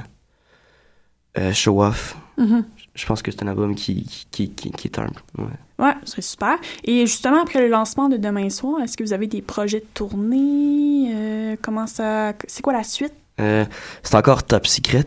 euh, 1.38 1.52
show 1.52 1.82
off. 1.82 2.16
Mhm. 2.38 2.64
Je 2.94 3.06
pense 3.06 3.22
que 3.22 3.30
c'est 3.30 3.42
un 3.42 3.48
album 3.48 3.74
qui, 3.74 4.04
qui, 4.30 4.50
qui, 4.50 4.70
qui 4.70 4.86
est 4.88 4.98
humble. 4.98 5.16
Ouais. 5.38 5.46
Ouais, 5.84 5.94
ce 6.04 6.12
serait 6.12 6.22
super. 6.22 6.58
Et 6.84 7.06
justement, 7.06 7.42
après 7.42 7.60
le 7.60 7.68
lancement 7.68 8.08
de 8.08 8.18
demain 8.18 8.50
soir, 8.50 8.80
est-ce 8.82 8.96
que 8.96 9.02
vous 9.02 9.14
avez 9.14 9.26
des 9.26 9.42
projets 9.42 9.80
de 9.80 9.86
tournée? 9.94 11.10
Euh, 11.12 11.56
comment 11.60 11.86
ça... 11.86 12.34
C'est 12.46 12.62
quoi 12.62 12.74
la 12.74 12.84
suite? 12.84 13.14
Euh, 13.40 13.64
c'est 14.02 14.14
encore 14.14 14.42
top 14.44 14.66
secret. 14.66 15.06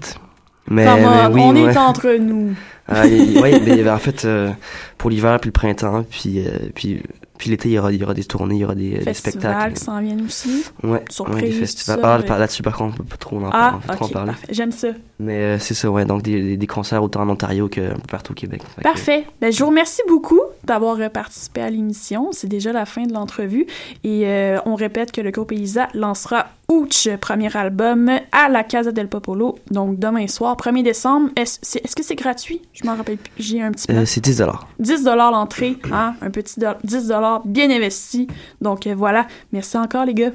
Mais, 0.68 0.86
Comment- 0.86 1.30
mais 1.30 1.34
oui, 1.34 1.42
on 1.44 1.54
ouais. 1.66 1.74
est 1.74 1.78
entre 1.78 2.12
nous? 2.20 2.56
Ah, 2.88 3.08
y- 3.08 3.40
ouais, 3.40 3.60
mais 3.62 3.90
en 3.90 3.98
fait, 3.98 4.26
euh, 4.26 4.52
pour 5.00 5.10
l'hiver 5.10 5.40
puis 5.40 5.48
le 5.48 5.54
printemps, 5.54 6.06
puis, 6.08 6.46
euh, 6.46 6.70
puis, 6.76 7.02
puis 7.40 7.50
l'été, 7.50 7.70
il 7.70 7.72
y 7.72 7.80
aura, 7.80 7.92
y 7.92 8.04
aura 8.04 8.14
des 8.14 8.24
tournées, 8.26 8.54
il 8.54 8.60
y 8.60 8.64
aura 8.64 8.76
des, 8.76 8.92
des 8.92 9.02
Festivals 9.02 9.32
spectacles. 9.42 9.74
qui 9.74 9.84
s'en 9.84 10.00
viennent 10.02 10.24
aussi? 10.24 10.66
Ouais, 10.84 11.04
Surprise, 11.10 11.36
ouais, 11.36 11.50
des 11.50 11.52
festivals. 11.52 12.00
ça, 12.28 12.36
Ah, 12.36 12.38
Là-dessus, 12.38 12.62
par 12.62 12.78
contre, 12.78 12.94
on 12.94 12.98
peut 12.98 13.04
pas 13.10 13.18
trop 13.18 13.40
en, 13.44 13.50
Ah, 13.52 13.74
on 13.78 13.80
peut 13.88 13.96
trop 13.96 14.06
en 14.06 14.08
ok, 14.10 14.14
parler. 14.14 14.32
J'aime 14.52 14.72
ça. 14.72 14.90
Mais 15.18 15.34
euh, 15.34 15.58
c'est 15.58 15.74
ça, 15.74 15.90
ouais. 15.90 16.06
Donc, 16.06 16.22
des, 16.22 16.40
des, 16.40 16.58
des 16.58 16.68
concerts 16.68 17.02
autant 17.02 17.22
en 17.22 17.30
Ontario 17.30 17.70
qu'un 17.70 17.90
peu 17.96 18.08
partout 18.12 18.34
au 18.34 18.36
Québec. 18.36 18.62
Fait 18.76 18.82
que- 18.84 18.88
Parfait. 18.88 19.26
Ben, 19.42 19.52
je 19.52 19.58
vous 19.64 19.70
remercie 19.72 20.04
beaucoup 20.08 20.42
d'avoir 20.64 20.98
participé 21.10 21.62
à 21.62 21.72
l'émission. 21.72 22.30
C'est 22.34 22.48
déjà 22.48 22.72
la 22.72 22.86
fin 22.86 23.08
de 23.08 23.14
l'entrevue. 23.14 23.66
Et 24.04 24.28
on 24.68 24.76
répète 24.76 25.12
que 25.12 25.22
le 25.22 25.32
groupe 25.32 25.52
Elisa 25.54 25.88
lancera 25.96 26.50
Ouch, 26.68 27.08
premier 27.22 27.56
album, 27.56 28.10
à 28.32 28.50
la 28.50 28.64
Casa 28.64 28.92
del 28.92 29.08
Popolo, 29.08 29.56
donc 29.70 30.00
demain 30.00 30.28
soir, 30.28 30.56
1er 30.58 30.82
décembre. 30.84 31.30
Est-ce 31.36 31.60
c'est- 31.62 31.86
est-ce 31.86 31.96
que 31.96 32.04
c'est 32.04 32.16
gratuit? 32.16 32.62
Je 32.74 32.86
m'en 32.86 32.96
rappelle 32.96 33.18
plus. 33.18 33.32
J'ai 33.38 33.62
un 33.62 33.72
petit 33.72 33.86
peu. 33.88 33.94
Euh, 33.94 34.06
c'est 34.06 34.22
10 34.22 34.42
10 34.80 35.06
l'entrée, 35.06 35.78
hein? 35.92 36.16
Un 36.22 36.32
petit 36.32 36.60
do- 36.60 36.68
10 36.84 37.12
bien 37.46 37.70
investi. 37.70 38.28
Donc 38.62 38.88
euh, 38.88 38.96
voilà. 38.96 39.28
Merci 39.52 39.78
encore, 39.78 40.06
les 40.06 40.14
gars. 40.16 40.32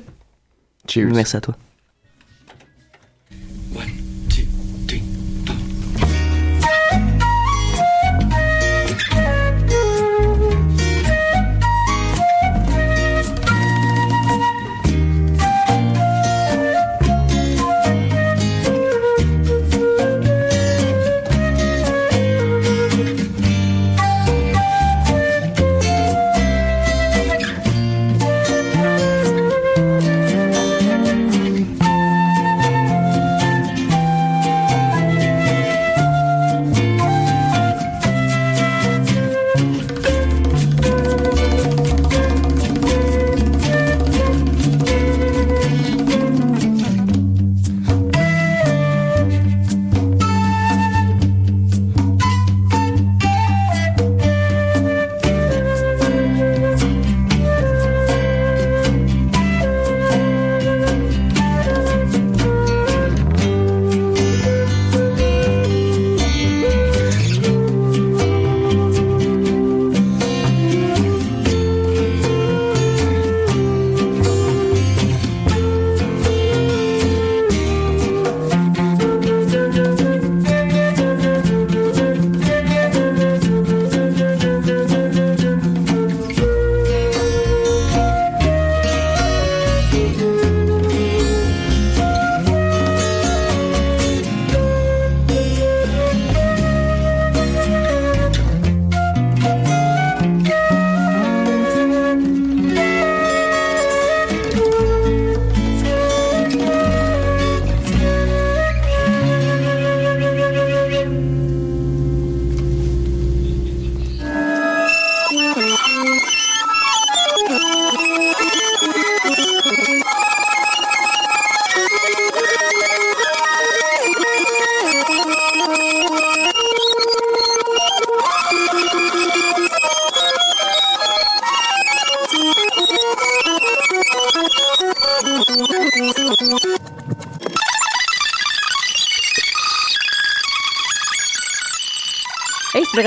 Cheers. 0.89 1.13
Merci 1.13 1.37
à 1.37 1.41
toi. 1.41 1.57
Thank 3.73 4.10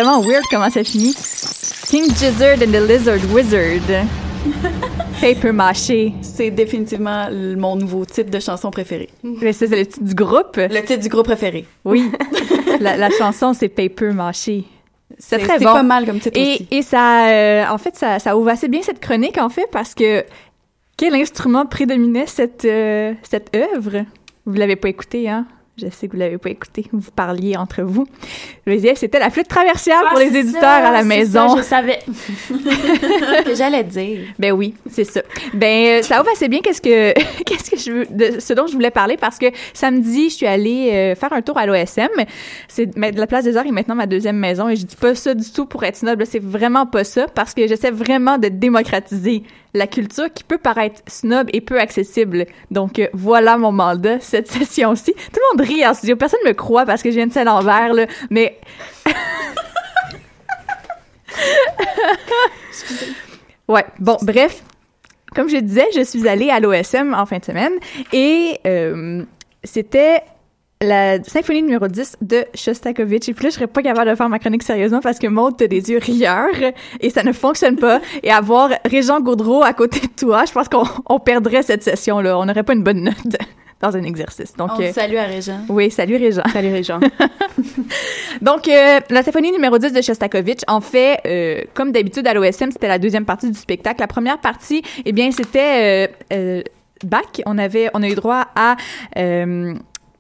vraiment 0.03 0.21
weird 0.21 0.43
comment 0.49 0.69
ça 0.69 0.83
finit. 0.83 1.15
King 1.87 2.05
Gizzard 2.15 2.57
and 2.61 2.71
the 2.71 2.87
Lizard 2.87 3.19
Wizard. 3.33 4.05
Paper 5.21 5.53
Maché. 5.53 6.13
C'est 6.21 6.51
définitivement 6.51 7.27
mon 7.31 7.77
nouveau 7.77 8.03
titre 8.03 8.29
de 8.29 8.39
chanson 8.39 8.69
préféré. 8.71 9.07
Mais 9.23 9.53
ça, 9.53 9.65
c'est 9.67 9.77
le 9.77 9.85
titre 9.85 10.03
du 10.03 10.13
groupe? 10.15 10.57
Le 10.57 10.81
titre 10.83 11.01
du 11.01 11.07
groupe 11.07 11.25
préféré. 11.25 11.65
Oui. 11.85 12.11
la, 12.81 12.97
la 12.97 13.09
chanson, 13.11 13.53
c'est 13.53 13.69
Paper 13.69 14.11
Maché. 14.11 14.65
C'est 15.17 15.39
C'est 15.39 15.45
très 15.47 15.59
c'est 15.59 15.63
bon. 15.65 15.71
pas 15.73 15.83
mal 15.83 16.05
comme 16.05 16.19
titre 16.19 16.37
Et, 16.37 16.55
aussi. 16.55 16.67
et 16.71 16.81
ça, 16.81 17.29
euh, 17.29 17.65
en 17.69 17.77
fait, 17.77 17.95
ça, 17.95 18.19
ça 18.19 18.35
ouvre 18.35 18.49
assez 18.49 18.67
bien 18.67 18.81
cette 18.81 18.99
chronique, 18.99 19.37
en 19.37 19.47
fait, 19.49 19.67
parce 19.71 19.93
que 19.93 20.25
quel 20.97 21.15
instrument 21.15 21.65
prédominait 21.65 22.27
cette, 22.27 22.65
euh, 22.65 23.13
cette 23.23 23.55
œuvre? 23.55 24.03
Vous 24.45 24.53
l'avez 24.55 24.75
pas 24.75 24.89
écouté, 24.89 25.29
hein? 25.29 25.45
Je 25.75 25.87
sais 25.89 26.07
que 26.07 26.13
vous 26.13 26.19
l'avez 26.19 26.37
pas 26.37 26.51
écouté. 26.51 26.85
Vous 26.91 27.09
parliez 27.09 27.57
entre 27.57 27.81
vous. 27.81 28.05
Je 28.67 28.73
disais, 28.73 28.93
c'était 28.93 29.17
la 29.17 29.31
flûte 29.31 29.47
traversière 29.47 30.01
pour 30.09 30.19
Ah, 30.19 30.23
les 30.23 30.37
éditeurs 30.37 30.61
ça, 30.61 30.75
à 30.87 30.91
la 30.91 31.03
maison. 31.03 31.49
ça, 31.49 31.57
je 31.57 31.63
savais. 31.63 31.99
que 33.43 33.55
j'allais 33.55 33.83
dire. 33.83 34.19
Ben 34.37 34.51
oui, 34.51 34.75
c'est 34.87 35.03
ça. 35.03 35.21
Ben 35.53 35.99
euh, 35.99 36.01
ça 36.03 36.21
ouvre 36.21 36.29
assez 36.31 36.47
bien 36.47 36.59
qu'est-ce 36.59 36.79
que 36.81 37.13
qu'est-ce 37.45 37.71
que 37.71 37.77
je 37.77 37.91
veux 37.91 38.05
de 38.05 38.39
ce 38.39 38.53
dont 38.53 38.67
je 38.67 38.73
voulais 38.73 38.91
parler? 38.91 39.17
Parce 39.17 39.39
que 39.39 39.47
samedi, 39.73 40.29
je 40.29 40.35
suis 40.35 40.45
allée 40.45 40.91
euh, 40.91 41.15
faire 41.15 41.33
un 41.33 41.41
tour 41.41 41.57
à 41.57 41.65
l'OSM. 41.65 42.07
C'est 42.67 42.95
la 42.95 43.25
place 43.27 43.43
des 43.45 43.57
Arts 43.57 43.65
est 43.65 43.71
maintenant 43.71 43.95
ma 43.95 44.05
deuxième 44.05 44.37
maison 44.37 44.69
et 44.69 44.75
je 44.75 44.85
dis 44.85 44.95
pas 44.95 45.15
ça 45.15 45.33
du 45.33 45.51
tout 45.51 45.65
pour 45.65 45.83
être 45.83 45.95
snob, 45.97 46.19
là, 46.19 46.25
c'est 46.25 46.41
vraiment 46.43 46.85
pas 46.85 47.03
ça 47.03 47.25
parce 47.33 47.55
que 47.55 47.65
j'essaie 47.67 47.91
vraiment 47.91 48.37
de 48.37 48.47
démocratiser 48.47 49.41
la 49.73 49.87
culture 49.87 50.31
qui 50.33 50.43
peut 50.43 50.57
paraître 50.57 51.01
snob 51.07 51.49
et 51.53 51.61
peu 51.61 51.79
accessible. 51.79 52.45
Donc 52.71 52.99
euh, 52.99 53.07
voilà 53.13 53.57
mon 53.57 53.71
mandat 53.71 54.19
cette 54.19 54.47
session-ci. 54.51 55.13
Tout 55.13 55.39
le 55.51 55.57
monde 55.57 55.67
rit 55.67 55.85
en 55.87 55.93
studio, 55.93 56.15
personne 56.15 56.39
me 56.45 56.53
croit 56.53 56.85
parce 56.85 57.01
que 57.01 57.09
je 57.09 57.15
viens 57.15 57.27
de 57.27 57.33
Saint-Lambert 57.33 57.93
là, 57.93 58.05
mais 58.29 58.59
Ouais, 63.67 63.85
bon, 63.99 64.17
bref. 64.21 64.61
Comme 65.33 65.49
je 65.49 65.57
disais, 65.57 65.87
je 65.95 66.01
suis 66.01 66.27
allée 66.27 66.49
à 66.49 66.59
l'OSM 66.59 67.13
en 67.13 67.25
fin 67.25 67.39
de 67.39 67.45
semaine 67.45 67.73
et 68.11 68.59
euh, 68.67 69.23
c'était 69.63 70.21
la 70.83 71.23
symphonie 71.23 71.63
numéro 71.63 71.87
10 71.87 72.17
de 72.21 72.45
Shostakovich. 72.53 73.29
Et 73.29 73.33
puis 73.33 73.45
là, 73.45 73.49
je 73.49 73.55
serais 73.55 73.67
pas 73.67 73.81
capable 73.81 74.09
de 74.09 74.15
faire 74.15 74.29
ma 74.29 74.39
chronique 74.39 74.63
sérieusement 74.63 74.99
parce 75.01 75.19
que 75.19 75.27
Maud, 75.27 75.55
t'as 75.57 75.67
des 75.67 75.89
yeux 75.89 75.99
rieurs 75.99 76.73
et 76.99 77.09
ça 77.09 77.23
ne 77.23 77.31
fonctionne 77.31 77.77
pas. 77.77 78.01
Et 78.21 78.31
avoir 78.31 78.69
Régent 78.85 79.21
Gaudreau 79.21 79.63
à 79.63 79.73
côté 79.73 79.99
de 80.01 80.13
toi, 80.15 80.45
je 80.45 80.51
pense 80.51 80.69
qu'on 80.69 80.83
on 81.09 81.19
perdrait 81.19 81.63
cette 81.63 81.83
session-là. 81.83 82.37
On 82.37 82.45
n'aurait 82.45 82.63
pas 82.63 82.73
une 82.73 82.83
bonne 82.83 83.01
note 83.03 83.15
dans 83.81 83.95
un 83.95 84.03
exercice. 84.03 84.55
Donc, 84.55 84.71
On 84.77 84.81
euh, 84.81 84.91
salue 84.91 85.15
à 85.15 85.23
Régent. 85.23 85.59
oui, 85.69 85.89
salut 85.89 86.17
Régent. 86.17 86.43
Salut 86.51 86.71
Régent. 86.71 86.99
Donc, 88.41 88.67
euh, 88.67 88.99
la 89.09 89.23
symphonie 89.23 89.51
numéro 89.51 89.77
10 89.77 89.93
de 89.93 90.01
Shostakovich, 90.01 90.61
en 90.67 90.81
fait, 90.81 91.19
euh, 91.25 91.61
comme 91.73 91.91
d'habitude 91.91 92.27
à 92.27 92.33
l'OSM, 92.33 92.71
c'était 92.71 92.87
la 92.87 92.99
deuxième 92.99 93.25
partie 93.25 93.49
du 93.49 93.57
spectacle. 93.57 93.99
La 93.99 94.07
première 94.07 94.39
partie, 94.39 94.83
eh 95.05 95.11
bien, 95.11 95.31
c'était 95.31 96.11
Bach. 97.03 97.23
On 97.45 97.57
avait, 97.57 97.89
on 97.93 98.03
a 98.03 98.07
eu 98.07 98.15
droit 98.15 98.45
à 98.55 98.77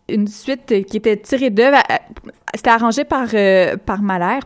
une 0.09 0.27
suite 0.27 0.85
qui 0.85 0.97
était 0.97 1.17
tirée 1.17 1.49
d'œuvre. 1.49 1.77
C'était 2.53 2.69
arrangé 2.69 3.03
par 3.03 3.27
euh, 3.33 3.77
par 3.77 4.01
Mahler. 4.01 4.39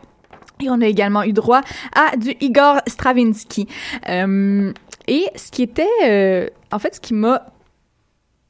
Et 0.60 0.70
on 0.70 0.80
a 0.80 0.86
également 0.86 1.22
eu 1.22 1.32
droit 1.32 1.60
à 1.94 2.16
du 2.16 2.34
Igor 2.40 2.80
Stravinsky. 2.86 3.68
Euh, 4.08 4.72
et 5.06 5.26
ce 5.36 5.50
qui 5.50 5.62
était, 5.62 5.86
euh, 6.04 6.48
en 6.72 6.78
fait, 6.78 6.96
ce 6.96 7.00
qui 7.00 7.14
m'a 7.14 7.46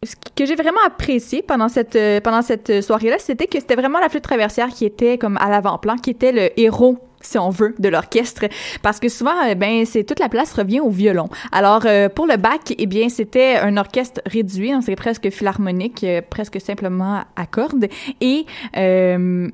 ce 0.05 0.15
que 0.37 0.47
j'ai 0.47 0.55
vraiment 0.55 0.81
apprécié 0.87 1.43
pendant 1.43 1.69
cette 1.69 1.97
euh, 1.97 2.21
pendant 2.21 2.43
cette 2.43 2.83
soirée-là, 2.83 3.17
c'était 3.19 3.47
que 3.47 3.59
c'était 3.59 3.75
vraiment 3.75 3.99
la 3.99 4.09
flûte 4.09 4.23
traversière 4.23 4.69
qui 4.69 4.85
était 4.85 5.19
comme 5.19 5.37
à 5.39 5.49
l'avant-plan, 5.49 5.97
qui 5.97 6.11
était 6.11 6.33
le 6.33 6.59
héros 6.59 6.99
si 7.21 7.39
on 7.39 7.51
veut, 7.51 7.75
de 7.79 7.89
l'orchestre, 7.89 8.47
parce 8.83 9.01
que 9.01 9.09
souvent, 9.09 9.35
euh, 9.47 9.55
ben, 9.55 9.85
c'est 9.85 10.05
toute 10.05 10.21
la 10.21 10.29
place 10.29 10.53
revient 10.53 10.81
au 10.81 10.91
violon. 10.91 11.29
Alors, 11.53 11.83
euh, 11.87 12.09
pour 12.09 12.27
le 12.27 12.37
bac, 12.37 12.75
eh 12.77 12.87
bien, 12.87 13.09
c'était 13.09 13.57
un 13.57 13.77
orchestre 13.77 14.21
réduit, 14.27 14.73
donc 14.73 14.83
c'est 14.85 14.97
presque 14.97 15.31
philharmonique, 15.31 16.05
euh, 16.05 16.21
presque 16.29 16.61
simplement 16.61 17.23
à 17.37 17.47
cordes, 17.47 17.89
et 18.21 18.47
euh, 18.77 19.49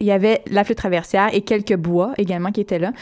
il 0.00 0.06
y 0.06 0.12
avait 0.12 0.42
la 0.50 0.64
flûte 0.64 0.78
traversière 0.78 1.28
et 1.32 1.42
quelques 1.42 1.76
bois 1.76 2.12
également 2.18 2.52
qui 2.52 2.60
étaient 2.60 2.78
là. 2.78 2.92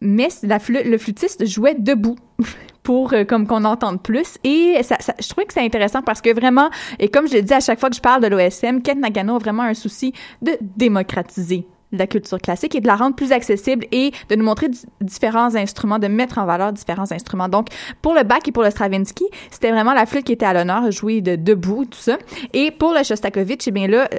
Mais 0.00 0.28
le 0.42 0.98
flûtiste 0.98 1.46
jouait 1.46 1.76
debout 1.78 2.16
pour 2.82 3.14
comme 3.28 3.46
qu'on 3.46 3.64
entende 3.64 4.02
plus 4.02 4.36
et 4.42 4.80
je 4.82 5.28
trouvais 5.28 5.46
que 5.46 5.54
c'est 5.54 5.64
intéressant 5.64 6.02
parce 6.02 6.20
que 6.20 6.34
vraiment 6.34 6.68
et 6.98 7.08
comme 7.08 7.28
je 7.28 7.36
le 7.36 7.42
dis 7.42 7.54
à 7.54 7.60
chaque 7.60 7.78
fois 7.78 7.88
que 7.88 7.96
je 7.96 8.00
parle 8.00 8.20
de 8.20 8.26
l'OSM 8.26 8.82
Ken 8.82 9.00
Nagano 9.00 9.36
a 9.36 9.38
vraiment 9.38 9.62
un 9.62 9.72
souci 9.72 10.12
de 10.42 10.58
démocratiser 10.60 11.66
la 11.98 12.06
culture 12.06 12.38
classique 12.38 12.74
et 12.74 12.80
de 12.80 12.86
la 12.86 12.96
rendre 12.96 13.16
plus 13.16 13.32
accessible 13.32 13.86
et 13.92 14.12
de 14.28 14.36
nous 14.36 14.44
montrer 14.44 14.68
di- 14.68 14.84
différents 15.00 15.54
instruments, 15.54 15.98
de 15.98 16.08
mettre 16.08 16.38
en 16.38 16.46
valeur 16.46 16.72
différents 16.72 17.10
instruments. 17.12 17.48
Donc, 17.48 17.68
pour 18.02 18.14
le 18.14 18.22
Bach 18.22 18.40
et 18.46 18.52
pour 18.52 18.62
le 18.62 18.70
Stravinsky, 18.70 19.24
c'était 19.50 19.70
vraiment 19.70 19.94
la 19.94 20.06
flûte 20.06 20.24
qui 20.24 20.32
était 20.32 20.46
à 20.46 20.52
l'honneur, 20.52 20.90
jouée 20.90 21.20
de 21.20 21.36
debout, 21.36 21.84
tout 21.84 21.98
ça. 21.98 22.18
Et 22.52 22.70
pour 22.70 22.92
le 22.92 23.02
Shostakovich, 23.02 23.66
eh 23.66 23.70
bien 23.70 23.86
là, 23.86 24.08
euh, 24.12 24.18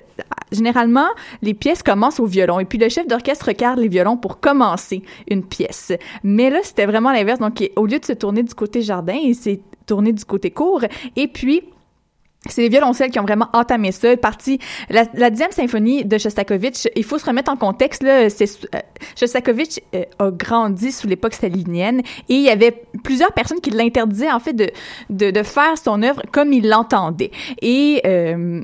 généralement, 0.51 1.07
les 1.41 1.53
pièces 1.53 1.83
commencent 1.83 2.19
au 2.19 2.25
violon 2.25 2.59
et 2.59 2.65
puis 2.65 2.77
le 2.77 2.89
chef 2.89 3.07
d'orchestre 3.07 3.47
regarde 3.47 3.79
les 3.79 3.87
violons 3.87 4.17
pour 4.17 4.39
commencer 4.39 5.01
une 5.29 5.43
pièce. 5.43 5.91
Mais 6.23 6.49
là, 6.49 6.59
c'était 6.63 6.85
vraiment 6.85 7.11
l'inverse. 7.11 7.39
Donc, 7.39 7.63
au 7.75 7.85
lieu 7.85 7.99
de 7.99 8.05
se 8.05 8.13
tourner 8.13 8.43
du 8.43 8.53
côté 8.53 8.81
jardin, 8.81 9.15
il 9.15 9.35
s'est 9.35 9.61
tourné 9.85 10.13
du 10.13 10.25
côté 10.25 10.51
court 10.51 10.81
et 11.15 11.27
puis 11.27 11.63
c'est 12.47 12.61
les 12.61 12.69
violoncelles 12.69 13.11
qui 13.11 13.19
ont 13.19 13.23
vraiment 13.23 13.49
entamé 13.53 13.91
ça. 13.91 14.15
Parti 14.17 14.59
la, 14.89 15.05
la 15.13 15.29
dixième 15.29 15.51
symphonie 15.51 16.05
de 16.05 16.17
Shostakovich, 16.17 16.87
il 16.95 17.03
faut 17.03 17.17
se 17.17 17.25
remettre 17.25 17.51
en 17.51 17.57
contexte 17.57 18.03
là. 18.03 18.27
Euh, 18.27 18.29
Shostakovich 19.15 19.79
euh, 19.93 20.03
a 20.19 20.31
grandi 20.31 20.91
sous 20.91 21.07
l'époque 21.07 21.33
stalinienne 21.33 21.99
et 22.29 22.35
il 22.35 22.41
y 22.41 22.49
avait 22.49 22.83
plusieurs 23.03 23.33
personnes 23.33 23.61
qui 23.61 23.71
l'interdisaient 23.71 24.31
en 24.31 24.39
fait 24.39 24.53
de, 24.53 24.69
de 25.09 25.31
de 25.31 25.43
faire 25.43 25.77
son 25.77 26.01
œuvre 26.03 26.21
comme 26.31 26.53
il 26.53 26.67
l'entendait. 26.69 27.31
Et 27.61 28.01
euh, 28.05 28.61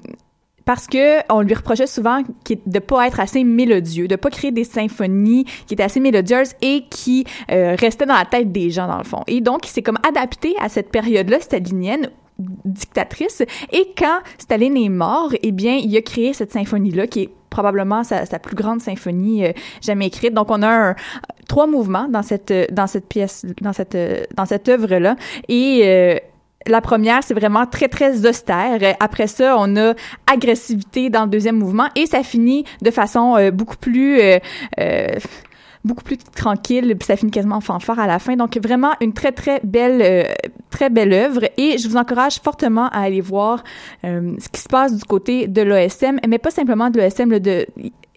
parce 0.66 0.88
que 0.88 1.20
on 1.34 1.42
lui 1.42 1.54
reprochait 1.54 1.88
souvent 1.88 2.22
de 2.66 2.80
pas 2.80 3.08
être 3.08 3.20
assez 3.20 3.44
mélodieux, 3.44 4.08
de 4.08 4.16
pas 4.16 4.30
créer 4.30 4.52
des 4.52 4.64
symphonies 4.64 5.46
qui 5.68 5.74
étaient 5.74 5.84
assez 5.84 6.00
mélodieuses 6.00 6.54
et 6.62 6.86
qui 6.90 7.26
euh, 7.52 7.76
restaient 7.78 8.06
dans 8.06 8.16
la 8.16 8.26
tête 8.26 8.52
des 8.52 8.70
gens 8.70 8.88
dans 8.88 8.98
le 8.98 9.04
fond. 9.04 9.24
Et 9.28 9.42
donc 9.42 9.68
il 9.68 9.70
s'est 9.70 9.82
comme 9.82 10.00
adapté 10.08 10.56
à 10.60 10.70
cette 10.70 10.90
période-là 10.90 11.40
stalinienne 11.40 12.10
dictatrice 12.40 13.44
et 13.72 13.94
quand 13.98 14.20
Staline 14.38 14.78
est 14.78 14.90
mort, 14.90 15.32
eh 15.42 15.52
bien 15.52 15.76
il 15.76 15.96
a 15.96 16.02
créé 16.02 16.34
cette 16.34 16.52
symphonie-là 16.52 17.08
qui 17.08 17.24
est 17.24 17.30
probablement 17.50 18.04
sa, 18.04 18.26
sa 18.26 18.40
plus 18.40 18.56
grande 18.56 18.82
symphonie 18.82 19.46
euh, 19.46 19.52
jamais 19.82 20.08
écrite. 20.08 20.34
Donc 20.34 20.50
on 20.50 20.64
a 20.64 20.96
trois 21.48 21.68
mouvements 21.68 22.08
dans 22.08 22.24
cette 22.24 22.54
dans 22.74 22.88
cette 22.88 23.08
pièce 23.08 23.46
dans 23.62 23.74
cette 23.74 23.96
euh, 23.96 24.24
dans 24.36 24.46
cette 24.46 24.70
œuvre 24.70 24.96
là 24.96 25.16
et 25.48 25.82
euh, 25.84 26.18
la 26.68 26.80
première, 26.80 27.24
c'est 27.24 27.34
vraiment 27.34 27.66
très, 27.66 27.88
très 27.88 28.28
austère. 28.28 28.78
Euh, 28.84 28.94
Après 29.00 29.26
ça, 29.26 29.56
on 29.58 29.76
a 29.78 29.96
agressivité 30.32 31.10
dans 31.10 31.24
le 31.24 31.30
deuxième 31.30 31.58
mouvement 31.58 31.88
et 31.96 32.06
ça 32.06 32.22
finit 32.22 32.66
de 32.84 32.92
façon 32.92 33.36
euh, 33.36 33.50
beaucoup 33.50 33.78
plus... 33.78 34.22
euh, 34.22 34.38
euh, 34.80 35.08
beaucoup 35.84 36.04
plus 36.04 36.18
tranquille, 36.18 36.96
puis 36.98 37.06
ça 37.06 37.16
finit 37.16 37.32
quasiment 37.32 37.58
en 37.58 37.62
fanfare 37.62 38.00
à 38.00 38.08
la 38.08 38.20
fin. 38.20 38.36
Donc 38.36 38.58
vraiment 38.58 38.94
une 39.02 39.14
très 39.14 39.32
très 39.32 39.60
belle 39.64 40.02
euh, 40.02 40.24
très 40.70 40.90
belle 40.90 41.14
œuvre 41.14 41.44
et 41.58 41.78
je 41.78 41.88
vous 41.88 41.98
encourage 41.98 42.40
fortement 42.40 42.88
à 42.90 43.02
aller 43.02 43.22
voir 43.22 43.64
euh, 44.04 44.34
ce 44.40 44.50
qui 44.50 44.62
se 44.62 44.70
passe 44.70 44.96
du 44.96 45.04
côté 45.04 45.48
de 45.48 45.62
l'OSM, 45.62 46.20
mais 46.28 46.38
pas 46.38 46.52
simplement 46.52 46.90
de 46.90 47.00
l'OSM, 47.00 47.40
de 47.40 47.68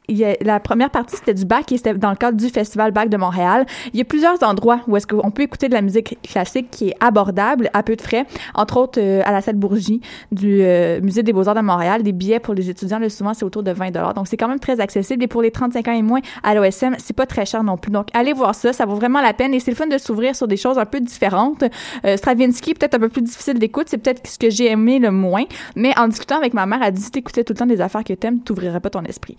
il 0.08 0.22
a- 0.24 0.36
la 0.42 0.60
première 0.60 0.90
partie, 0.90 1.16
c'était 1.16 1.34
du 1.34 1.44
bac 1.44 1.70
et 1.72 1.76
c'était 1.76 1.94
dans 1.94 2.10
le 2.10 2.16
cadre 2.16 2.36
du 2.36 2.48
Festival 2.48 2.92
Bac 2.92 3.08
de 3.08 3.16
Montréal. 3.16 3.64
Il 3.92 3.98
y 3.98 4.02
a 4.02 4.04
plusieurs 4.04 4.42
endroits 4.42 4.80
où 4.86 4.96
est-ce 4.96 5.06
qu'on 5.06 5.30
peut 5.30 5.42
écouter 5.42 5.68
de 5.68 5.74
la 5.74 5.82
musique 5.82 6.18
classique 6.22 6.70
qui 6.70 6.88
est 6.90 6.94
abordable, 7.00 7.70
à 7.72 7.82
peu 7.82 7.96
de 7.96 8.02
frais. 8.02 8.26
Entre 8.54 8.76
autres, 8.76 9.00
euh, 9.00 9.22
à 9.24 9.32
la 9.32 9.40
salle 9.40 9.56
Bourgie 9.56 10.00
du 10.32 10.58
euh, 10.62 11.00
Musée 11.00 11.22
des 11.22 11.32
Beaux-Arts 11.32 11.54
de 11.54 11.60
Montréal. 11.60 12.02
Des 12.02 12.12
billets 12.12 12.40
pour 12.40 12.54
les 12.54 12.68
étudiants, 12.70 12.98
là, 12.98 13.08
souvent, 13.08 13.34
c'est 13.34 13.44
autour 13.44 13.62
de 13.62 13.70
20 13.72 13.90
Donc, 14.14 14.28
c'est 14.28 14.36
quand 14.36 14.48
même 14.48 14.60
très 14.60 14.80
accessible. 14.80 15.22
Et 15.24 15.26
pour 15.28 15.42
les 15.42 15.50
35 15.50 15.88
ans 15.88 15.92
et 15.92 16.02
moins, 16.02 16.20
à 16.42 16.54
l'OSM, 16.54 16.96
c'est 16.98 17.16
pas 17.16 17.26
très 17.26 17.46
cher 17.46 17.62
non 17.64 17.76
plus. 17.76 17.90
Donc, 17.90 18.08
allez 18.14 18.32
voir 18.32 18.54
ça. 18.54 18.72
Ça 18.72 18.84
vaut 18.86 18.96
vraiment 18.96 19.20
la 19.22 19.32
peine. 19.32 19.54
Et 19.54 19.60
c'est 19.60 19.70
le 19.70 19.76
fun 19.76 19.86
de 19.86 19.98
s'ouvrir 19.98 20.36
sur 20.36 20.48
des 20.48 20.56
choses 20.56 20.78
un 20.78 20.86
peu 20.86 21.00
différentes. 21.00 21.64
Euh, 22.04 22.16
Stravinsky, 22.16 22.74
peut-être 22.74 22.94
un 22.94 22.98
peu 23.00 23.08
plus 23.08 23.22
difficile 23.22 23.58
d'écoute. 23.58 23.86
C'est 23.88 23.98
peut-être 23.98 24.26
ce 24.28 24.38
que 24.38 24.50
j'ai 24.50 24.70
aimé 24.70 24.98
le 24.98 25.10
moins. 25.10 25.44
Mais 25.76 25.96
en 25.98 26.08
discutant 26.08 26.36
avec 26.36 26.52
ma 26.54 26.66
mère, 26.66 26.80
elle 26.82 26.92
dit, 26.92 27.00
si 27.02 27.10
t'écoutais 27.10 27.44
tout 27.44 27.52
le 27.54 27.58
temps 27.58 27.66
des 27.66 27.80
affaires 27.80 28.04
que 28.04 28.12
t'aimes, 28.12 28.40
t'ouvrirais 28.40 28.80
pas 28.80 28.90
ton 28.90 29.02
esprit. 29.04 29.36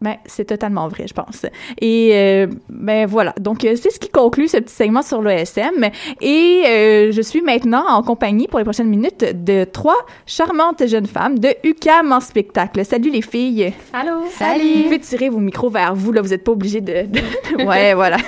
Ben, 0.00 0.16
c'est 0.26 0.44
totalement 0.44 0.86
vrai, 0.88 1.06
je 1.08 1.14
pense. 1.14 1.44
Et 1.80 2.10
euh, 2.12 2.46
ben 2.68 3.06
voilà. 3.06 3.34
Donc 3.40 3.64
euh, 3.64 3.74
c'est 3.74 3.90
ce 3.90 3.98
qui 3.98 4.08
conclut 4.08 4.46
ce 4.48 4.58
petit 4.58 4.74
segment 4.74 5.02
sur 5.02 5.20
l'OSM. 5.22 5.86
Et 6.20 6.62
euh, 6.66 7.10
je 7.12 7.20
suis 7.20 7.42
maintenant 7.42 7.84
en 7.88 8.02
compagnie 8.02 8.46
pour 8.46 8.58
les 8.60 8.64
prochaines 8.64 8.88
minutes 8.88 9.24
de 9.44 9.64
trois 9.64 9.96
charmantes 10.26 10.86
jeunes 10.86 11.06
femmes 11.06 11.38
de 11.38 11.48
UCAM 11.64 12.12
en 12.12 12.20
spectacle. 12.20 12.84
Salut 12.84 13.10
les 13.10 13.22
filles. 13.22 13.72
Allô? 13.92 14.20
Vous 14.76 14.82
pouvez 14.84 14.98
tirer 15.00 15.28
vos 15.30 15.40
micros 15.40 15.70
vers 15.70 15.94
vous, 15.94 16.12
là, 16.12 16.22
vous 16.22 16.28
n'êtes 16.28 16.44
pas 16.44 16.52
obligés 16.52 16.80
de, 16.80 17.02
de- 17.06 17.64
Ouais, 17.64 17.94
voilà. 17.94 18.18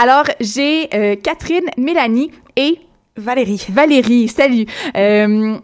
Alors, 0.00 0.24
j'ai 0.40 0.88
euh, 0.94 1.14
Catherine, 1.16 1.66
Mélanie 1.78 2.30
et... 2.56 2.78
Valérie. 3.16 3.64
Valérie, 3.70 4.26
salut. 4.26 4.66
Euh, 4.96 5.56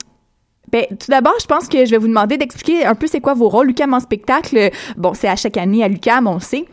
Ben, 0.73 0.85
tout 0.91 1.11
d'abord, 1.11 1.35
je 1.41 1.47
pense 1.47 1.68
que 1.68 1.85
je 1.85 1.91
vais 1.91 1.99
vous 1.99 2.09
demander 2.09 2.37
d'expliquer 2.37 2.85
un 2.85 2.95
peu 2.95 3.07
c'est 3.07 3.21
quoi 3.21 3.35
vos 3.35 3.49
rôles. 3.49 3.68
Lucam 3.68 3.93
en 3.95 4.01
spectacle, 4.01 4.71
bon, 4.97 5.14
c'est 5.14 5.29
à 5.29 5.37
chaque 5.37 5.57
année 5.57 5.83
à 5.83 5.89
Lucam, 5.89 6.27
on 6.27 6.39
sait. 6.41 6.66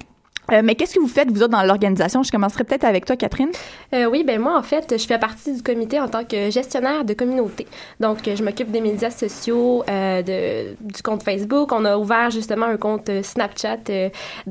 Euh, 0.51 0.61
mais 0.63 0.75
qu'est-ce 0.75 0.95
que 0.95 0.99
vous 0.99 1.07
faites, 1.07 1.29
vous 1.29 1.43
autres, 1.43 1.51
dans 1.51 1.63
l'organisation? 1.63 2.23
Je 2.23 2.31
commencerai 2.31 2.63
peut-être 2.63 2.85
avec 2.85 3.05
toi, 3.05 3.15
Catherine. 3.15 3.49
Euh, 3.93 4.05
oui, 4.05 4.23
ben 4.25 4.39
moi, 4.39 4.57
en 4.57 4.63
fait, 4.63 4.95
je 4.97 5.05
fais 5.05 5.19
partie 5.19 5.53
du 5.53 5.61
comité 5.61 5.99
en 5.99 6.07
tant 6.07 6.23
que 6.23 6.49
gestionnaire 6.49 7.05
de 7.05 7.13
communauté. 7.13 7.67
Donc, 7.99 8.27
euh, 8.27 8.35
je 8.35 8.43
m'occupe 8.43 8.71
des 8.71 8.81
médias 8.81 9.09
sociaux, 9.09 9.83
euh, 9.89 10.21
de, 10.21 10.75
du 10.81 11.01
compte 11.01 11.23
Facebook. 11.23 11.71
On 11.71 11.85
a 11.85 11.97
ouvert 11.97 12.31
justement 12.31 12.65
un 12.65 12.77
compte 12.77 13.09
Snapchat 13.21 13.77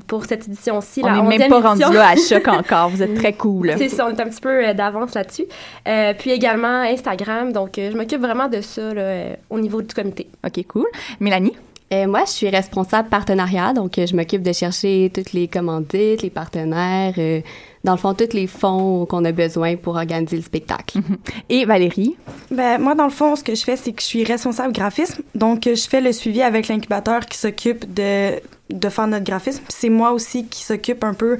pour 0.06 0.24
cette 0.24 0.46
édition-ci. 0.46 1.02
On 1.04 1.08
n'est 1.28 1.38
même 1.38 1.48
11e 1.48 1.48
pas 1.48 1.68
rendu 1.68 1.80
là 1.80 2.08
à 2.10 2.16
choc 2.16 2.46
encore. 2.48 2.90
Vous 2.90 3.02
êtes 3.02 3.14
très 3.18 3.32
cool. 3.32 3.74
C'est 3.78 3.88
ça, 3.88 4.06
on 4.06 4.14
est 4.14 4.20
un 4.20 4.28
petit 4.28 4.40
peu 4.40 4.74
d'avance 4.74 5.14
là-dessus. 5.14 5.46
Puis 6.18 6.30
également 6.30 6.82
Instagram. 6.82 7.52
Donc, 7.52 7.72
je 7.76 7.96
m'occupe 7.96 8.20
vraiment 8.20 8.48
de 8.48 8.60
ça 8.60 8.92
là, 8.92 9.36
au 9.50 9.58
niveau 9.58 9.82
du 9.82 9.94
comité. 9.94 10.28
OK, 10.44 10.64
cool. 10.68 10.86
Mélanie? 11.20 11.54
Euh, 11.92 12.08
moi, 12.08 12.24
je 12.26 12.32
suis 12.32 12.48
responsable 12.48 13.08
partenariat, 13.08 13.72
donc 13.72 13.96
euh, 13.96 14.06
je 14.06 14.16
m'occupe 14.16 14.42
de 14.42 14.52
chercher 14.52 15.10
toutes 15.14 15.32
les 15.32 15.46
commandites, 15.46 16.22
les 16.22 16.30
partenaires, 16.30 17.14
euh, 17.18 17.40
dans 17.84 17.92
le 17.92 17.98
fond, 17.98 18.12
tous 18.12 18.32
les 18.32 18.48
fonds 18.48 19.06
qu'on 19.06 19.24
a 19.24 19.30
besoin 19.30 19.76
pour 19.76 19.94
organiser 19.94 20.36
le 20.36 20.42
spectacle. 20.42 20.98
Et 21.48 21.64
Valérie? 21.64 22.16
Ben, 22.50 22.80
moi, 22.80 22.96
dans 22.96 23.04
le 23.04 23.10
fond, 23.10 23.36
ce 23.36 23.44
que 23.44 23.54
je 23.54 23.62
fais, 23.62 23.76
c'est 23.76 23.92
que 23.92 24.02
je 24.02 24.06
suis 24.06 24.24
responsable 24.24 24.72
graphisme. 24.72 25.22
Donc, 25.36 25.68
euh, 25.68 25.76
je 25.76 25.88
fais 25.88 26.00
le 26.00 26.10
suivi 26.12 26.42
avec 26.42 26.66
l'incubateur 26.66 27.24
qui 27.24 27.38
s'occupe 27.38 27.94
de, 27.94 28.40
de 28.70 28.88
faire 28.88 29.06
notre 29.06 29.24
graphisme. 29.24 29.62
C'est 29.68 29.88
moi 29.88 30.10
aussi 30.10 30.46
qui 30.46 30.64
s'occupe 30.64 31.04
un 31.04 31.14
peu 31.14 31.38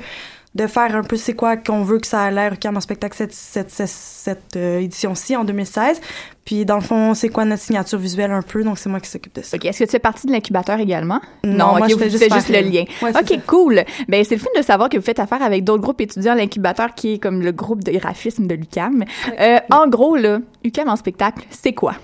de 0.57 0.66
faire 0.66 0.96
un 0.96 1.02
peu 1.02 1.16
c'est 1.16 1.34
quoi 1.34 1.57
qu'on 1.57 1.82
veut 1.82 1.98
que 1.98 2.07
ça 2.07 2.22
a 2.22 2.30
l'air 2.30 2.59
comme 2.59 2.78
en 2.78 2.80
spectacle 2.80 3.14
cette, 3.14 3.34
cette, 3.34 3.70
cette, 3.70 3.88
cette, 3.88 4.57
euh, 4.57 4.78
édition-ci 4.78 5.36
en 5.36 5.44
2016. 5.44 6.00
Puis 6.46 6.64
dans 6.64 6.76
le 6.76 6.80
fond, 6.80 7.12
c'est 7.12 7.28
quoi 7.28 7.44
notre 7.44 7.62
signature 7.62 7.98
visuelle 7.98 8.30
un 8.30 8.40
peu. 8.40 8.64
Donc, 8.64 8.78
c'est 8.78 8.88
moi 8.88 9.00
qui 9.00 9.11
s'occupe 9.11 9.34
de 9.34 9.42
ça. 9.42 9.57
OK. 9.57 9.66
Est-ce 9.66 9.80
que 9.80 9.84
tu 9.84 9.90
fais 9.90 9.98
partie 9.98 10.26
de 10.26 10.32
l'incubateur 10.32 10.80
également? 10.80 11.20
Non, 11.44 11.76
moi, 11.76 11.80
OK, 11.82 11.90
je 11.90 11.96
fais 11.96 12.11
juste 12.30 12.48
le 12.48 12.61
lien. 12.61 12.84
Ouais, 13.02 13.11
OK, 13.11 13.28
ça. 13.28 13.36
cool. 13.46 13.84
Ben, 14.09 14.24
c'est 14.24 14.36
le 14.36 14.40
fun 14.40 14.48
de 14.57 14.62
savoir 14.62 14.88
que 14.88 14.96
vous 14.96 15.02
faites 15.04 15.18
affaire 15.18 15.42
avec 15.42 15.64
d'autres 15.64 15.82
groupes 15.82 16.00
étudiants 16.00 16.32
à 16.32 16.36
l'incubateur 16.36 16.94
qui 16.94 17.14
est 17.14 17.18
comme 17.18 17.42
le 17.42 17.52
groupe 17.52 17.84
de 17.84 17.92
graphisme 17.92 18.46
de 18.46 18.54
l'UCAM. 18.54 19.04
Euh, 19.38 19.59
en 19.70 19.88
gros, 19.88 20.16
là, 20.16 20.38
UCAM 20.64 20.88
en 20.88 20.96
spectacle, 20.96 21.44
c'est 21.50 21.74
quoi? 21.74 21.96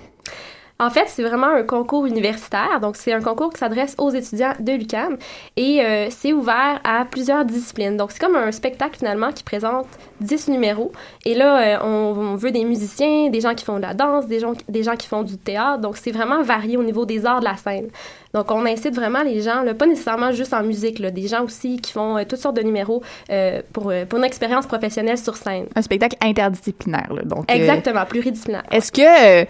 En 0.79 0.89
fait, 0.89 1.05
c'est 1.07 1.23
vraiment 1.23 1.47
un 1.47 1.63
concours 1.63 2.05
universitaire. 2.05 2.79
Donc, 2.81 2.95
c'est 2.95 3.13
un 3.13 3.21
concours 3.21 3.53
qui 3.53 3.59
s'adresse 3.59 3.95
aux 3.99 4.09
étudiants 4.09 4.53
de 4.59 4.71
l'UCAM 4.73 5.17
et 5.55 5.81
euh, 5.81 6.07
c'est 6.09 6.33
ouvert 6.33 6.81
à 6.83 7.05
plusieurs 7.05 7.45
disciplines. 7.45 7.95
Donc, 7.95 8.11
c'est 8.11 8.19
comme 8.19 8.35
un 8.35 8.51
spectacle 8.51 8.97
finalement 8.97 9.31
qui 9.31 9.43
présente 9.43 9.85
10 10.21 10.49
numéros. 10.49 10.91
Et 11.25 11.35
là, 11.35 11.79
euh, 11.79 11.85
on, 11.85 12.35
veut 12.35 12.51
des 12.51 12.65
musiciens, 12.65 13.29
des 13.29 13.39
gens 13.39 13.53
qui 13.53 13.63
font 13.63 13.77
de 13.77 13.83
la 13.83 13.93
danse, 13.93 14.25
des 14.25 14.39
gens, 14.39 14.53
des 14.67 14.83
gens 14.83 14.95
qui 14.95 15.07
font 15.07 15.21
du 15.21 15.37
théâtre. 15.37 15.79
Donc, 15.79 15.95
c'est 15.95 16.11
vraiment 16.11 16.41
varié 16.41 16.75
au 16.75 16.83
niveau 16.83 17.05
des 17.05 17.25
arts 17.25 17.39
de 17.39 17.45
la 17.45 17.55
scène. 17.55 17.89
Donc, 18.33 18.49
on 18.51 18.65
incite 18.65 18.95
vraiment 18.95 19.21
les 19.21 19.41
gens, 19.41 19.61
là, 19.61 19.73
pas 19.75 19.85
nécessairement 19.85 20.31
juste 20.31 20.53
en 20.53 20.63
musique, 20.63 20.97
là, 20.99 21.11
des 21.11 21.27
gens 21.27 21.43
aussi 21.43 21.77
qui 21.77 21.91
font 21.91 22.17
euh, 22.17 22.23
toutes 22.27 22.39
sortes 22.39 22.55
de 22.55 22.63
numéros 22.63 23.03
euh, 23.29 23.61
pour, 23.71 23.91
euh, 23.91 24.05
pour 24.05 24.17
une 24.17 24.25
expérience 24.25 24.65
professionnelle 24.65 25.19
sur 25.19 25.35
scène. 25.37 25.67
Un 25.75 25.81
spectacle 25.83 26.17
interdisciplinaire, 26.19 27.13
là. 27.13 27.21
Donc, 27.23 27.45
Exactement, 27.51 28.05
pluridisciplinaire. 28.05 28.63
Est-ce 28.71 28.91
que 28.91 29.43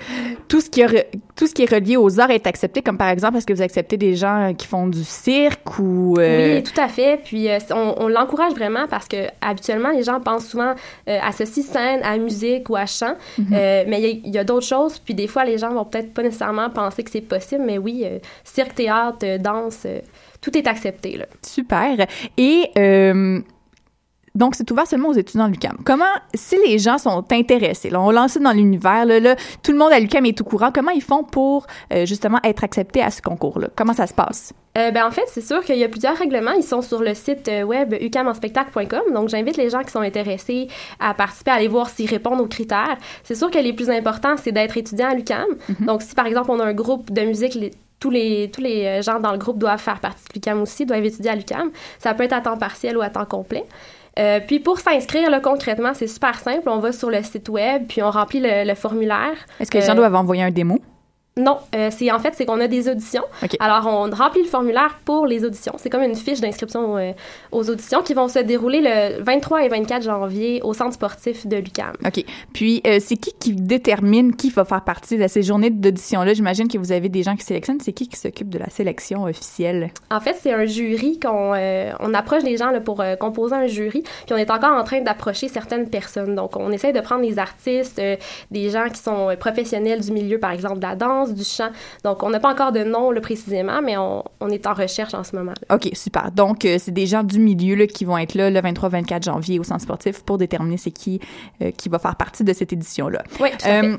tout, 0.49 0.59
ce 0.59 0.69
qui 0.69 0.81
est 0.81 1.09
tout 1.35 1.47
ce 1.47 1.53
qui 1.53 1.63
est 1.63 1.71
relié 1.73 1.95
aux 1.97 2.19
arts 2.19 2.31
est 2.31 2.45
accepté, 2.45 2.81
comme 2.81 2.97
par 2.97 3.09
exemple, 3.09 3.37
est-ce 3.37 3.45
que 3.47 3.53
vous 3.53 3.61
acceptez 3.61 3.95
des 3.97 4.15
gens 4.15 4.53
qui 4.55 4.67
font 4.67 4.87
du 4.87 5.03
cirque 5.03 5.79
ou... 5.79 6.15
Oui, 6.17 6.61
tout 6.63 6.79
à 6.79 6.87
fait. 6.89 7.21
Puis 7.23 7.47
on, 7.71 7.95
on 7.97 8.07
l'encourage 8.09 8.51
vraiment 8.53 8.85
parce 8.89 9.07
que 9.07 9.27
habituellement 9.41 9.89
les 9.91 10.03
gens 10.03 10.19
pensent 10.19 10.45
souvent 10.47 10.73
euh, 11.07 11.19
associent 11.23 11.63
scène 11.63 12.01
à 12.03 12.17
musique 12.17 12.69
ou 12.69 12.75
à 12.75 12.85
chant, 12.85 13.15
Mhm. 13.37 13.47
Mais 13.49 14.01
il 14.01 14.25
y 14.25 14.29
a- 14.29 14.35
y 14.35 14.37
a, 14.37 14.43
d'autres 14.43 14.65
choses. 14.67 14.99
Puis 14.99 15.13
des 15.13 15.27
fois 15.27 15.45
les 15.45 15.57
gens 15.57 15.73
vont 15.73 15.85
peut-être 15.85 16.13
pas 16.13 16.21
nécessairement 16.21 16.69
penser 16.69 17.03
que 17.03 17.09
c'est 17.11 17.21
possible, 17.21 17.63
mais 17.65 17.77
oui, 17.77 18.03
euh, 18.05 18.19
théâtre, 18.75 19.19
euh, 19.23 19.37
danse, 19.37 19.83
euh, 19.85 19.99
tout 20.41 20.57
est 20.57 20.67
accepté. 20.67 21.17
Là. 21.17 21.25
Super. 21.41 22.05
Et 22.37 22.69
euh, 22.77 23.39
donc, 24.35 24.55
c'est 24.55 24.69
ouvert 24.71 24.87
seulement 24.87 25.09
aux 25.09 25.13
étudiants 25.13 25.47
de 25.47 25.53
l'UCAM. 25.53 25.77
Comment, 25.85 26.05
si 26.33 26.57
les 26.67 26.79
gens 26.79 26.97
sont 26.97 27.23
intéressés, 27.31 27.89
là, 27.89 28.01
on 28.01 28.11
lance 28.11 28.33
ça 28.33 28.39
dans 28.39 28.51
l'univers, 28.51 29.05
là, 29.05 29.35
tout 29.61 29.71
le 29.71 29.77
monde 29.77 29.91
à 29.91 29.99
l'UCAM 29.99 30.25
est 30.25 30.41
au 30.41 30.43
courant, 30.43 30.71
comment 30.73 30.91
ils 30.91 31.03
font 31.03 31.23
pour 31.23 31.67
justement 32.05 32.39
être 32.43 32.63
acceptés 32.63 33.01
à 33.03 33.11
ce 33.11 33.21
concours-là? 33.21 33.67
Comment 33.75 33.93
ça 33.93 34.07
se 34.07 34.13
passe? 34.13 34.51
Ben, 34.73 35.05
en 35.05 35.11
fait, 35.11 35.25
c'est 35.27 35.45
sûr 35.45 35.63
qu'il 35.63 35.77
y 35.77 35.83
a 35.83 35.87
plusieurs 35.87 36.17
règlements. 36.17 36.53
Ils 36.53 36.63
sont 36.63 36.81
sur 36.81 37.03
le 37.03 37.13
site 37.13 37.47
web 37.63 37.93
ucamonspectacle.com. 37.93 39.13
Donc, 39.13 39.29
j'invite 39.29 39.55
les 39.55 39.69
gens 39.69 39.83
qui 39.83 39.91
sont 39.91 39.99
intéressés 39.99 40.67
à 40.99 41.13
participer, 41.13 41.51
à 41.51 41.53
aller 41.53 41.67
voir 41.67 41.91
s'ils 41.91 42.09
répondent 42.09 42.41
aux 42.41 42.47
critères. 42.47 42.97
C'est 43.23 43.35
sûr 43.35 43.51
que 43.51 43.59
les 43.59 43.73
plus 43.73 43.91
importants, 43.91 44.35
c'est 44.35 44.51
d'être 44.51 44.75
étudiant 44.75 45.09
à 45.09 45.13
l'UCAM. 45.13 45.45
Mhm. 45.69 45.85
Donc, 45.85 46.01
si 46.01 46.15
par 46.15 46.25
exemple, 46.25 46.49
on 46.49 46.59
a 46.59 46.65
un 46.65 46.73
groupe 46.73 47.11
de 47.11 47.21
musique 47.21 47.55
tous 48.03 48.09
les, 48.09 48.51
tous 48.53 48.59
les 48.59 48.85
euh, 48.85 49.01
gens 49.01 49.17
dans 49.21 49.31
le 49.31 49.37
groupe 49.37 49.57
doivent 49.57 49.79
faire 49.79 50.01
partie 50.01 50.25
de 50.27 50.33
l'UCAM 50.35 50.61
aussi, 50.61 50.85
doivent 50.85 51.05
étudier 51.05 51.31
à 51.31 51.35
l'UCAM. 51.35 51.71
Ça 51.99 52.13
peut 52.13 52.23
être 52.25 52.33
à 52.33 52.41
temps 52.41 52.57
partiel 52.57 52.97
ou 52.97 53.01
à 53.01 53.09
temps 53.09 53.23
complet. 53.23 53.63
Euh, 54.19 54.41
puis 54.45 54.59
pour 54.59 54.77
s'inscrire, 54.81 55.29
là, 55.29 55.39
concrètement, 55.39 55.93
c'est 55.93 56.07
super 56.07 56.37
simple. 56.37 56.67
On 56.67 56.79
va 56.79 56.91
sur 56.91 57.09
le 57.09 57.23
site 57.23 57.47
web, 57.47 57.85
puis 57.87 58.03
on 58.03 58.11
remplit 58.11 58.41
le, 58.41 58.67
le 58.67 58.75
formulaire. 58.75 59.37
Est-ce 59.57 59.71
que 59.71 59.77
les 59.77 59.85
gens 59.85 59.93
Euh, 59.93 59.95
doivent 59.95 60.15
envoyer 60.15 60.43
un 60.43 60.51
démo? 60.51 60.79
Non, 61.35 61.57
euh, 61.73 61.89
c'est 61.91 62.11
en 62.11 62.19
fait 62.19 62.35
c'est 62.35 62.45
qu'on 62.45 62.59
a 62.59 62.67
des 62.67 62.87
auditions. 62.87 63.23
Alors 63.59 63.87
on 63.87 64.07
remplit 64.11 64.43
le 64.43 64.47
formulaire 64.47 64.99
pour 65.03 65.25
les 65.25 65.43
auditions. 65.43 65.73
C'est 65.77 65.89
comme 65.89 66.03
une 66.03 66.15
fiche 66.15 66.39
d'inscription 66.41 66.95
euh, 66.97 67.11
aux 67.51 67.71
auditions 67.71 68.03
qui 68.03 68.13
vont 68.13 68.27
se 68.27 68.37
dérouler 68.37 68.81
le 68.81 69.23
23 69.23 69.63
et 69.63 69.67
24 69.67 70.03
janvier 70.03 70.61
au 70.63 70.73
centre 70.73 70.93
sportif 70.93 71.47
de 71.47 71.57
l'UCAM. 71.57 71.93
OK. 72.05 72.23
Puis, 72.53 72.83
euh, 72.85 72.99
c'est 72.99 73.15
qui 73.15 73.33
qui 73.39 73.53
détermine 73.53 74.35
qui 74.35 74.51
va 74.51 74.63
faire 74.63 74.83
partie 74.83 75.17
de 75.17 75.27
ces 75.27 75.41
journées 75.41 75.71
d'audition-là? 75.71 76.35
J'imagine 76.35 76.67
que 76.67 76.77
vous 76.77 76.91
avez 76.91 77.09
des 77.09 77.23
gens 77.23 77.35
qui 77.35 77.43
sélectionnent. 77.43 77.79
C'est 77.79 77.93
qui 77.93 78.07
qui 78.07 78.17
s'occupe 78.17 78.49
de 78.49 78.59
la 78.59 78.69
sélection 78.69 79.23
officielle? 79.23 79.89
En 80.11 80.19
fait, 80.19 80.37
c'est 80.39 80.53
un 80.53 80.65
jury 80.65 81.19
qu'on 81.19 81.53
on 81.99 82.13
approche 82.13 82.43
les 82.43 82.57
gens 82.57 82.69
là, 82.69 82.79
pour 82.79 83.03
composer 83.19 83.55
un 83.55 83.67
jury, 83.67 84.03
puis 84.03 84.33
on 84.33 84.37
est 84.37 84.51
encore 84.51 84.73
en 84.73 84.83
train 84.83 85.01
d'approcher 85.01 85.47
certaines 85.47 85.89
personnes. 85.89 86.35
Donc, 86.35 86.55
on 86.57 86.71
essaie 86.71 86.93
de 86.93 87.01
prendre 87.01 87.21
des 87.21 87.39
artistes, 87.39 88.01
des 88.51 88.69
gens 88.69 88.87
qui 88.89 89.01
sont 89.01 89.35
professionnels 89.39 90.01
du 90.01 90.11
milieu, 90.11 90.39
par 90.39 90.51
exemple, 90.51 90.77
de 90.77 90.85
la 90.85 90.95
danse, 90.95 91.22
du 91.31 91.43
chant. 91.43 91.69
Donc, 92.03 92.23
on 92.23 92.29
n'a 92.29 92.39
pas 92.39 92.51
encore 92.51 92.71
de 92.71 92.83
nom 92.83 93.11
là, 93.11 93.21
précisément, 93.21 93.81
mais 93.81 93.97
on, 93.97 94.23
on 94.39 94.49
est 94.49 94.67
en 94.67 94.73
recherche 94.73 95.13
en 95.13 95.23
ce 95.23 95.35
moment. 95.35 95.53
OK, 95.71 95.89
super. 95.93 96.31
Donc, 96.31 96.65
euh, 96.65 96.77
c'est 96.79 96.91
des 96.91 97.05
gens 97.05 97.23
du 97.23 97.39
milieu 97.39 97.75
là, 97.75 97.87
qui 97.87 98.03
vont 98.03 98.17
être 98.17 98.33
là 98.33 98.49
le 98.49 98.59
23-24 98.59 99.23
janvier 99.23 99.59
au 99.59 99.63
centre 99.63 99.81
sportif 99.81 100.23
pour 100.23 100.37
déterminer 100.37 100.77
c'est 100.77 100.91
qui 100.91 101.19
euh, 101.61 101.71
qui 101.71 101.89
va 101.89 101.99
faire 101.99 102.15
partie 102.15 102.43
de 102.43 102.53
cette 102.53 102.73
édition-là. 102.73 103.23
Oui, 103.39 103.49
tout 103.51 103.67
à 103.67 103.81
fait. 103.81 103.97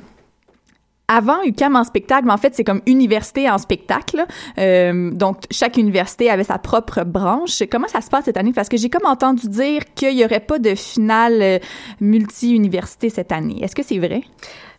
Avant 1.06 1.42
UCAM 1.42 1.76
en 1.76 1.84
spectacle, 1.84 2.24
mais 2.24 2.32
en 2.32 2.38
fait, 2.38 2.54
c'est 2.54 2.64
comme 2.64 2.80
université 2.86 3.50
en 3.50 3.58
spectacle. 3.58 4.24
Euh, 4.56 5.10
donc, 5.10 5.42
chaque 5.50 5.76
université 5.76 6.30
avait 6.30 6.44
sa 6.44 6.56
propre 6.56 7.04
branche. 7.04 7.62
Comment 7.70 7.88
ça 7.88 8.00
se 8.00 8.08
passe 8.08 8.24
cette 8.24 8.38
année? 8.38 8.54
Parce 8.54 8.70
que 8.70 8.78
j'ai 8.78 8.88
comme 8.88 9.04
entendu 9.04 9.46
dire 9.48 9.82
qu'il 9.94 10.16
n'y 10.16 10.24
aurait 10.24 10.40
pas 10.40 10.58
de 10.58 10.74
finale 10.74 11.42
euh, 11.42 11.58
multi-université 12.00 13.10
cette 13.10 13.32
année. 13.32 13.62
Est-ce 13.62 13.74
que 13.74 13.82
c'est 13.82 13.98
vrai? 13.98 14.22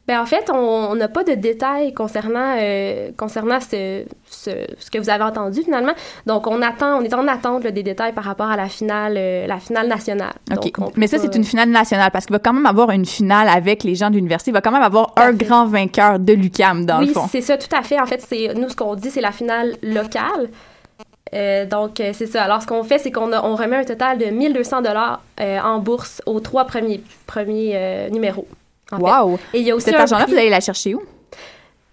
Ben 0.08 0.22
en 0.22 0.26
fait, 0.28 0.52
on 0.54 0.94
n'a 0.96 1.08
pas 1.08 1.24
de 1.24 1.34
détails 1.34 1.92
concernant 1.94 2.56
euh, 2.60 3.10
concernant 3.18 3.60
ce, 3.60 4.04
ce, 4.30 4.52
ce 4.78 4.92
que 4.92 5.00
vous 5.00 5.10
avez 5.10 5.24
entendu 5.24 5.64
finalement. 5.64 5.94
Donc 6.28 6.46
on 6.46 6.62
attend, 6.62 7.00
on 7.00 7.02
est 7.02 7.14
en 7.16 7.28
attente 7.28 7.64
là, 7.64 7.72
des 7.72 7.82
détails 7.82 8.14
par 8.14 8.24
rapport 8.24 8.46
à 8.52 8.56
la 8.56 8.70
finale 8.70 9.16
euh, 9.18 9.48
la 9.48 9.58
finale 9.60 9.88
nationale. 9.88 10.34
OK. 10.56 10.72
Donc, 10.80 10.92
Mais 10.96 11.08
ça, 11.08 11.18
pas- 11.18 11.24
c'est 11.24 11.36
une 11.36 11.44
finale 11.44 11.70
nationale 11.70 12.12
parce 12.12 12.26
qu'il 12.28 12.34
va 12.36 12.40
quand 12.40 12.54
même 12.54 12.68
avoir 12.68 12.92
une 12.92 13.06
finale 13.08 13.50
avec 13.50 13.84
les 13.84 13.96
gens 13.96 14.12
de 14.12 14.16
l'université. 14.16 14.52
Il 14.52 14.54
va 14.54 14.62
quand 14.62 14.72
même 14.72 14.84
avoir 14.84 15.12
un 15.16 15.34
grand 15.34 15.66
vainqueur 15.66 16.20
de 16.20 16.34
l'UCAM, 16.34 16.86
dans 16.86 17.00
oui, 17.00 17.08
le 17.08 17.14
fond. 17.14 17.26
c'est 17.32 17.42
ça, 17.42 17.58
tout 17.58 17.76
à 17.76 17.82
fait. 17.82 18.00
En 18.00 18.06
fait, 18.06 18.22
c'est 18.22 18.54
nous 18.54 18.70
ce 18.70 18.76
qu'on 18.76 18.94
dit, 18.94 19.10
c'est 19.10 19.22
la 19.22 19.32
finale 19.32 19.76
locale. 19.82 20.50
Euh, 21.34 21.66
donc 21.66 22.00
euh, 22.00 22.12
c'est 22.14 22.28
ça. 22.28 22.44
Alors 22.44 22.62
ce 22.62 22.68
qu'on 22.68 22.84
fait, 22.84 23.00
c'est 23.00 23.12
qu'on 23.12 23.32
a- 23.34 23.44
on 23.44 23.56
remet 23.56 23.78
un 23.78 23.84
total 23.84 24.20
de 24.20 24.26
1200 24.26 24.84
dollars 24.84 25.22
euh, 25.42 25.60
en 25.60 25.80
bourse 25.80 26.22
aux 26.28 26.40
trois 26.40 26.66
premiers 26.66 27.02
premiers 27.26 28.08
numéros. 28.12 28.48
En 28.96 29.00
fait. 29.00 29.04
Wow! 29.04 29.40
Et 29.54 29.60
il 29.60 29.68
y 29.68 29.72
a 29.72 29.76
aussi 29.76 29.86
Cet 29.86 29.96
argent-là, 29.96 30.26
vous 30.26 30.36
allez 30.36 30.50
la 30.50 30.62
chercher 30.62 30.96
où? 30.96 31.02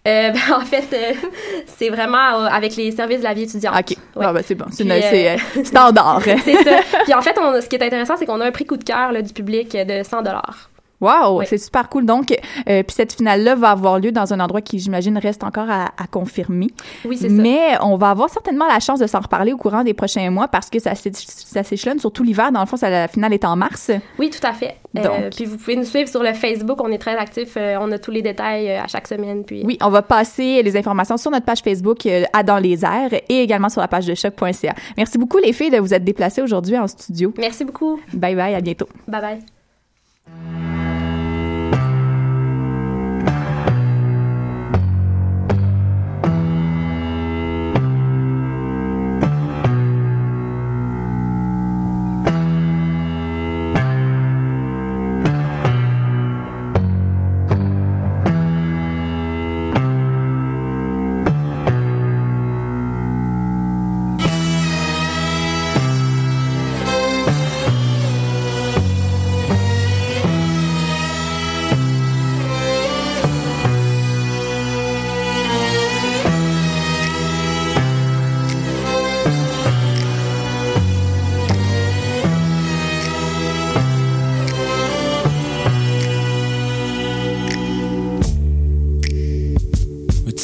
Euh, 0.08 0.30
ben, 0.32 0.56
en 0.56 0.64
fait, 0.64 0.88
euh, 0.92 1.28
c'est 1.66 1.88
vraiment 1.88 2.40
euh, 2.40 2.46
avec 2.46 2.74
les 2.74 2.90
services 2.90 3.18
de 3.18 3.24
la 3.24 3.34
vie 3.34 3.42
étudiante. 3.42 3.74
OK. 3.78 3.96
Ah, 4.20 4.32
ben, 4.32 4.42
c'est 4.44 4.56
bon. 4.56 4.66
C'est 4.70 4.84
standard. 5.64 6.22
c'est 6.22 6.64
ça. 6.64 6.80
Puis 7.04 7.14
en 7.14 7.22
fait, 7.22 7.38
on, 7.40 7.60
ce 7.60 7.68
qui 7.68 7.76
est 7.76 7.84
intéressant, 7.84 8.16
c'est 8.16 8.26
qu'on 8.26 8.40
a 8.40 8.46
un 8.46 8.50
prix 8.50 8.66
coup 8.66 8.76
de 8.76 8.84
cœur 8.84 9.12
là, 9.12 9.22
du 9.22 9.32
public 9.32 9.76
de 9.76 10.02
100 10.02 10.22
dollars. 10.22 10.70
Wow, 11.02 11.40
Oui. 11.40 11.44
c'est 11.48 11.58
super 11.58 11.88
cool. 11.90 12.06
Donc, 12.06 12.30
euh, 12.32 12.82
puis 12.82 12.94
cette 12.96 13.12
finale-là 13.12 13.54
va 13.56 13.70
avoir 13.72 13.98
lieu 13.98 14.12
dans 14.12 14.32
un 14.32 14.40
endroit 14.40 14.60
qui, 14.62 14.78
j'imagine, 14.78 15.18
reste 15.18 15.44
encore 15.44 15.68
à, 15.68 15.86
à 15.98 16.06
confirmer. 16.10 16.68
Oui, 17.04 17.18
c'est 17.20 17.28
ça. 17.28 17.34
Mais 17.34 17.76
on 17.82 17.96
va 17.96 18.10
avoir 18.10 18.30
certainement 18.30 18.66
la 18.66 18.80
chance 18.80 19.00
de 19.00 19.06
s'en 19.06 19.20
reparler 19.20 19.52
au 19.52 19.56
courant 19.58 19.82
des 19.84 19.92
prochains 19.94 20.30
mois 20.30 20.48
parce 20.48 20.70
que 20.70 20.78
ça, 20.78 20.92
ça 20.94 21.62
s'échelonne 21.62 21.98
sur 21.98 22.12
tout 22.12 22.22
l'hiver. 22.22 22.52
Dans 22.52 22.60
le 22.60 22.66
fond, 22.66 22.76
ça, 22.76 22.88
la 22.88 23.08
finale 23.08 23.32
est 23.34 23.44
en 23.44 23.56
mars. 23.56 23.90
Oui, 24.18 24.30
tout 24.30 24.46
à 24.46 24.52
fait. 24.52 24.76
Euh, 24.96 25.02
Donc. 25.02 25.30
puis 25.34 25.44
vous 25.46 25.56
pouvez 25.56 25.74
nous 25.76 25.84
suivre 25.84 26.08
sur 26.08 26.22
le 26.22 26.32
Facebook. 26.34 26.78
On 26.82 26.92
est 26.92 26.98
très 26.98 27.16
actifs. 27.16 27.54
euh, 27.56 27.76
on 27.80 27.90
a 27.92 27.98
tous 27.98 28.10
les 28.12 28.22
détails 28.22 28.70
à 28.70 28.86
chaque 28.86 29.08
semaine. 29.08 29.42
Puis 29.44 29.62
Oui, 29.64 29.78
on 29.82 29.90
va 29.90 30.02
passer 30.02 30.62
les 30.62 30.76
informations 30.76 31.16
sur 31.16 31.30
notre 31.30 31.46
page 31.46 31.60
Facebook 31.62 32.06
à 32.32 32.42
Dans 32.42 32.58
les 32.58 32.84
airs 32.84 33.12
et 33.28 33.42
également 33.42 33.68
sur 33.68 33.80
la 33.80 33.88
page 33.88 34.06
de 34.06 34.14
choc.ca. 34.14 34.74
Merci 34.96 35.18
beaucoup, 35.18 35.38
les 35.38 35.52
filles, 35.52 35.70
de 35.70 35.78
vous 35.78 35.92
être 35.94 36.04
déplacées 36.04 36.42
aujourd'hui 36.42 36.78
en 36.78 36.86
studio. 36.86 37.32
Merci 37.38 37.64
beaucoup. 37.64 37.98
Bye 38.12 38.34
bye, 38.36 38.54
à 38.54 38.60
bientôt. 38.60 38.88
Bye 39.08 39.20
bye. 39.20 40.71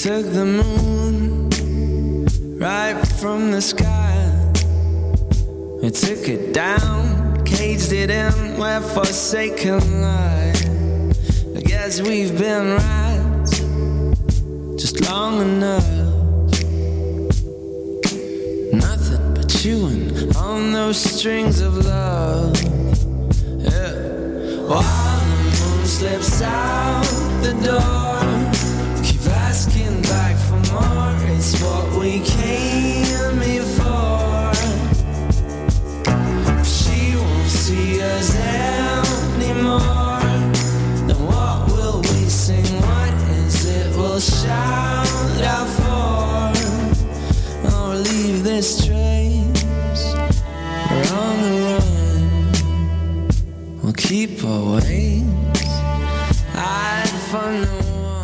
The 0.08 0.46
moon 0.46 1.50
right 2.58 2.96
from 3.20 3.50
the 3.50 3.60
sky. 3.60 4.24
We 5.82 5.90
took 5.90 6.26
it 6.26 6.54
down, 6.54 7.44
caged 7.44 7.92
it 7.92 8.08
in 8.08 8.32
where 8.58 8.80
forsaken 8.80 10.00
lie. 10.00 10.54
I 11.54 11.60
guess 11.60 12.00
we've 12.00 12.36
been 12.38 12.76
right 12.76 13.46
just 14.78 15.04
long 15.10 15.42
enough. 15.42 15.86
Nothing 18.72 19.34
but 19.34 19.46
chewing 19.50 20.34
on 20.36 20.72
those 20.72 20.98
strings 20.98 21.60
of 21.60 21.84
love. 21.84 22.57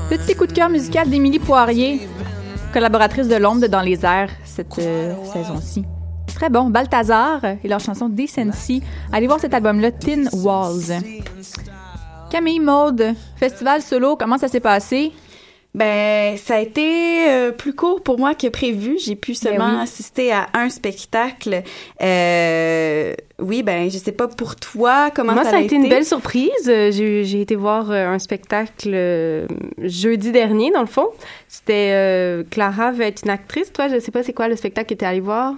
Petit 0.09 0.35
coup 0.35 0.47
de 0.47 0.53
cœur 0.53 0.71
musical 0.71 1.09
d'Émilie 1.09 1.39
Poirier, 1.39 2.09
collaboratrice 2.73 3.29
de 3.29 3.37
l'ombre 3.37 3.67
Dans 3.67 3.81
les 3.81 4.05
airs 4.05 4.31
cette 4.45 4.79
euh, 4.79 5.15
saison-ci. 5.33 5.85
Très 6.35 6.49
bon. 6.51 6.71
Balthazar 6.71 7.41
et 7.63 7.69
leur 7.69 7.81
chanson 7.81 8.09
Decency. 8.09 8.83
Allez 9.13 9.27
voir 9.27 9.41
cet 9.41 9.55
album-là, 9.55 9.91
Thin 9.93 10.25
Walls. 10.33 11.01
Camille 12.31 12.61
Maude, 12.61 13.15
festival 13.37 13.81
solo, 13.83 14.17
comment 14.17 14.39
ça 14.39 14.49
s'est 14.49 14.61
passé? 14.61 15.13
Ben, 15.75 16.37
ça 16.37 16.55
a 16.55 16.61
été 16.61 17.29
euh, 17.29 17.51
plus 17.51 17.75
court 17.75 18.01
pour 18.03 18.17
moi 18.19 18.35
que 18.35 18.47
prévu. 18.47 18.97
J'ai 19.05 19.17
pu 19.17 19.35
seulement 19.35 19.71
Ben 19.71 19.77
oui. 19.79 19.83
assister 19.83 20.31
à 20.33 20.47
un 20.55 20.69
spectacle. 20.69 21.63
Euh, 22.01 23.15
oui, 23.41 23.65
ben, 23.65 23.91
je 23.91 23.99
sais 23.99 24.13
pas 24.13 24.29
pour 24.29 24.55
toi 24.55 25.11
comment 25.13 25.33
Moi, 25.35 25.43
ça, 25.43 25.51
ça 25.51 25.57
a 25.57 25.61
été 25.61 25.75
une 25.75 25.89
belle 25.89 26.05
surprise. 26.05 26.69
Euh, 26.69 26.93
J'ai 26.93 27.25
j'ai 27.25 27.41
été 27.41 27.57
voir 27.57 27.91
euh, 27.91 28.07
un 28.07 28.21
spectacle 28.21 28.93
euh, 28.95 29.47
jeudi 29.79 30.31
dernier, 30.31 30.71
dans 30.71 30.81
le 30.81 30.87
fond. 30.87 31.09
C'était 31.49 31.91
euh, 31.93 32.45
Clara 32.49 32.93
veut 32.93 33.03
être 33.03 33.23
une 33.25 33.31
actrice. 33.31 33.73
Toi, 33.73 33.89
je 33.89 33.99
sais 33.99 34.13
pas 34.13 34.23
c'est 34.23 34.33
quoi 34.33 34.47
le 34.47 34.55
spectacle 34.55 34.95
que 34.95 34.99
tu 34.99 35.05
allé 35.05 35.21
voir. 35.21 35.55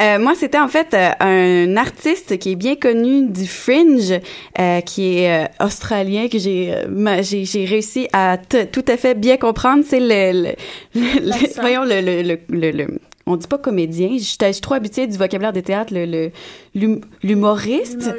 Euh, 0.00 0.18
moi, 0.18 0.34
c'était 0.34 0.58
en 0.58 0.68
fait 0.68 0.94
euh, 0.94 1.10
un 1.20 1.76
artiste 1.76 2.38
qui 2.38 2.52
est 2.52 2.56
bien 2.56 2.74
connu 2.74 3.26
du 3.28 3.46
fringe, 3.46 4.12
euh, 4.58 4.80
qui 4.80 5.18
est 5.18 5.44
euh, 5.44 5.64
australien, 5.66 6.28
que 6.28 6.38
j'ai 6.38 6.72
euh, 6.74 7.22
j'ai 7.22 7.44
j'ai 7.44 7.66
réussi 7.66 8.08
à 8.14 8.38
tout 8.38 8.84
à 8.88 8.96
fait 8.96 9.14
bien 9.14 9.36
comprendre. 9.36 9.84
C'est 9.86 10.00
le, 10.00 10.32
le, 10.42 10.54
le- 10.94 11.20
le- 11.26 11.60
voyons 11.60 11.84
le, 11.84 12.00
le, 12.00 12.38
le- 12.48 12.70
le- 12.70 12.98
on 13.26 13.36
dit 13.36 13.46
pas 13.46 13.58
comédien. 13.58 14.10
Je 14.18 14.24
suis 14.24 14.60
trop 14.60 14.74
habituée 14.74 15.06
du 15.06 15.16
vocabulaire 15.16 15.52
des 15.52 15.62
théâtres. 15.62 15.92
Le, 15.94 16.04
le- 16.06 16.30
l'hum- 16.74 17.00
l'humoriste 17.22 18.10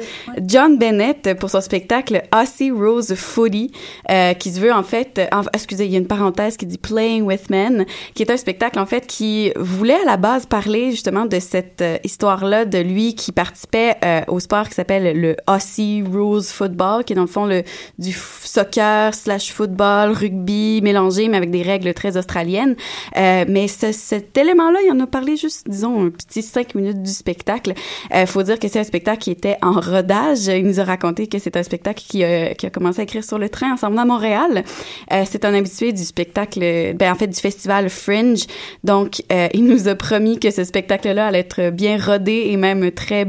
John 0.46 0.78
Bennett 0.78 1.34
pour 1.38 1.50
son 1.50 1.60
spectacle 1.60 2.22
Aussie 2.34 2.70
Rose 2.70 3.14
Footy, 3.14 3.70
euh, 4.10 4.32
qui 4.34 4.50
se 4.50 4.60
veut 4.60 4.72
en 4.72 4.82
fait, 4.82 5.18
euh, 5.18 5.26
en- 5.32 5.42
excusez, 5.52 5.84
il 5.86 5.92
y 5.92 5.96
a 5.96 5.98
une 5.98 6.06
parenthèse 6.06 6.56
qui 6.56 6.66
dit 6.66 6.78
Playing 6.78 7.22
with 7.24 7.50
Men, 7.50 7.84
qui 8.14 8.22
est 8.22 8.30
un 8.30 8.36
spectacle 8.36 8.78
en 8.78 8.86
fait 8.86 9.06
qui 9.06 9.52
voulait 9.56 10.00
à 10.00 10.04
la 10.06 10.16
base 10.16 10.46
parler 10.46 10.90
justement 10.92 11.26
de 11.26 11.38
cette 11.40 11.82
euh, 11.82 11.98
histoire-là 12.04 12.64
de 12.64 12.78
lui 12.78 13.14
qui 13.14 13.32
participait 13.32 13.96
euh, 14.04 14.20
au 14.28 14.40
sport 14.40 14.68
qui 14.68 14.74
s'appelle 14.74 15.18
le 15.20 15.36
Aussie 15.48 16.02
Rules 16.10 16.42
Football, 16.44 17.04
qui 17.04 17.12
est 17.12 17.16
dans 17.16 17.22
le 17.22 17.26
fond 17.28 17.44
le 17.46 17.62
du 17.98 18.12
soccer 18.12 19.14
slash 19.14 19.52
football, 19.52 20.12
rugby 20.12 20.80
mélangé 20.82 21.28
mais 21.28 21.36
avec 21.36 21.50
des 21.50 21.62
règles 21.62 21.92
très 21.94 22.16
australiennes. 22.16 22.76
Euh, 23.16 23.44
mais 23.48 23.68
ce- 23.68 23.92
cet 23.92 24.36
élément-là, 24.36 24.78
il 24.82 24.91
en 24.92 25.00
a 25.00 25.06
parlé 25.06 25.36
juste, 25.36 25.68
disons, 25.68 26.06
un 26.06 26.10
petit 26.10 26.42
cinq 26.42 26.74
minutes 26.74 27.02
du 27.02 27.10
spectacle. 27.10 27.74
Euh, 28.14 28.26
faut 28.26 28.42
dire 28.42 28.58
que 28.58 28.68
c'est 28.68 28.78
un 28.80 28.84
spectacle 28.84 29.18
qui 29.22 29.30
était 29.30 29.56
en 29.62 29.72
rodage. 29.72 30.46
Il 30.46 30.64
nous 30.66 30.80
a 30.80 30.84
raconté 30.84 31.26
que 31.26 31.38
c'est 31.38 31.56
un 31.56 31.62
spectacle 31.62 32.02
qui, 32.06 32.22
a- 32.24 32.54
qui 32.54 32.66
a 32.66 32.70
commencé 32.70 33.00
à 33.00 33.02
écrire 33.04 33.24
sur 33.24 33.38
le 33.38 33.48
train 33.48 33.72
en 33.72 33.76
s'en 33.76 33.90
venant 33.90 34.02
à 34.02 34.06
Montréal. 34.06 34.64
Euh, 35.12 35.24
c'est 35.28 35.44
un 35.44 35.54
habitué 35.54 35.92
du 35.92 36.04
spectacle, 36.04 36.60
ben 36.94 37.12
en 37.12 37.14
fait 37.14 37.26
du 37.28 37.38
festival 37.40 37.88
Fringe. 37.90 38.44
Donc, 38.84 39.22
euh, 39.32 39.48
il 39.54 39.64
nous 39.64 39.88
a 39.88 39.94
promis 39.94 40.38
que 40.38 40.50
ce 40.50 40.64
spectacle-là 40.64 41.26
allait 41.26 41.40
être 41.40 41.70
bien 41.70 41.98
rodé 41.98 42.44
et 42.50 42.56
même 42.56 42.90
très 42.92 43.26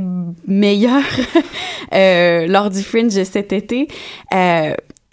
meilleur 0.47 1.01
euh, 1.93 2.47
lors 2.47 2.69
du 2.69 2.81
Fringe 2.83 3.23
cet 3.23 3.53
été. 3.53 3.87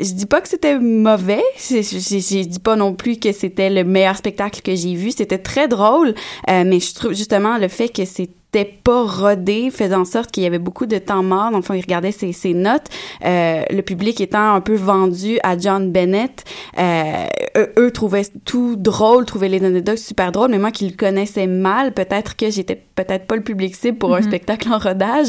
Je 0.02 0.12
dis 0.12 0.26
pas 0.26 0.40
que 0.40 0.48
c'était 0.48 0.78
mauvais. 0.78 1.42
Je, 1.58 1.82
je, 1.82 2.42
dis 2.44 2.58
pas 2.58 2.76
non 2.76 2.94
plus 2.94 3.18
que 3.18 3.32
c'était 3.32 3.70
le 3.70 3.84
meilleur 3.84 4.16
spectacle 4.16 4.62
que 4.62 4.74
j'ai 4.74 4.94
vu. 4.94 5.10
C'était 5.10 5.38
très 5.38 5.68
drôle, 5.68 6.14
euh, 6.48 6.64
mais 6.64 6.80
je 6.80 6.94
trouve 6.94 7.12
justement 7.12 7.58
le 7.58 7.68
fait 7.68 7.88
que 7.88 8.04
c'était 8.52 8.78
pas 8.82 9.04
rodé 9.04 9.70
faisait 9.70 9.94
en 9.94 10.04
sorte 10.04 10.32
qu'il 10.32 10.42
y 10.42 10.46
avait 10.46 10.58
beaucoup 10.58 10.86
de 10.86 10.98
temps 10.98 11.22
mort. 11.22 11.50
Dans 11.52 11.58
le 11.58 11.62
fond, 11.62 11.74
il 11.74 11.80
regardait 11.82 12.10
ses, 12.10 12.32
ses 12.32 12.52
notes. 12.52 12.86
Euh, 13.24 13.62
le 13.70 13.80
public 13.82 14.20
étant 14.20 14.54
un 14.54 14.60
peu 14.60 14.74
vendu 14.74 15.38
à 15.44 15.56
John 15.56 15.92
Bennett, 15.92 16.42
euh, 16.78 17.26
eux, 17.56 17.72
eux 17.78 17.90
trouvaient 17.92 18.24
tout 18.44 18.74
drôle, 18.76 19.24
trouvaient 19.24 19.48
les 19.48 19.64
anecdotes 19.64 19.98
super 19.98 20.32
drôles, 20.32 20.50
mais 20.50 20.58
moi 20.58 20.72
qui 20.72 20.88
le 20.88 20.96
connaissais 20.96 21.46
mal, 21.46 21.92
peut-être 21.92 22.36
que 22.36 22.50
j'étais 22.50 22.82
peut-être 22.96 23.26
pas 23.26 23.36
le 23.36 23.42
public 23.42 23.74
cible 23.76 23.98
pour 23.98 24.14
un 24.14 24.20
Mhm. 24.20 24.26
spectacle 24.26 24.68
en 24.72 24.78
rodage. 24.78 25.28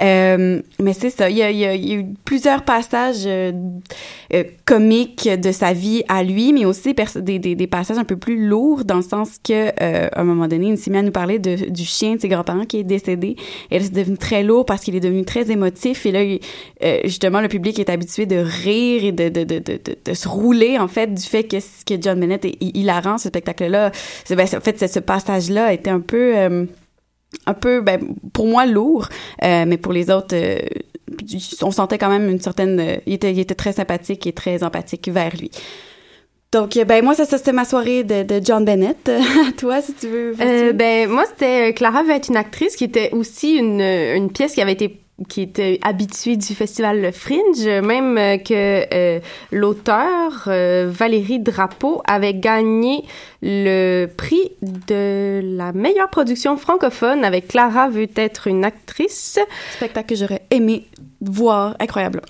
Euh, 0.00 0.60
mais 0.80 0.92
c'est 0.92 1.10
ça, 1.10 1.28
il 1.28 1.36
y 1.36 1.42
a, 1.42 1.50
il 1.50 1.58
y 1.58 1.64
a- 1.66 1.74
il 1.74 1.88
y 1.88 1.92
a 1.92 1.96
eu 1.96 2.06
plusieurs 2.24 2.62
passages 2.62 3.24
euh, 3.26 3.52
euh, 4.32 4.44
comiques 4.64 5.28
de 5.28 5.52
sa 5.52 5.72
vie 5.72 6.02
à 6.08 6.22
lui, 6.22 6.52
mais 6.52 6.64
aussi 6.64 6.94
des, 7.16 7.38
des, 7.38 7.54
des 7.56 7.66
passages 7.66 7.98
un 7.98 8.04
peu 8.04 8.16
plus 8.16 8.46
lourds 8.46 8.84
dans 8.84 8.96
le 8.96 9.02
sens 9.02 9.38
que 9.42 9.52
euh, 9.82 10.08
à 10.12 10.20
un 10.20 10.24
moment 10.24 10.46
donné, 10.46 10.68
il 10.68 10.78
s'est 10.78 10.90
mis 10.90 10.98
à 10.98 11.02
nous 11.02 11.10
parler 11.10 11.38
de, 11.38 11.68
du 11.70 11.84
chien 11.84 12.14
de 12.14 12.20
ses 12.20 12.28
grands-parents 12.28 12.59
qui 12.64 12.78
est 12.78 12.84
décédé. 12.84 13.36
Et 13.70 13.78
là, 13.78 13.84
c'est 13.84 13.92
devenu 13.94 14.16
très 14.16 14.42
lourd 14.42 14.64
parce 14.64 14.82
qu'il 14.82 14.96
est 14.96 15.00
devenu 15.00 15.24
très 15.24 15.50
émotif. 15.50 16.06
Et 16.06 16.12
là, 16.12 16.20
euh, 16.82 17.00
justement, 17.04 17.40
le 17.40 17.48
public 17.48 17.78
est 17.78 17.90
habitué 17.90 18.26
de 18.26 18.36
rire 18.36 19.04
et 19.04 19.12
de, 19.12 19.28
de, 19.28 19.44
de, 19.44 19.60
de, 20.04 20.14
se 20.14 20.28
rouler, 20.28 20.78
en 20.78 20.88
fait, 20.88 21.12
du 21.14 21.22
fait 21.22 21.44
que, 21.44 21.56
que 21.58 22.00
John 22.00 22.18
Bennett 22.20 22.44
est 22.44 22.56
hi- 22.60 22.72
hilarant, 22.74 23.18
ce 23.18 23.28
spectacle-là. 23.28 23.92
Ben, 24.30 24.40
en 24.40 24.60
fait, 24.60 24.86
ce 24.86 24.98
passage-là 25.00 25.72
était 25.72 25.90
un 25.90 26.00
peu... 26.00 26.36
euh, 26.36 26.66
un 27.46 27.54
peu, 27.54 27.80
ben, 27.80 28.00
pour 28.32 28.46
moi, 28.46 28.66
lourd, 28.66 29.08
euh, 29.44 29.64
mais 29.64 29.76
pour 29.76 29.92
les 29.92 30.10
autres, 30.10 30.34
on 31.62 31.70
sentait 31.70 31.96
quand 31.96 32.08
même 32.08 32.28
une 32.28 32.40
certaine... 32.40 33.00
il, 33.06 33.12
était, 33.12 33.32
il 33.32 33.38
était 33.38 33.54
très 33.54 33.72
sympathique 33.72 34.26
et 34.26 34.32
très 34.32 34.64
empathique 34.64 35.08
vers 35.08 35.36
lui. 35.36 35.50
Donc, 36.52 36.76
euh, 36.76 36.84
ben, 36.84 37.04
moi, 37.04 37.14
ça, 37.14 37.24
ça 37.24 37.38
c'était 37.38 37.52
ma 37.52 37.64
soirée 37.64 38.02
de, 38.02 38.22
de 38.24 38.44
John 38.44 38.64
Bennett. 38.64 39.08
à 39.48 39.52
toi, 39.52 39.80
si 39.80 39.94
tu 39.94 40.08
veux. 40.08 40.34
Euh, 40.40 40.72
ben 40.72 41.08
moi 41.08 41.24
c'était 41.26 41.70
euh, 41.70 41.72
Clara 41.72 42.02
veut 42.02 42.10
être 42.10 42.28
une 42.28 42.36
actrice 42.36 42.76
qui 42.76 42.84
était 42.84 43.10
aussi 43.12 43.54
une, 43.56 43.80
une 43.80 44.32
pièce 44.32 44.54
qui 44.54 44.60
avait 44.60 44.72
été 44.72 45.00
qui 45.28 45.42
était 45.42 45.78
habituée 45.82 46.36
du 46.36 46.54
festival 46.54 47.00
Le 47.00 47.12
Fringe, 47.12 47.66
même 47.66 48.16
que 48.42 48.86
euh, 48.94 49.20
l'auteur 49.52 50.44
euh, 50.46 50.88
Valérie 50.90 51.40
Drapeau 51.40 52.02
avait 52.06 52.34
gagné 52.34 53.04
le 53.42 54.06
prix 54.06 54.52
de 54.62 55.40
la 55.42 55.72
meilleure 55.72 56.08
production 56.08 56.56
francophone 56.56 57.24
avec 57.24 57.48
Clara 57.48 57.88
veut 57.88 58.08
être 58.16 58.46
une 58.46 58.64
actrice. 58.64 59.38
Spectacle 59.76 60.08
que 60.08 60.14
j'aurais 60.14 60.42
aimé 60.50 60.86
voir 61.20 61.76
incroyablement. 61.80 62.26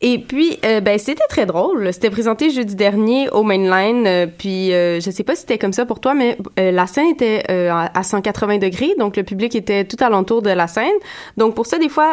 Et 0.00 0.18
puis, 0.20 0.58
euh, 0.64 0.80
ben, 0.80 0.96
c'était 0.96 1.26
très 1.28 1.44
drôle. 1.44 1.92
C'était 1.92 2.10
présenté 2.10 2.50
jeudi 2.50 2.76
dernier 2.76 3.28
au 3.30 3.42
Mainline. 3.42 4.06
euh, 4.06 4.26
puis, 4.26 4.72
euh, 4.72 5.00
je 5.00 5.10
sais 5.10 5.24
pas 5.24 5.34
si 5.34 5.40
c'était 5.40 5.58
comme 5.58 5.72
ça 5.72 5.86
pour 5.86 5.98
toi, 6.00 6.14
mais 6.14 6.38
euh, 6.60 6.70
la 6.70 6.86
scène 6.86 7.08
était 7.08 7.42
euh, 7.50 7.70
à 7.72 7.90
à 7.98 8.02
180 8.04 8.58
degrés, 8.58 8.94
donc 8.98 9.16
le 9.16 9.24
public 9.24 9.56
était 9.56 9.84
tout 9.84 9.96
alentour 10.00 10.40
de 10.42 10.50
la 10.50 10.68
scène. 10.68 10.92
Donc, 11.36 11.56
pour 11.56 11.66
ça, 11.66 11.78
des 11.78 11.88
fois, 11.88 12.12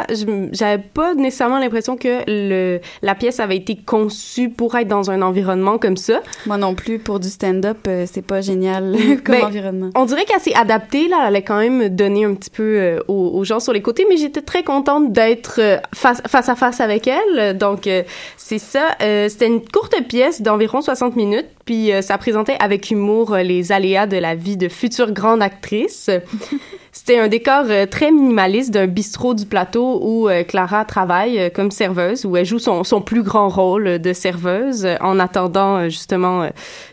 j'avais 0.51 0.81
pas 0.81 1.13
nécessairement 1.13 1.59
l'impression 1.59 1.95
que 1.95 2.23
le, 2.27 2.79
la 3.03 3.13
pièce 3.13 3.39
avait 3.39 3.57
été 3.57 3.75
conçue 3.75 4.49
pour 4.49 4.75
être 4.75 4.87
dans 4.87 5.11
un 5.11 5.21
environnement 5.21 5.77
comme 5.77 5.97
ça. 5.97 6.21
Moi 6.47 6.57
non 6.57 6.73
plus, 6.73 6.97
pour 6.97 7.19
du 7.19 7.29
stand-up, 7.29 7.87
c'est 8.07 8.25
pas 8.25 8.41
génial 8.41 8.95
comme 9.23 9.35
Ben, 9.35 9.45
environnement. 9.45 9.89
On 9.95 10.05
dirait 10.05 10.25
qu'elle 10.25 10.39
s'est 10.41 10.55
adaptée, 10.55 11.07
là. 11.07 11.17
Elle 11.21 11.27
allait 11.27 11.43
quand 11.43 11.59
même 11.59 11.89
donner 11.89 12.25
un 12.25 12.33
petit 12.33 12.49
peu 12.49 12.99
aux, 13.07 13.31
aux 13.37 13.43
gens 13.43 13.59
sur 13.59 13.73
les 13.73 13.81
côtés, 13.81 14.07
mais 14.09 14.17
j'étais 14.17 14.41
très 14.41 14.63
contente 14.63 15.11
d'être 15.11 15.59
face, 15.93 16.21
face 16.27 16.49
à 16.49 16.55
face 16.55 16.79
avec 16.81 17.07
elle. 17.07 17.57
Donc, 17.57 17.74
euh, 17.87 18.03
c'est 18.37 18.59
ça. 18.59 18.95
Euh, 19.01 19.29
C'était 19.29 19.47
une 19.47 19.65
courte 19.67 19.95
pièce 20.07 20.41
d'environ 20.41 20.81
60 20.81 21.15
minutes, 21.15 21.47
puis 21.65 21.91
euh, 21.91 22.01
ça 22.01 22.17
présentait 22.17 22.57
avec 22.59 22.91
humour 22.91 23.35
les 23.35 23.71
aléas 23.71 24.07
de 24.07 24.17
la 24.17 24.35
vie 24.35 24.57
de 24.57 24.69
future 24.69 25.11
grande 25.11 25.41
actrice. 25.41 26.09
c'était 26.91 27.19
un 27.19 27.27
décor 27.27 27.65
très 27.91 28.11
minimaliste 28.11 28.71
d'un 28.71 28.87
bistrot 28.87 29.33
du 29.33 29.45
plateau 29.45 29.99
où 30.01 30.29
Clara 30.47 30.85
travaille 30.85 31.51
comme 31.53 31.69
serveuse, 31.69 32.25
où 32.25 32.37
elle 32.37 32.45
joue 32.45 32.59
son, 32.59 32.85
son 32.85 33.01
plus 33.01 33.21
grand 33.21 33.49
rôle 33.49 33.99
de 33.99 34.13
serveuse 34.13 34.87
en 35.01 35.19
attendant 35.19 35.89
justement 35.89 36.49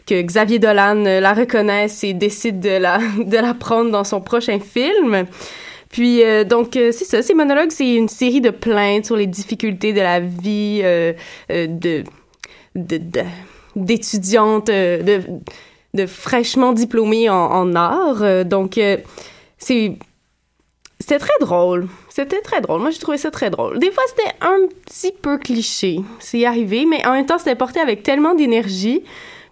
que 0.06 0.20
Xavier 0.20 0.58
Dolan 0.58 1.04
la 1.04 1.32
reconnaisse 1.32 2.02
et 2.02 2.14
décide 2.14 2.58
de 2.58 2.76
la, 2.76 2.98
de 3.18 3.36
la 3.36 3.54
prendre 3.54 3.92
dans 3.92 4.04
son 4.04 4.20
prochain 4.20 4.58
film. 4.58 5.26
Puis 5.92 6.24
euh, 6.24 6.42
donc 6.42 6.76
euh, 6.76 6.90
c'est 6.90 7.04
ça, 7.04 7.22
ces 7.22 7.34
monologues, 7.34 7.70
c'est 7.70 7.94
une 7.94 8.08
série 8.08 8.40
de 8.40 8.50
plaintes 8.50 9.06
sur 9.06 9.14
les 9.16 9.28
difficultés 9.28 9.92
de 9.92 10.00
la 10.00 10.18
vie 10.18 10.80
euh, 10.82 11.12
euh, 11.52 11.66
de 11.68 12.02
d'étudiantes 13.76 14.70
euh, 14.70 15.02
de, 15.02 15.22
de 15.94 16.06
fraîchement 16.06 16.72
diplômées 16.72 17.28
en, 17.28 17.36
en 17.36 17.74
art. 17.76 18.22
Euh, 18.22 18.42
donc 18.42 18.80
c'est 19.58 19.96
c'était 20.98 21.18
très 21.18 21.38
drôle. 21.40 21.88
C'était 22.08 22.40
très 22.40 22.60
drôle. 22.60 22.80
Moi, 22.80 22.90
j'ai 22.90 23.00
trouvé 23.00 23.18
ça 23.18 23.32
très 23.32 23.50
drôle. 23.50 23.80
Des 23.80 23.90
fois, 23.90 24.04
c'était 24.06 24.36
un 24.40 24.68
petit 24.86 25.10
peu 25.10 25.36
cliché. 25.36 25.98
C'est 26.20 26.44
arrivé, 26.44 26.86
mais 26.86 27.04
en 27.04 27.12
même 27.12 27.26
temps, 27.26 27.38
c'était 27.38 27.56
porté 27.56 27.80
avec 27.80 28.04
tellement 28.04 28.34
d'énergie. 28.36 29.02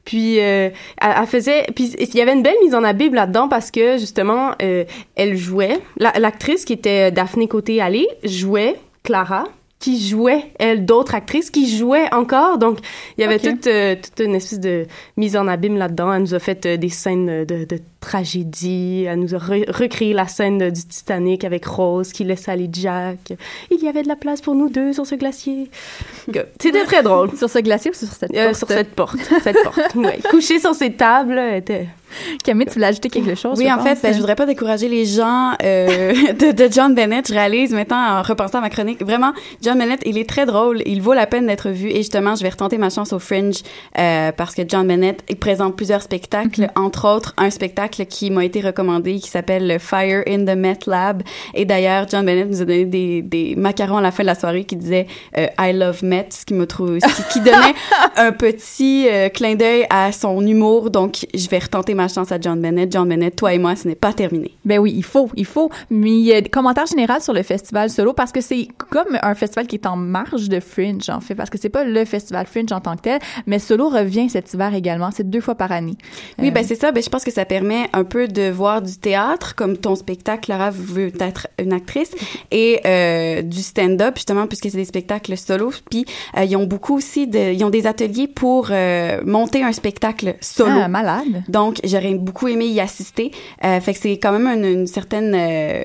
Puis, 0.04 0.40
euh, 0.40 0.70
elle, 1.00 1.26
faisait... 1.26 1.66
Puis, 1.74 1.92
il 1.98 2.14
y 2.14 2.20
avait 2.20 2.32
une 2.32 2.42
belle 2.42 2.56
mise 2.62 2.74
en 2.74 2.82
abîme 2.84 3.14
là-dedans 3.14 3.48
parce 3.48 3.70
que, 3.70 3.98
justement, 3.98 4.52
euh, 4.62 4.84
elle 5.16 5.36
jouait... 5.36 5.78
la- 5.98 6.12
L'actrice 6.18 6.64
qui 6.64 6.72
était 6.72 7.10
Daphné 7.10 7.48
Côté-Allé 7.48 8.06
jouait 8.24 8.76
Clara, 9.02 9.44
qui 9.80 9.98
jouait, 10.06 10.52
elle, 10.58 10.84
d'autres 10.84 11.14
actrices 11.14 11.50
qui 11.50 11.74
jouaient 11.76 12.12
encore. 12.12 12.58
Donc, 12.58 12.78
il 13.16 13.22
y 13.22 13.24
avait 13.24 13.38
toute, 13.38 13.66
euh, 13.66 13.96
toute 13.96 14.24
une 14.24 14.34
espèce 14.34 14.60
de 14.60 14.86
mise 15.16 15.36
en 15.38 15.48
abîme 15.48 15.78
là-dedans. 15.78 16.12
Elle 16.12 16.20
nous 16.20 16.34
a 16.34 16.38
fait 16.38 16.66
euh, 16.66 16.76
des 16.76 16.90
scènes 16.90 17.44
de, 17.46 17.64
de 17.64 17.78
tragédie. 17.98 19.04
Elle 19.08 19.20
nous 19.20 19.34
a 19.34 19.38
re- 19.38 19.70
recréé 19.70 20.12
la 20.12 20.28
scène 20.28 20.58
de- 20.58 20.68
du 20.70 20.84
Titanic 20.84 21.44
avec 21.44 21.64
Rose 21.64 22.12
qui 22.12 22.24
laisse 22.24 22.46
aller 22.48 22.68
Jack. 22.70 23.32
Il 23.70 23.82
y 23.82 23.88
avait 23.88 24.02
de 24.02 24.08
la 24.08 24.16
place 24.16 24.40
pour 24.42 24.54
nous 24.54 24.68
deux 24.68 24.92
sur 24.92 25.06
ce 25.06 25.14
glacier. 25.14 25.70
C'était 26.60 26.84
très 26.84 27.02
drôle. 27.02 27.30
Sur 27.38 27.48
ce 27.48 27.58
glacier 27.60 27.90
ou 27.90 27.94
sur 27.94 28.06
cette 28.08 28.30
Euh, 28.36 28.44
porte? 28.52 28.56
sur 28.58 28.68
cette 28.68 28.90
porte. 28.94 29.16
Cette 29.42 29.62
porte, 29.64 29.94
ouais. 29.96 30.18
Couchée 30.30 30.58
sur 30.60 30.74
ces 30.74 30.92
tables, 30.92 31.38
était... 31.56 31.88
Camille, 32.44 32.66
tu 32.66 32.74
voulais 32.74 32.86
ajouter 32.86 33.08
quelque 33.08 33.34
chose? 33.34 33.58
Oui, 33.58 33.70
en 33.72 33.82
fait, 33.82 33.98
ben, 34.02 34.12
je 34.12 34.18
voudrais 34.18 34.36
pas 34.36 34.46
décourager 34.46 34.88
les 34.88 35.06
gens 35.06 35.52
euh, 35.62 36.12
de, 36.32 36.52
de 36.52 36.72
John 36.72 36.94
Bennett. 36.94 37.28
Je 37.28 37.34
réalise 37.34 37.72
maintenant 37.72 38.18
en 38.18 38.22
repensant 38.22 38.58
à 38.58 38.60
ma 38.60 38.70
chronique, 38.70 39.02
vraiment, 39.02 39.32
John 39.62 39.78
Bennett, 39.78 40.00
il 40.06 40.18
est 40.18 40.28
très 40.28 40.46
drôle. 40.46 40.82
Il 40.86 41.02
vaut 41.02 41.14
la 41.14 41.26
peine 41.26 41.46
d'être 41.46 41.70
vu. 41.70 41.88
Et 41.88 41.96
justement, 41.96 42.34
je 42.34 42.42
vais 42.42 42.48
retenter 42.48 42.78
ma 42.78 42.90
chance 42.90 43.12
au 43.12 43.18
Fringe 43.18 43.62
euh, 43.98 44.32
parce 44.32 44.54
que 44.54 44.62
John 44.66 44.86
Bennett 44.86 45.22
il 45.28 45.36
présente 45.36 45.76
plusieurs 45.76 46.02
spectacles, 46.02 46.70
entre 46.76 47.08
autres 47.08 47.34
un 47.36 47.50
spectacle 47.50 48.04
qui 48.06 48.30
m'a 48.30 48.44
été 48.44 48.60
recommandé 48.60 49.18
qui 49.18 49.28
s'appelle 49.28 49.78
Fire 49.78 50.22
in 50.26 50.44
the 50.44 50.56
Met 50.56 50.80
Lab. 50.86 51.22
Et 51.54 51.64
d'ailleurs, 51.64 52.06
John 52.10 52.24
Bennett 52.26 52.48
nous 52.48 52.62
a 52.62 52.64
donné 52.64 52.84
des, 52.84 53.22
des 53.22 53.54
macarons 53.56 53.98
à 53.98 54.02
la 54.02 54.10
fin 54.10 54.22
de 54.22 54.28
la 54.28 54.34
soirée 54.34 54.64
qui 54.64 54.76
disaient 54.76 55.06
euh, 55.36 55.46
I 55.58 55.72
love 55.72 56.04
Met, 56.04 56.28
ce 56.30 56.44
qui 56.44 56.54
me 56.54 56.66
trouve, 56.66 56.98
ce 56.98 57.06
qui, 57.16 57.32
qui 57.32 57.40
donnait 57.40 57.74
un 58.16 58.32
petit 58.32 59.06
clin 59.34 59.54
d'œil 59.54 59.86
à 59.90 60.12
son 60.12 60.40
humour. 60.46 60.90
Donc, 60.90 61.26
je 61.34 61.48
vais 61.48 61.58
retenter 61.58 61.94
ma 61.94 61.99
chance 62.08 62.32
à 62.32 62.40
John 62.40 62.60
Bennett. 62.60 62.90
John 62.92 63.08
Bennett, 63.08 63.34
toi 63.36 63.54
et 63.54 63.58
moi, 63.58 63.76
ce 63.76 63.88
n'est 63.88 63.94
pas 63.94 64.12
terminé. 64.12 64.52
Ben 64.64 64.78
oui, 64.78 64.92
il 64.96 65.04
faut, 65.04 65.30
il 65.36 65.46
faut. 65.46 65.70
Mais 65.90 66.10
il 66.10 66.24
y 66.24 66.32
a 66.32 66.40
des 66.40 66.48
commentaires 66.48 66.86
généraux 66.86 67.20
sur 67.20 67.32
le 67.32 67.42
festival 67.42 67.90
solo 67.90 68.12
parce 68.12 68.32
que 68.32 68.40
c'est 68.40 68.68
comme 68.90 69.18
un 69.22 69.34
festival 69.34 69.66
qui 69.66 69.76
est 69.76 69.86
en 69.86 69.96
marge 69.96 70.48
de 70.48 70.60
Fringe, 70.60 71.08
en 71.08 71.20
fait, 71.20 71.34
parce 71.34 71.50
que 71.50 71.58
c'est 71.58 71.68
pas 71.68 71.84
le 71.84 72.04
festival 72.04 72.46
Fringe 72.46 72.72
en 72.72 72.80
tant 72.80 72.96
que 72.96 73.02
tel, 73.02 73.20
mais 73.46 73.58
solo 73.58 73.88
revient 73.88 74.28
cet 74.28 74.52
hiver 74.52 74.74
également. 74.74 75.10
C'est 75.10 75.28
deux 75.28 75.40
fois 75.40 75.54
par 75.54 75.72
année. 75.72 75.96
Oui, 76.38 76.48
Euh, 76.48 76.50
ben 76.50 76.64
c'est 76.64 76.74
ça. 76.74 76.92
Ben, 76.92 77.02
je 77.02 77.08
pense 77.08 77.24
que 77.24 77.30
ça 77.30 77.44
permet 77.44 77.88
un 77.92 78.04
peu 78.04 78.28
de 78.28 78.50
voir 78.50 78.82
du 78.82 78.96
théâtre, 78.96 79.54
comme 79.54 79.76
ton 79.76 79.94
spectacle, 79.94 80.50
Laura 80.50 80.70
veut 80.70 81.12
être 81.20 81.48
une 81.58 81.72
actrice, 81.72 82.10
et 82.50 82.80
euh, 82.86 83.42
du 83.42 83.62
stand-up, 83.62 84.14
justement, 84.16 84.46
puisque 84.46 84.70
c'est 84.70 84.76
des 84.76 84.84
spectacles 84.84 85.36
solo. 85.36 85.72
Puis, 85.90 86.04
euh, 86.36 86.44
ils 86.44 86.56
ont 86.56 86.66
beaucoup 86.66 86.96
aussi 86.96 87.26
de... 87.26 87.52
Ils 87.52 87.64
ont 87.64 87.70
des 87.70 87.86
ateliers 87.86 88.28
pour 88.28 88.68
euh, 88.70 89.20
monter 89.24 89.62
un 89.62 89.72
spectacle 89.72 90.34
solo. 90.40 90.80
Ah, 90.82 90.88
malade. 90.88 91.42
Donc, 91.48 91.78
j'aurais 91.90 92.14
beaucoup 92.14 92.48
aimé 92.48 92.66
y 92.66 92.80
assister. 92.80 93.30
Euh, 93.64 93.80
fait 93.80 93.92
que 93.94 93.98
c'est 93.98 94.18
quand 94.18 94.32
même 94.32 94.64
une, 94.64 94.86
certaine... 94.86 95.34
euh, 95.34 95.82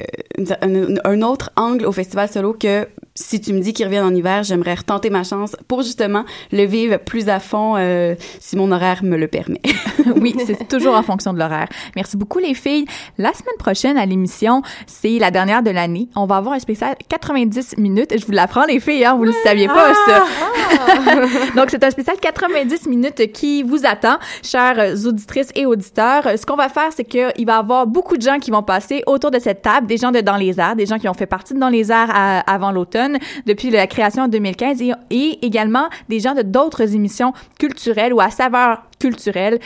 un 1.04 1.22
autre 1.22 1.52
angle 1.56 1.86
au 1.86 1.92
festival 1.92 2.30
solo 2.30 2.54
que 2.54 2.88
si 3.18 3.40
tu 3.40 3.54
me 3.54 3.62
dis 3.62 3.72
qu'il 3.72 3.86
revient 3.86 4.02
en 4.02 4.14
hiver, 4.14 4.44
j'aimerais 4.44 4.74
retenter 4.74 5.10
ma 5.10 5.24
chance 5.24 5.56
pour 5.70 5.82
justement 5.84 6.26
le 6.52 6.66
vivre 6.66 6.98
plus 6.98 7.30
à 7.30 7.40
fond 7.40 7.76
euh, 7.78 8.14
si 8.42 8.58
mon 8.58 8.72
horaire 8.74 9.04
me 9.06 9.16
le 9.16 9.28
permet. 9.30 9.62
oui, 10.18 10.36
c'est 10.46 10.68
toujours 10.68 10.96
en 10.96 11.02
fonction 11.04 11.32
de 11.32 11.40
l'horaire. 11.40 11.70
Merci 11.96 12.18
beaucoup 12.18 12.40
les 12.40 12.54
filles. 12.54 12.86
La 13.18 13.32
semaine 13.34 13.56
prochaine 13.58 13.98
à 13.98 14.06
l'émission, 14.06 14.64
c'est 14.86 15.18
la 15.18 15.32
dernière 15.32 15.64
de 15.64 15.70
l'année. 15.70 16.10
On 16.18 16.26
va 16.26 16.36
avoir 16.36 16.56
un 16.56 16.60
spécial 16.60 16.96
90 17.08 17.78
minutes. 17.78 18.14
Je 18.20 18.26
vous 18.26 18.34
l'apprends 18.34 18.66
les 18.66 18.82
filles, 18.82 19.06
hein, 19.06 19.16
vous 19.16 19.24
ne 19.24 19.30
le 19.32 19.36
saviez 19.46 19.68
pas 19.68 19.94
ça. 20.06 20.26
Donc 21.56 21.68
c'est 21.70 21.84
un 21.86 21.92
spécial 21.92 22.18
90 22.20 22.88
minutes 22.88 23.32
qui 23.32 23.64
vous 23.64 23.86
attend, 23.86 24.18
chères 24.44 24.94
auditrices 25.06 25.52
et 25.56 25.66
auditeurs. 25.66 26.24
Ce 26.38 26.46
qu'on 26.46 26.58
va 26.58 26.68
faire, 26.68 26.90
c'est 26.94 27.06
qu'il 27.06 27.46
va 27.46 27.54
y 27.56 27.58
avoir 27.58 27.88
beaucoup 27.88 28.18
de 28.18 28.22
gens 28.22 28.40
qui 28.40 28.52
vont 28.52 28.64
passer 28.64 29.04
autour 29.08 29.32
de 29.32 29.40
cette 29.40 29.62
table, 29.62 29.88
des 29.88 29.98
gens 29.98 30.12
de 30.12 30.20
Dans 30.20 30.36
les 30.36 30.60
Arts, 30.60 30.76
des 30.76 30.86
gens 30.86 31.00
qui 31.00 31.08
ont 31.08 31.14
fait 31.14 31.26
partie 31.26 31.54
de 31.54 31.60
Dans 31.60 31.70
les 31.70 31.92
Arts 31.92 32.10
à- 32.14 32.40
avant 32.52 32.72
l'automne, 32.72 33.05
depuis 33.46 33.70
la 33.70 33.88
création 33.88 34.24
en 34.24 34.28
2015, 34.28 34.82
et, 34.82 34.92
et 35.10 35.46
également 35.46 35.90
des 36.10 36.20
gens 36.20 36.34
de 36.34 36.42
d'autres 36.42 36.96
émissions 36.96 37.34
culturelles 37.60 38.14
ou 38.14 38.20
à 38.20 38.30
saveur 38.30 38.84
culturelle 39.00 39.60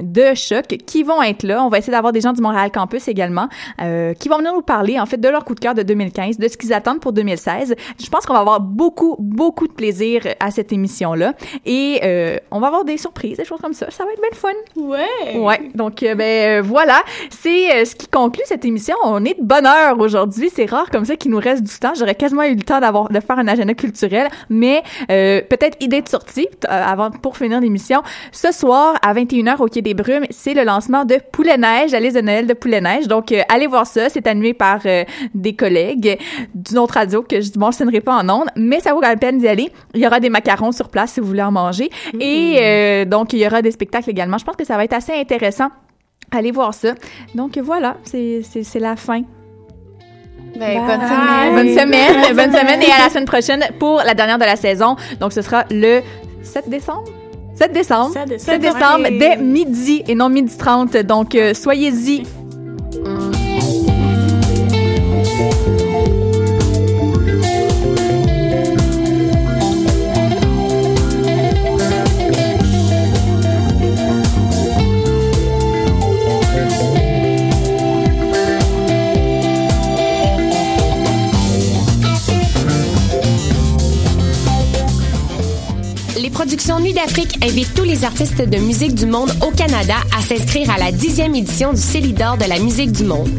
de 0.00 0.34
choc 0.34 0.66
qui 0.86 1.02
vont 1.02 1.22
être 1.22 1.42
là. 1.42 1.64
On 1.64 1.68
va 1.68 1.78
essayer 1.78 1.92
d'avoir 1.92 2.12
des 2.12 2.20
gens 2.20 2.32
du 2.32 2.40
Montréal 2.40 2.70
Campus 2.72 3.08
également 3.08 3.48
euh, 3.80 4.14
qui 4.14 4.28
vont 4.28 4.38
venir 4.38 4.52
nous 4.54 4.62
parler 4.62 4.98
en 4.98 5.06
fait 5.06 5.18
de 5.18 5.28
leur 5.28 5.44
coup 5.44 5.54
de 5.54 5.60
cœur 5.60 5.74
de 5.74 5.82
2015, 5.82 6.38
de 6.38 6.48
ce 6.48 6.56
qu'ils 6.56 6.72
attendent 6.72 7.00
pour 7.00 7.12
2016. 7.12 7.74
Je 8.02 8.08
pense 8.08 8.26
qu'on 8.26 8.34
va 8.34 8.40
avoir 8.40 8.60
beaucoup 8.60 9.16
beaucoup 9.18 9.66
de 9.66 9.72
plaisir 9.72 10.22
à 10.40 10.50
cette 10.50 10.72
émission 10.72 11.14
là 11.14 11.34
et 11.66 12.00
euh, 12.04 12.38
on 12.50 12.60
va 12.60 12.68
avoir 12.68 12.84
des 12.84 12.96
surprises, 12.96 13.36
des 13.36 13.44
choses 13.44 13.60
comme 13.60 13.74
ça. 13.74 13.90
Ça 13.90 14.04
va 14.04 14.12
être 14.12 14.20
bien 14.20 14.38
fun. 14.38 14.48
Ouais. 14.76 15.38
Ouais. 15.38 15.70
Donc 15.74 16.02
euh, 16.02 16.14
ben 16.14 16.58
euh, 16.58 16.62
voilà, 16.62 17.02
c'est 17.30 17.72
euh, 17.74 17.84
ce 17.84 17.94
qui 17.94 18.08
conclut 18.08 18.42
cette 18.46 18.64
émission. 18.64 18.96
On 19.04 19.24
est 19.24 19.38
de 19.38 19.44
bonne 19.44 19.66
heure 19.66 19.98
aujourd'hui. 19.98 20.50
C'est 20.52 20.66
rare 20.66 20.90
comme 20.90 21.04
ça 21.04 21.16
qu'il 21.16 21.30
nous 21.30 21.38
reste 21.38 21.62
du 21.62 21.78
temps. 21.78 21.92
J'aurais 21.98 22.14
quasiment 22.14 22.42
eu 22.42 22.54
le 22.54 22.62
temps 22.62 22.80
d'avoir 22.80 23.08
de 23.08 23.20
faire 23.20 23.38
un 23.38 23.48
agenda 23.48 23.74
culturel, 23.74 24.28
mais 24.48 24.82
euh, 25.10 25.40
peut-être 25.42 25.76
idée 25.80 26.00
de 26.00 26.08
sortie 26.08 26.48
euh, 26.64 26.68
avant 26.68 27.10
pour 27.10 27.36
finir 27.36 27.60
l'émission. 27.60 28.02
Ce 28.32 28.52
soir 28.52 28.94
à 29.02 29.14
21h 29.14 29.58
au 29.58 29.68
Quai 29.82 29.94
des 29.94 29.94
Brumes, 29.94 30.26
c'est 30.30 30.54
le 30.54 30.64
lancement 30.64 31.04
de 31.04 31.18
Poulet 31.32 31.56
Neige, 31.56 31.92
la 31.92 32.00
liste 32.00 32.16
de 32.16 32.22
Noël 32.22 32.46
de 32.46 32.54
Poulet 32.54 32.80
Neige. 32.80 33.08
Donc 33.08 33.32
euh, 33.32 33.42
allez 33.48 33.66
voir 33.66 33.86
ça. 33.86 34.08
C'est 34.08 34.26
animé 34.26 34.54
par 34.54 34.80
euh, 34.86 35.04
des 35.34 35.54
collègues 35.54 36.18
d'une 36.54 36.78
autre 36.78 36.94
radio 36.94 37.22
que 37.22 37.40
je 37.40 37.50
ne 37.54 37.58
mentionnerai 37.58 38.00
pas 38.00 38.16
en 38.16 38.28
ondes, 38.28 38.48
mais 38.56 38.80
ça 38.80 38.94
vaut 38.94 39.00
la 39.00 39.16
peine 39.16 39.38
d'y 39.38 39.48
aller. 39.48 39.72
Il 39.94 40.00
y 40.00 40.06
aura 40.06 40.20
des 40.20 40.30
macarons 40.30 40.72
sur 40.72 40.88
place 40.88 41.12
si 41.12 41.20
vous 41.20 41.26
voulez 41.26 41.42
en 41.42 41.52
manger. 41.52 41.90
Et 42.20 42.58
euh, 42.60 43.04
donc 43.04 43.32
il 43.32 43.40
y 43.40 43.46
aura 43.46 43.62
des 43.62 43.70
spectacles 43.70 44.10
également. 44.10 44.38
Je 44.38 44.44
pense 44.44 44.56
que 44.56 44.64
ça 44.64 44.76
va 44.76 44.84
être 44.84 44.94
assez 44.94 45.12
intéressant. 45.12 45.68
Allez 46.30 46.50
voir 46.50 46.72
ça. 46.72 46.94
Donc 47.34 47.58
voilà, 47.58 47.96
c'est 48.04 48.42
la 48.80 48.96
fin. 48.96 49.22
Ben, 50.58 50.86
bonne 50.86 51.00
semaine. 51.00 51.54
Bonne 51.54 51.68
semaine. 51.68 52.36
bonne 52.36 52.52
semaine 52.52 52.82
et 52.82 52.92
à 52.92 53.04
la 53.04 53.08
semaine 53.08 53.24
prochaine 53.24 53.64
pour 53.78 54.02
la 54.04 54.14
dernière 54.14 54.38
de 54.38 54.44
la 54.44 54.56
saison. 54.56 54.96
Donc 55.20 55.32
ce 55.32 55.42
sera 55.42 55.64
le 55.70 56.00
7 56.42 56.68
décembre. 56.68 57.21
7 57.62 57.72
décembre. 57.72 58.12
7 58.12 58.40
7 58.40 58.60
décembre. 58.60 59.08
dès 59.08 59.36
midi 59.36 60.02
et 60.08 60.16
non 60.16 60.28
midi 60.28 60.56
30. 60.56 60.96
Donc 60.98 61.34
euh, 61.36 61.54
soyez-y. 61.54 62.24
Productions 86.52 86.80
Nuit 86.80 86.92
d'Afrique 86.92 87.42
invitent 87.42 87.72
tous 87.72 87.84
les 87.84 88.04
artistes 88.04 88.42
de 88.42 88.58
musique 88.58 88.94
du 88.94 89.06
monde 89.06 89.32
au 89.40 89.50
Canada 89.52 89.94
à 90.14 90.20
s'inscrire 90.20 90.68
à 90.70 90.76
la 90.76 90.92
dixième 90.92 91.34
édition 91.34 91.72
du 91.72 91.80
Célidor 91.80 92.36
de 92.36 92.44
la 92.44 92.58
musique 92.58 92.92
du 92.92 93.04
monde. 93.04 93.30